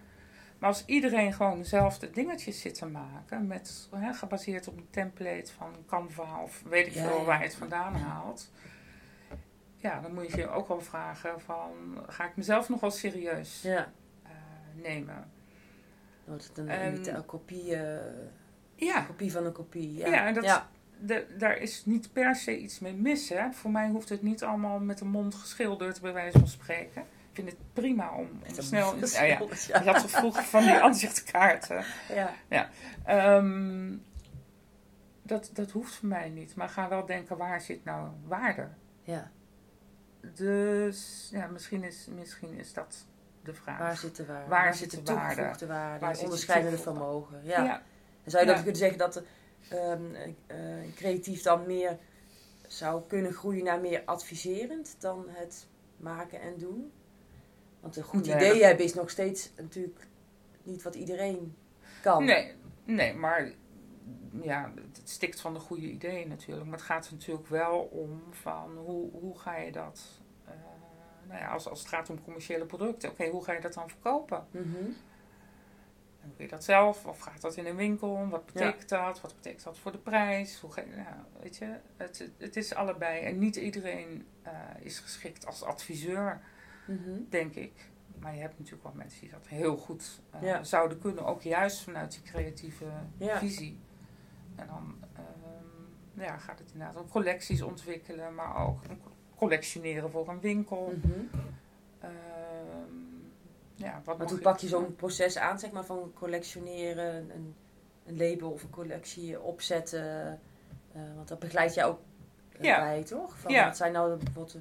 Maar 0.63 0.71
als 0.71 0.85
iedereen 0.87 1.33
gewoon 1.33 1.59
dezelfde 1.59 2.11
dingetjes 2.11 2.61
zit 2.61 2.75
te 2.75 2.87
maken, 2.87 3.47
met, 3.47 3.89
hè, 3.95 4.13
gebaseerd 4.13 4.69
op 4.69 4.77
een 4.77 4.87
template 4.91 5.53
van 5.57 5.73
Canva 5.87 6.43
of 6.43 6.63
weet 6.69 6.87
ik 6.87 6.93
veel 6.93 7.19
ja. 7.19 7.25
waar 7.25 7.39
je 7.39 7.45
het 7.45 7.55
vandaan 7.55 7.95
haalt. 7.95 8.51
Ja, 9.77 10.01
dan 10.01 10.15
moet 10.15 10.31
je 10.31 10.37
je 10.37 10.49
ook 10.49 10.69
wel 10.69 10.81
vragen 10.81 11.41
van, 11.41 11.71
ga 12.07 12.25
ik 12.25 12.37
mezelf 12.37 12.69
nog 12.69 12.81
wel 12.81 12.91
serieus 12.91 13.63
Ja. 13.63 13.93
eh, 14.23 14.31
nemen? 14.83 15.31
Wordt 16.25 16.49
het 16.49 16.59
een, 16.59 16.69
En- 16.69 17.17
een 17.17 17.27
kopie, 17.27 17.77
eh, 17.77 18.29
Ja, 18.75 19.01
kopie 19.01 19.33
van 19.33 19.45
een 19.47 19.53
kopie. 19.53 19.93
Ja, 19.97 20.07
Ja, 20.07 20.27
en 20.27 20.35
dat- 20.35 20.45
ja. 20.45 20.69
de, 21.01 21.27
daar 21.39 21.57
is 21.57 21.85
niet 21.85 22.13
per 22.13 22.37
se 22.37 22.59
iets 22.59 22.79
mee 22.79 22.95
mis. 22.95 23.29
Hè? 23.29 23.53
Voor 23.53 23.71
mij 23.71 23.89
hoeft 23.89 24.09
het 24.09 24.23
niet 24.23 24.43
allemaal 24.43 24.79
met 24.79 24.99
de 24.99 25.05
mond 25.05 25.35
geschilderd, 25.35 26.01
bij 26.01 26.13
wijze 26.13 26.39
van 26.39 26.49
spreken. 26.49 27.05
Ik 27.33 27.39
vind 27.39 27.51
het 27.51 27.73
prima 27.73 28.17
om, 28.17 28.29
snel... 28.47 28.85
Nou 28.85 28.95
ja, 28.95 29.01
geschilderd, 29.01 29.65
je 29.65 29.73
had 29.91 30.01
toch 30.01 30.11
vroeger 30.11 30.43
van 30.43 30.63
die 30.63 30.81
aanzichtkaarten. 30.83 31.85
ja. 32.49 32.71
Ehm, 33.05 33.97
dat, 35.23 35.51
dat 35.53 35.71
hoeft 35.71 35.95
voor 35.95 36.09
mij 36.09 36.29
niet. 36.29 36.55
Maar 36.55 36.69
ga 36.69 36.89
wel 36.89 37.07
denken, 37.07 37.37
waar 37.37 37.61
zit 37.61 37.85
nou 37.85 38.09
waarde? 38.25 38.69
ja. 39.03 39.31
Dus 40.35 41.29
ja, 41.33 41.47
misschien 41.47 41.85
is, 41.85 42.09
misschien 42.15 42.59
is 42.59 42.73
dat 42.73 43.07
de 43.43 43.55
vraag. 43.55 43.79
Waar 43.79 43.97
zit 43.97 44.17
de 44.17 44.27
waarde? 44.27 44.49
Waar 44.49 44.75
zit 44.75 44.91
zit 44.91 45.07
de 45.07 45.13
de 45.13 45.19
waarde? 45.67 45.67
Waar 45.67 46.11
zit 46.11 46.19
de 46.19 46.25
onderscheidende 46.25 46.79
vermogen. 46.79 47.41
Ja. 47.45 47.65
ja. 47.65 47.83
Zou 48.25 48.43
je 48.43 48.47
dat 48.49 48.57
Ja. 48.57 48.63
kunnen 48.63 48.81
zeggen 48.81 48.99
dat 48.99 49.23
ehm, 49.69 50.15
eh, 50.47 50.57
creatief 50.95 51.43
dan 51.43 51.67
meer 51.67 51.99
zou 52.67 53.03
kunnen 53.09 53.33
groeien 53.33 53.65
naar 53.65 53.81
meer 53.81 54.03
adviserend 54.05 54.97
dan 54.99 55.25
het 55.29 55.69
maken 55.97 56.41
en 56.41 56.59
doen. 56.59 56.93
Want 57.83 57.97
een 57.97 58.03
goed 58.03 58.27
Nee, 58.27 58.35
idee 58.37 58.65
hebben 58.65 58.85
is 58.85 58.95
nog 58.95 59.11
steeds 59.11 59.51
natuurlijk 59.57 60.07
niet 60.63 60.83
wat 60.83 60.95
iedereen 60.95 61.57
kan. 62.03 62.25
Nee, 62.25 62.53
nee, 62.85 63.15
maar 63.15 63.53
ja, 64.43 64.73
het 64.93 65.09
stikt 65.09 65.41
van 65.41 65.55
de 65.55 65.61
goede 65.61 65.91
ideeën 65.91 66.29
natuurlijk. 66.29 66.65
Maar 66.67 66.79
het 66.79 66.87
gaat 66.87 67.07
er 67.07 67.13
natuurlijk 67.13 67.49
wel 67.49 67.79
om 67.81 68.23
van 68.31 68.77
hoe, 68.77 69.11
hoe 69.13 69.39
ga 69.39 69.57
je 69.57 69.73
dat... 69.73 70.01
eh, 70.45 70.53
nou 71.29 71.41
ja, 71.41 71.49
als, 71.53 71.69
als 71.69 71.79
het 71.79 71.89
gaat 71.89 72.11
om 72.11 72.23
commerciële 72.25 72.65
producten, 72.65 73.11
oké, 73.11 73.27
hoe 73.29 73.45
ga 73.45 73.53
je 73.53 73.61
dat 73.61 73.75
dan 73.75 73.89
verkopen? 73.89 74.47
En 76.23 76.33
Doe 76.37 76.43
je 76.43 76.49
dat 76.49 76.65
zelf 76.65 77.07
of 77.07 77.19
gaat 77.19 77.41
dat 77.41 77.57
in 77.57 77.67
een 77.67 77.77
winkel? 77.77 78.29
Wat 78.29 78.47
betekent 78.47 78.89
dat? 78.89 79.21
Wat 79.21 79.35
betekent 79.35 79.65
dat 79.65 79.79
voor 79.79 79.93
de 79.93 79.99
prijs? 79.99 80.61
Hoe 80.61 80.73
ga 80.73 80.81
je, 80.81 80.97
ja, 80.97 81.27
weet 81.41 81.57
je, 81.57 81.77
het, 81.97 82.31
het 82.39 82.57
is 82.57 82.75
allebei. 82.75 83.21
En 83.21 83.39
niet 83.39 83.57
iedereen 83.57 84.27
eh, 84.43 84.53
is 84.81 84.99
geschikt 84.99 85.47
als 85.47 85.63
adviseur, 85.63 86.41
Mhm. 86.85 87.11
denk 87.29 87.55
ik. 87.55 87.91
Maar 88.19 88.35
je 88.35 88.41
hebt 88.41 88.59
natuurlijk 88.59 88.83
wel 88.85 88.93
mensen 88.97 89.21
die 89.21 89.31
dat 89.31 89.47
heel 89.47 89.77
goed 89.77 90.21
eh, 90.31 90.43
Ja. 90.43 90.65
zouden 90.65 90.99
kunnen, 90.99 91.25
ook 91.27 91.43
juist 91.43 91.81
vanuit 91.83 92.13
die 92.13 92.23
creatieve 92.23 92.85
Ja. 93.17 93.39
visie. 93.39 93.79
En 94.57 94.67
dan 94.67 94.95
ehm, 95.17 96.23
ja, 96.23 96.37
gaat 96.37 96.59
het 96.59 96.71
inderdaad 96.73 97.03
om 97.03 97.09
collecties 97.09 97.63
ontwikkelen, 97.63 98.35
maar 98.35 98.67
ook 98.67 98.81
collectioneren 99.37 100.11
voor 100.11 100.29
een 100.29 100.41
winkel. 100.41 100.93
Ehm, 102.01 102.11
ja, 103.75 104.01
wat 104.05 104.19
Maar 104.19 104.29
hoe 104.29 104.39
pak 104.39 104.59
je 104.59 104.69
zo'n 104.69 104.95
proces 104.97 105.37
aan, 105.39 105.59
zeg 105.59 105.71
maar, 105.73 105.85
van 105.85 106.13
collectioneren, 106.15 107.15
een, 107.31 107.55
een 108.07 108.17
label 108.17 108.51
of 108.51 108.63
een 108.63 108.71
collectie 108.71 109.41
opzetten? 109.41 110.41
Eh, 110.93 111.01
want 111.17 111.29
dat 111.29 111.39
begeleid 111.39 111.75
jij 111.75 111.85
ook 111.85 112.01
eh, 112.53 112.65
Ja. 112.65 112.79
bij, 112.81 113.03
toch? 113.03 113.39
Van, 113.39 113.53
Ja. 113.53 113.67
Wat 113.67 113.77
zijn 113.77 113.93
nou 113.93 114.11
de- 114.19 114.25
bijvoorbeeld 114.25 114.57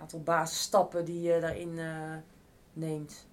aantal 0.00 0.22
basisstappen 0.22 1.04
die 1.04 1.20
je 1.22 1.40
daarin 1.40 1.78
eh, 1.78 2.14
neemt? 2.72 3.26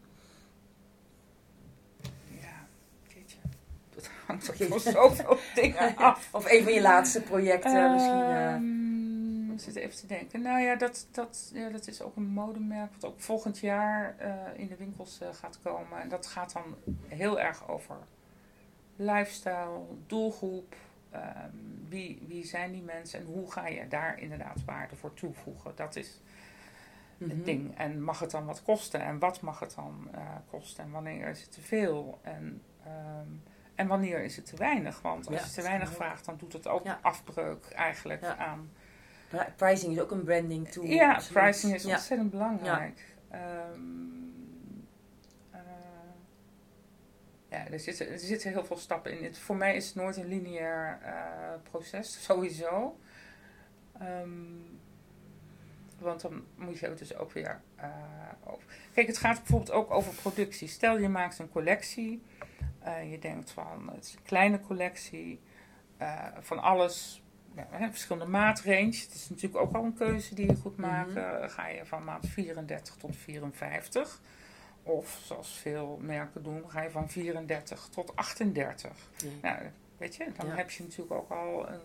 Ja, 2.41 2.67
jeetje. 3.07 3.37
Dat 3.95 4.09
hangt 4.27 4.49
ook 4.49 4.67
van 4.69 4.79
zoveel 4.79 5.37
dingen 5.61 5.95
af. 5.95 6.33
Of 6.33 6.51
een 6.51 6.63
van 6.63 6.73
je 6.73 6.81
laatste 6.81 7.21
projecten 7.21 7.91
misschien. 7.91 8.21
eh. 8.23 8.53
Ehm, 8.53 9.51
ik 9.51 9.59
zit 9.61 9.75
even 9.75 9.95
te 9.97 10.05
denken. 10.07 10.41
Nou 10.41 10.59
ja, 10.61 10.75
dat, 10.75 11.07
dat, 11.11 11.51
ja, 11.53 11.69
dat 11.69 11.87
is 11.87 12.01
ook 12.01 12.15
een 12.15 12.25
modemerk 12.27 12.91
wat 12.93 13.11
ook 13.11 13.19
volgend 13.21 13.59
jaar 13.59 14.15
eh, 14.17 14.33
in 14.59 14.67
de 14.67 14.75
winkels 14.75 15.19
gaat 15.31 15.59
komen. 15.63 16.01
En 16.01 16.09
dat 16.09 16.27
gaat 16.27 16.53
dan 16.53 16.75
heel 17.07 17.39
erg 17.39 17.67
over 17.69 17.95
lifestyle, 18.95 19.81
doelgroep. 20.07 20.75
ehm, 21.11 21.49
wie, 21.89 22.21
wie 22.27 22.45
zijn 22.45 22.71
die 22.71 22.81
mensen 22.81 23.19
en 23.19 23.25
hoe 23.25 23.51
ga 23.51 23.67
je 23.67 23.87
daar 23.87 24.19
inderdaad 24.19 24.65
waarde 24.65 24.95
voor 24.95 25.13
toevoegen? 25.13 25.71
Dat 25.75 25.95
is 25.95 26.19
Mhm. 27.17 27.29
het 27.29 27.45
ding. 27.45 27.77
En 27.77 28.01
mag 28.03 28.19
het 28.19 28.31
dan 28.31 28.45
wat 28.45 28.63
kosten? 28.63 29.01
En 29.01 29.19
wat 29.19 29.41
mag 29.41 29.59
het 29.59 29.73
dan 29.75 30.07
eh, 30.11 30.21
kosten? 30.49 30.83
En 30.83 30.91
wanneer 30.91 31.27
is 31.27 31.41
het 31.41 31.51
te 31.51 31.61
veel? 31.61 32.19
En, 32.21 32.61
ehm, 32.85 33.27
en 33.75 33.87
wanneer 33.87 34.23
is 34.23 34.35
het 34.35 34.45
te 34.45 34.55
weinig? 34.57 35.01
Want 35.01 35.27
als 35.27 35.35
Ja, 35.39 35.45
je 35.45 35.51
te 35.51 35.61
weinig 35.61 35.93
vraagt, 35.93 36.25
dan 36.25 36.37
doet 36.37 36.53
het 36.53 36.67
ook 36.67 36.83
Ja. 36.83 36.99
afbreuk 37.01 37.65
eigenlijk 37.69 38.21
Ja. 38.21 38.37
aan. 38.37 38.69
Pri- 39.27 39.53
Pricing 39.55 39.93
is 39.93 39.99
ook 40.01 40.11
een 40.11 40.23
branding 40.23 40.67
tool. 40.69 40.85
Ja, 40.85 41.13
absoluut. 41.13 41.43
pricing 41.43 41.73
is 41.73 41.85
ontzettend 41.85 42.29
belangrijk. 42.31 43.15
Ehm, 43.29 43.41
eh, 45.51 45.59
ja, 47.49 47.67
er 47.71 47.79
zitten, 47.79 48.09
er 48.11 48.19
zitten 48.19 48.51
heel 48.51 48.65
veel 48.65 48.77
stappen 48.77 49.17
in. 49.17 49.23
Het, 49.23 49.37
voor 49.37 49.55
mij 49.55 49.75
is 49.75 49.85
het 49.85 49.95
nooit 49.95 50.17
een 50.17 50.27
lineair 50.27 50.99
eh, 51.03 51.13
proces, 51.71 52.23
sowieso. 52.25 52.99
Ehm, 53.99 54.29
want 55.99 56.21
dan 56.21 56.43
moet 56.55 56.79
je 56.79 56.87
het 56.87 56.97
dus 56.97 57.15
ook 57.15 57.31
weer 57.31 57.61
eh, 57.75 57.89
over. 58.45 58.63
Kijk, 58.93 59.07
het 59.07 59.17
gaat 59.17 59.37
bijvoorbeeld 59.37 59.71
ook 59.71 59.91
over 59.91 60.13
productie. 60.13 60.67
Stel 60.67 60.97
je 60.99 61.09
maakt 61.09 61.39
een 61.39 61.49
collectie. 61.49 62.21
eh, 62.79 63.11
je 63.11 63.19
denkt 63.19 63.51
van 63.51 63.89
het 63.95 64.03
is 64.05 64.13
een 64.13 64.23
kleine 64.23 64.59
collectie. 64.59 65.39
eh, 65.97 66.25
van 66.39 66.59
alles. 66.59 67.23
Ja, 67.55 67.67
hè, 67.69 67.89
verschillende 67.89 68.31
maatrange. 68.31 68.85
Het 68.85 69.11
is 69.13 69.29
natuurlijk 69.29 69.63
ook 69.63 69.73
al 69.75 69.83
een 69.83 69.93
keuze 69.93 70.35
die 70.35 70.45
je 70.47 70.55
goed 70.55 70.77
Mhm. 70.77 70.87
maakt. 70.89 71.15
Eh, 71.15 71.49
ga 71.49 71.67
je 71.67 71.85
van 71.85 72.03
maat 72.03 72.27
34 72.27 72.95
tot 72.95 73.15
54. 73.15 74.21
Of 74.83 75.19
zoals 75.23 75.57
veel 75.57 75.97
merken 76.01 76.43
doen, 76.43 76.63
ga 76.69 76.81
je 76.81 76.89
van 76.89 77.09
34 77.09 77.87
tot 77.91 78.15
38. 78.15 79.09
Nee. 79.23 79.33
Nou, 79.41 79.57
weet 79.97 80.15
je, 80.15 80.31
dan 80.37 80.47
Ja. 80.47 80.55
heb 80.55 80.69
je 80.71 80.83
natuurlijk 80.83 81.11
ook 81.11 81.29
al 81.31 81.69
een, 81.69 81.81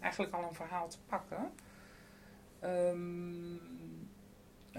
eigenlijk 0.00 0.34
al 0.34 0.42
een 0.48 0.54
verhaal 0.54 0.88
te 0.88 0.98
pakken. 1.06 1.52
Ehm, 2.62 3.54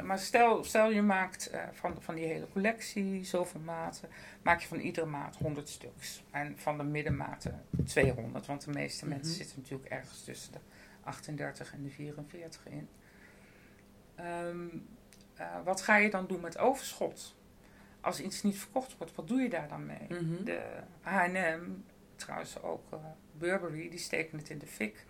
maar 0.06 0.20
stel, 0.20 0.64
stel 0.64 0.92
je 0.92 1.02
maakt 1.02 1.50
eh, 1.50 1.62
van, 1.72 2.02
van 2.02 2.16
die 2.16 2.26
hele 2.26 2.48
collectie 2.50 3.24
zoveel 3.26 3.60
maten, 3.60 4.10
maak 4.42 4.60
je 4.62 4.68
van 4.68 4.80
iedere 4.80 5.06
maat 5.06 5.36
100 5.36 5.70
stuks. 5.70 6.24
En 6.32 6.58
van 6.58 6.78
de 6.78 6.84
middenmaten 6.84 7.66
200, 7.86 8.46
want 8.46 8.66
de 8.66 8.72
meeste 8.72 9.06
Mhm. 9.06 9.14
mensen 9.14 9.34
zitten 9.36 9.58
natuurlijk 9.62 9.90
ergens 9.90 10.24
tussen 10.24 10.52
de 10.52 10.60
38 11.04 11.74
en 11.74 11.84
de 11.84 11.90
44 11.90 12.66
in. 12.68 12.88
Ehm, 14.16 14.68
eh, 15.34 15.46
wat 15.64 15.82
ga 15.82 15.96
je 15.98 16.10
dan 16.10 16.28
doen 16.28 16.42
met 16.42 16.58
overschot? 16.58 17.36
Als 18.02 18.20
iets 18.22 18.44
niet 18.44 18.58
verkocht 18.58 18.98
wordt, 18.98 19.16
wat 19.16 19.28
doe 19.28 19.42
je 19.42 19.50
daar 19.50 19.68
dan 19.68 19.86
mee? 19.86 20.06
Mhm. 20.22 20.44
De 20.44 20.62
H&M, 21.02 21.62
trouwens 22.16 22.62
ook 22.62 22.92
eh, 22.92 23.00
Burberry, 23.38 23.90
die 23.90 24.00
steken 24.00 24.38
het 24.38 24.50
in 24.50 24.58
de 24.58 24.68
fik. 24.68 25.06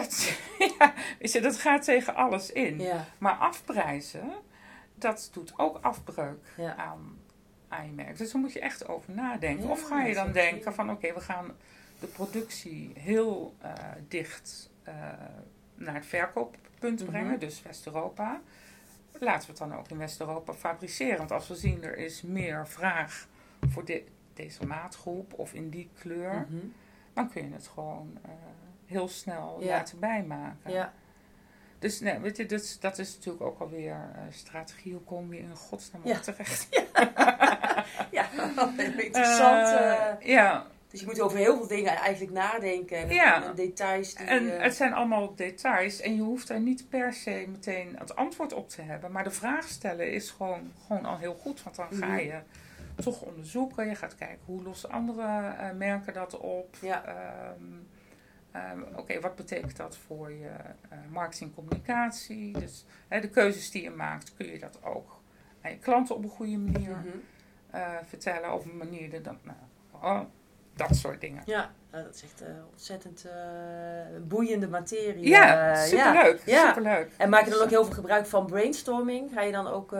Dat, 0.00 0.38
ja, 0.78 0.92
je, 1.20 1.40
dat 1.40 1.56
gaat 1.58 1.84
tegen 1.84 2.14
alles 2.14 2.52
in. 2.52 2.80
Ja, 2.80 3.04
Maar 3.18 3.34
afprijzen, 3.34 4.32
dat 4.94 5.28
doet 5.32 5.52
ook 5.58 5.78
afbreuk 5.82 6.52
ja. 6.56 6.76
aan, 6.76 7.18
aan 7.68 7.86
je 7.86 7.92
merk. 7.92 8.16
Dus 8.18 8.32
daar 8.32 8.40
moet 8.40 8.52
je 8.52 8.60
echt 8.60 8.88
over 8.88 9.12
nadenken. 9.14 9.68
Of 9.68 9.82
ga 9.82 10.02
je 10.04 10.14
dan 10.14 10.32
denken 10.32 10.74
van 10.74 10.90
oké, 10.90 11.12
we 11.14 11.20
gaan 11.20 11.52
de 12.00 12.06
productie 12.06 12.92
heel 12.98 13.54
eh, 13.60 13.72
dicht 14.08 14.70
eh, 14.82 14.94
naar 15.74 15.94
het 15.94 16.06
verkooppunt 16.06 17.00
Mhm. 17.00 17.10
brengen, 17.10 17.38
dus 17.38 17.62
West-Europa. 17.62 18.40
Laten 19.18 19.40
we 19.40 19.46
het 19.46 19.70
dan 19.70 19.78
ook 19.78 19.88
in 19.88 19.98
West-Europa 19.98 20.52
fabriceren. 20.52 21.18
Want 21.18 21.32
als 21.32 21.48
we 21.48 21.54
zien 21.54 21.84
er 21.84 21.96
is 21.98 22.22
meer 22.22 22.66
vraag 22.68 23.28
voor 23.68 23.84
de, 23.84 24.04
deze 24.34 24.66
maatgroep 24.66 25.32
of 25.38 25.52
in 25.52 25.70
die 25.70 25.90
kleur, 25.98 26.46
Mhm. 26.50 26.66
dan 27.12 27.30
kun 27.30 27.48
je 27.48 27.52
het 27.54 27.66
gewoon 27.66 28.18
eh, 28.22 28.30
heel 28.86 29.08
snel 29.08 29.56
Ja. 29.60 29.66
laten 29.66 29.98
bijmaken. 29.98 30.72
Ja. 30.72 30.92
Dus 31.78 32.00
nee, 32.00 32.18
weet 32.18 32.36
je, 32.36 32.46
dus, 32.46 32.80
dat 32.80 32.98
is 32.98 33.14
natuurlijk 33.14 33.44
ook 33.44 33.60
alweer 33.60 33.92
eh 34.14 34.20
strategie. 34.30 34.92
Hoe 34.92 35.02
kom 35.02 35.32
je 35.34 35.38
in 35.40 35.56
godsnaam 35.56 36.00
Ja. 36.04 36.16
op 36.16 36.22
terecht? 36.22 36.68
ja, 38.10 38.26
interessant. 38.98 39.66
Eh, 39.68 40.08
eh. 40.10 40.20
ja, 40.20 40.66
dus 40.90 41.00
je 41.00 41.06
moet 41.06 41.20
over 41.20 41.38
heel 41.38 41.56
veel 41.56 41.66
dingen 41.66 41.96
eigenlijk 41.96 42.32
nadenken. 42.32 42.96
En, 42.98 43.08
Ja. 43.08 43.44
en 43.44 43.54
details. 43.54 44.14
Die, 44.14 44.26
en 44.26 44.60
het 44.60 44.74
zijn 44.74 44.92
allemaal 44.92 45.34
details. 45.34 46.00
En 46.00 46.14
je 46.14 46.22
hoeft 46.22 46.48
daar 46.48 46.60
niet 46.60 46.88
per 46.88 47.12
se 47.12 47.44
meteen 47.48 47.96
het 47.98 48.16
antwoord 48.16 48.52
op 48.52 48.68
te 48.68 48.82
hebben. 48.82 49.12
Maar 49.12 49.24
de 49.24 49.30
vraag 49.30 49.68
stellen 49.68 50.12
is 50.12 50.30
gewoon, 50.30 50.72
gewoon 50.86 51.04
al 51.04 51.18
heel 51.18 51.34
goed. 51.34 51.62
Want 51.62 51.76
dan 51.76 51.86
ga 51.92 52.06
Mhm. 52.06 52.16
je 52.18 52.38
toch 53.02 53.20
onderzoeken. 53.22 53.86
Je 53.88 53.94
gaat 53.94 54.14
kijken 54.14 54.38
hoe 54.44 54.62
lossen 54.62 54.90
andere 54.90 55.54
merken 55.74 56.12
dat 56.12 56.36
op. 56.38 56.76
Ja. 56.80 57.04
Ehm, 57.04 57.62
ehm, 58.56 58.80
Oké, 58.96 59.20
wat 59.20 59.36
betekent 59.36 59.76
dat 59.76 59.96
voor 59.96 60.32
je 60.32 60.48
eh 60.88 60.98
marketing 61.10 61.54
communicatie? 61.54 62.58
Dus 62.58 62.84
hè, 63.08 63.20
de 63.20 63.28
keuzes 63.30 63.70
die 63.70 63.82
je 63.82 63.90
maakt, 63.90 64.34
kun 64.36 64.46
je 64.46 64.58
dat 64.58 64.78
ook 64.84 65.20
aan 65.62 65.70
je 65.70 65.78
klanten 65.78 66.14
op 66.16 66.22
een 66.22 66.30
goede 66.30 66.58
manier 66.58 66.90
Mhm. 66.96 67.08
eh, 67.70 67.88
vertellen. 68.06 68.52
Op 68.52 68.64
een 68.64 68.76
manier 68.76 69.22
dat, 69.22 69.36
nou, 69.44 69.58
oh, 69.92 70.20
dat 70.74 70.96
soort 70.96 71.20
dingen. 71.20 71.42
Ja, 71.46 71.70
eh, 71.90 72.02
dat 72.02 72.14
is 72.14 72.22
echt 72.22 72.42
ontzettend 72.70 73.26
boeiende 74.28 74.68
materie. 74.68 75.28
Ja, 75.28 75.74
superleuk. 75.84 76.42
Ja. 76.46 76.66
superleuk. 76.68 77.12
En 77.16 77.28
maak 77.28 77.44
je 77.44 77.50
dan 77.50 77.60
ook 77.62 77.70
heel 77.70 77.84
veel 77.84 77.94
gebruik 77.94 78.26
van 78.26 78.46
brainstorming? 78.46 79.30
Ga 79.32 79.42
je 79.42 79.52
dan 79.52 79.66
ook... 79.66 79.94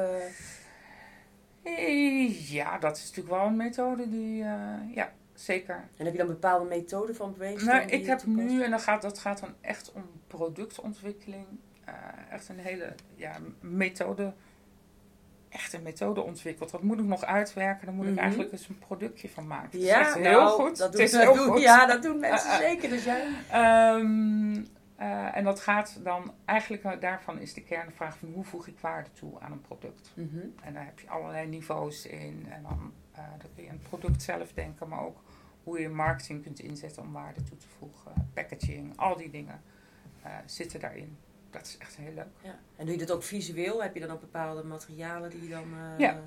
Ja, 2.49 2.79
dat 2.79 2.97
is 2.97 3.03
natuurlijk 3.09 3.37
wel 3.37 3.47
een 3.47 3.57
methode 3.57 4.09
die, 4.09 4.37
ja, 4.95 5.13
zeker. 5.37 5.89
En 5.97 6.05
heb 6.05 6.13
je 6.13 6.19
dan 6.19 6.27
bepaalde 6.29 6.65
methoden 6.69 7.15
van 7.17 7.33
brainstorming? 7.33 7.91
Nou, 7.91 8.01
ik 8.01 8.07
heb 8.07 8.25
nu, 8.27 8.63
en 8.63 8.71
dat 8.71 8.83
gaat, 8.83 9.03
dat 9.03 9.19
gaat 9.19 9.41
dan 9.41 9.55
echt 9.61 9.93
om 9.93 10.03
productontwikkeling, 10.27 11.47
eh, 11.85 11.95
echt 12.31 12.49
een 12.49 12.59
hele 12.59 12.95
ja, 13.15 13.37
methode, 13.61 14.33
echt 15.49 15.73
een 15.73 15.83
methode 15.83 16.21
ontwikkeld. 16.23 16.71
Dat 16.71 16.83
moet 16.83 16.99
ik 16.99 17.05
nog 17.05 17.25
uitwerken, 17.25 17.87
daar 17.87 17.95
moet 17.95 18.05
Mhm. 18.05 18.15
ik 18.15 18.21
eigenlijk 18.21 18.53
eens 18.53 18.69
een 18.69 18.79
productje 18.79 19.29
van 19.29 19.47
maken. 19.47 19.79
Is 19.79 19.85
Ja, 19.85 20.01
echt 20.01 20.15
heel 20.15 20.23
nou, 20.41 20.51
goed. 20.63 20.77
Dat 20.79 20.99
is 20.99 21.11
dat 21.11 21.21
heel 21.23 21.37
goed. 21.53 21.61
Ja, 21.61 21.87
dat 21.87 22.03
doen 22.03 22.19
mensen 22.21 22.51
Eh, 22.51 22.55
eh. 22.57 22.61
zeker. 22.63 22.89
Dus. 22.89 23.07
Ehm, 23.07 24.65
eh, 24.97 25.37
en 25.37 25.45
dat 25.45 25.61
gaat 25.61 25.99
dan, 26.05 26.33
eigenlijk 26.45 27.01
daarvan 27.01 27.39
is 27.39 27.55
de 27.55 27.63
kernvraag 27.63 28.19
van 28.19 28.29
hoe 28.35 28.45
voeg 28.45 28.67
ik 28.67 28.79
waarde 28.81 29.11
toe 29.13 29.41
aan 29.41 29.53
een 29.53 29.61
product. 29.61 30.11
Mhm. 30.15 30.39
En 30.63 30.75
daar 30.75 30.85
heb 30.85 30.99
je 31.01 31.09
allerlei 31.09 31.47
niveaus 31.47 32.07
in. 32.07 32.47
En 32.51 32.63
dan, 32.63 32.93
dan 33.15 33.51
kun 33.55 33.65
je 33.65 33.71
aan 33.71 33.79
het 33.81 33.89
product 33.89 34.23
zelf 34.23 34.53
denken, 34.53 34.89
maar 34.89 35.01
ook 35.05 35.19
hoe 35.67 35.81
je 35.81 35.89
marketing 35.89 36.43
kunt 36.43 36.61
inzetten 36.61 37.03
om 37.03 37.13
waarde 37.13 37.43
toe 37.43 37.57
te 37.57 37.67
voegen. 37.79 38.31
Packaging, 38.35 38.93
al 38.97 39.17
die 39.17 39.31
dingen 39.31 39.63
eh, 40.23 40.31
zitten 40.45 40.81
daarin. 40.81 41.17
Dat 41.51 41.67
is 41.67 41.79
echt 41.79 41.97
heel 41.97 42.13
leuk. 42.15 42.27
Ja. 42.43 42.59
En 42.77 42.87
doe 42.87 42.95
je 42.95 43.07
dat 43.07 43.17
ook 43.17 43.23
visueel? 43.23 43.83
Heb 43.83 43.95
je 43.95 44.01
dan 44.01 44.11
ook 44.11 44.21
bepaalde 44.21 44.63
materialen 44.65 45.31
die 45.31 45.43
je 45.43 45.49
dan... 45.49 45.65
eh, 45.75 45.99
Ja. 45.99 46.21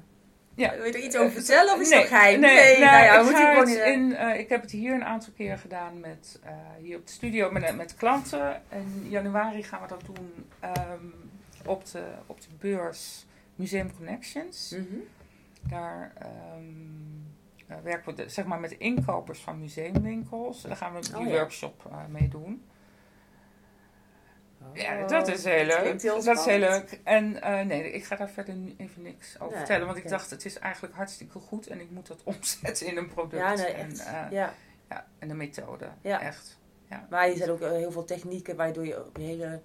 Ja. 0.56 0.76
Wil 0.76 0.86
je 0.86 0.92
er 0.94 1.00
iets 1.04 1.18
over 1.18 1.32
vertellen 1.32 1.74
of 1.74 1.80
is 1.80 1.90
nee, 1.90 2.00
dat 2.00 2.08
geheim? 2.08 2.40
Nee, 2.40 2.80
nou, 2.80 2.80
nou 2.80 3.04
ja, 3.04 3.20
ik, 3.20 3.36
gewoon 3.36 3.68
het 3.78 3.88
in, 3.88 4.16
eh, 4.16 4.40
ik 4.40 4.50
heb 4.50 4.62
het 4.62 4.72
hier 4.72 4.94
een 4.94 5.04
aantal 5.04 5.34
keer 5.36 5.58
gedaan 5.58 6.00
met, 6.00 6.40
eh, 6.44 6.52
hier 6.82 6.98
op 6.98 7.06
de 7.08 7.12
studio 7.14 7.52
met, 7.52 7.76
met 7.76 7.96
klanten. 7.96 8.62
In 8.70 9.10
januari 9.10 9.64
gaan 9.64 9.82
we 9.82 9.88
dat 9.88 10.06
doen 10.06 10.46
ehm, 10.60 11.06
op, 11.66 11.86
de, 11.92 12.04
op 12.26 12.42
de 12.42 12.48
beurs 12.60 13.26
Museum 13.56 13.96
Connections. 13.96 14.72
Mhm. 14.72 14.84
Daar 15.70 16.12
ehm, 16.18 16.28
eh, 16.28 17.29
werken 17.84 18.16
we 18.16 18.24
de- 18.24 18.30
zeg 18.30 18.46
maar 18.46 18.60
met 18.60 18.72
inkopers 18.72 19.40
van 19.40 19.60
museumwinkels. 19.60 20.62
Daar 20.62 20.76
gaan 20.76 20.94
we 20.94 21.00
die 21.02 21.18
Oh 21.18 21.26
ja. 21.28 21.32
workshop 21.32 21.86
eh, 21.90 21.98
mee 22.08 22.28
doen. 22.28 22.64
Ja, 24.74 25.02
Oh, 25.02 25.08
dat 25.08 25.28
is 25.28 25.44
heel 25.44 25.66
leuk. 25.66 26.02
heel 26.02 26.24
dat 26.24 26.38
is 26.38 26.46
heel 26.46 26.60
leuk. 26.60 27.00
En 27.04 27.42
eh, 27.42 27.66
nee, 27.66 27.92
ik 27.92 28.04
ga 28.04 28.16
daar 28.16 28.30
verder 28.30 28.56
even 28.78 29.02
niks 29.02 29.36
over 29.36 29.48
Nee, 29.48 29.58
vertellen. 29.58 29.86
Want 29.86 29.98
ik 29.98 30.08
dacht, 30.10 30.30
het 30.30 30.46
is 30.46 30.60
eigenlijk 30.60 30.96
hartstikke 30.96 31.40
goed 31.40 31.68
en 31.68 31.80
ik 31.82 31.90
moet 31.90 32.08
dat 32.08 32.24
omzetten 32.36 32.88
in 32.88 32.98
een 32.98 33.08
product. 33.08 33.42
Ja, 33.42 33.54
nee, 33.54 33.66
en, 33.74 33.92
eh, 33.92 34.32
ja. 34.32 34.54
ja, 34.90 35.06
en 35.20 35.28
de 35.28 35.34
methode. 35.34 35.88
Ja. 36.02 36.22
Echt. 36.22 36.58
Maar 37.10 37.28
er 37.28 37.36
zijn 37.38 37.50
ook 37.50 37.62
eh, 37.62 37.70
heel 37.72 37.92
veel 37.92 38.06
technieken 38.06 38.56
waardoor 38.56 38.86
je 38.86 39.06
op 39.06 39.18
een 39.18 39.24
hele, 39.24 39.62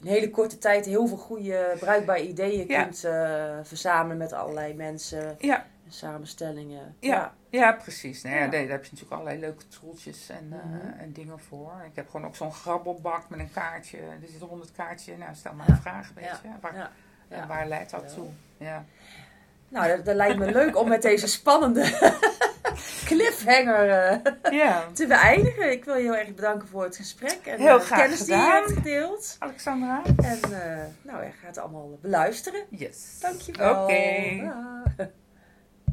in 0.00 0.06
hele 0.08 0.30
korte 0.30 0.58
tijd 0.58 0.84
heel 0.86 1.06
veel 1.06 1.16
goede, 1.16 1.76
bruikbare 1.78 2.28
ideeën 2.28 2.68
Ja. 2.68 2.82
kunt 2.82 3.04
eh, 3.04 3.58
verzamelen 3.62 4.16
met 4.16 4.32
allerlei 4.32 4.74
mensen. 4.74 5.36
Ja. 5.38 5.66
En 5.86 5.92
samenstellingen. 5.92 6.96
Ja. 7.00 7.34
Ja, 7.50 7.72
precies. 7.72 8.22
Nou, 8.22 8.36
ja, 8.36 8.46
daar 8.46 8.60
heb 8.60 8.68
je 8.84 8.90
natuurlijk 8.92 9.10
allerlei 9.12 9.38
leuke 9.40 9.68
toeltjes 9.68 10.28
en, 10.28 10.48
eh, 10.52 10.64
Mhm. 10.64 10.98
en 10.98 11.12
dingen 11.12 11.38
voor. 11.40 11.72
Ik 11.86 11.96
heb 11.96 12.10
gewoon 12.10 12.26
ook 12.26 12.36
zo'n 12.36 12.52
grabbelbak 12.52 13.28
met 13.28 13.38
een 13.38 13.52
kaartje. 13.52 13.98
Er 13.98 14.28
zit 14.30 14.40
honderd 14.40 14.72
kaartje. 14.72 15.16
Nou, 15.16 15.34
stel 15.34 15.52
maar 15.54 15.68
een 15.68 15.76
vraag, 15.76 16.10
weet 16.14 16.24
je. 16.42 16.48
Waar, 16.60 16.90
en 17.28 17.48
waar 17.48 17.68
leidt 17.68 17.90
dat 17.90 18.14
toe? 18.14 18.26
Ja. 18.56 18.84
Nou, 19.68 19.88
dat, 19.88 20.04
dat 20.04 20.14
lijkt 20.16 20.38
me 20.38 20.52
leuk 20.52 20.76
om 20.76 20.88
met 20.88 21.02
deze 21.02 21.26
spannende 21.28 21.82
cliffhanger 23.04 23.88
eh, 23.90 24.78
te 24.92 25.06
beëindigen. 25.06 25.70
Ik 25.72 25.84
wil 25.84 25.94
je 25.96 26.02
heel 26.02 26.16
erg 26.16 26.34
bedanken 26.34 26.68
voor 26.68 26.82
het 26.84 26.96
gesprek 26.96 27.38
en 27.44 27.58
Heel 27.60 27.78
de 27.78 27.84
graag 27.84 27.98
kennis 27.98 28.18
die 28.24 28.34
je 28.34 28.40
gedaan. 28.40 28.62
hebt 28.62 28.72
gedeeld. 28.72 29.36
Alexandra? 29.38 30.02
En 30.16 30.38
eh, 30.42 30.82
nou, 31.02 31.24
je 31.24 31.30
gaat 31.30 31.46
het 31.46 31.58
allemaal 31.58 31.98
beluisteren. 32.00 32.64
Yes. 32.68 33.18
Dankjewel. 33.20 33.82
Oké. 33.82 33.92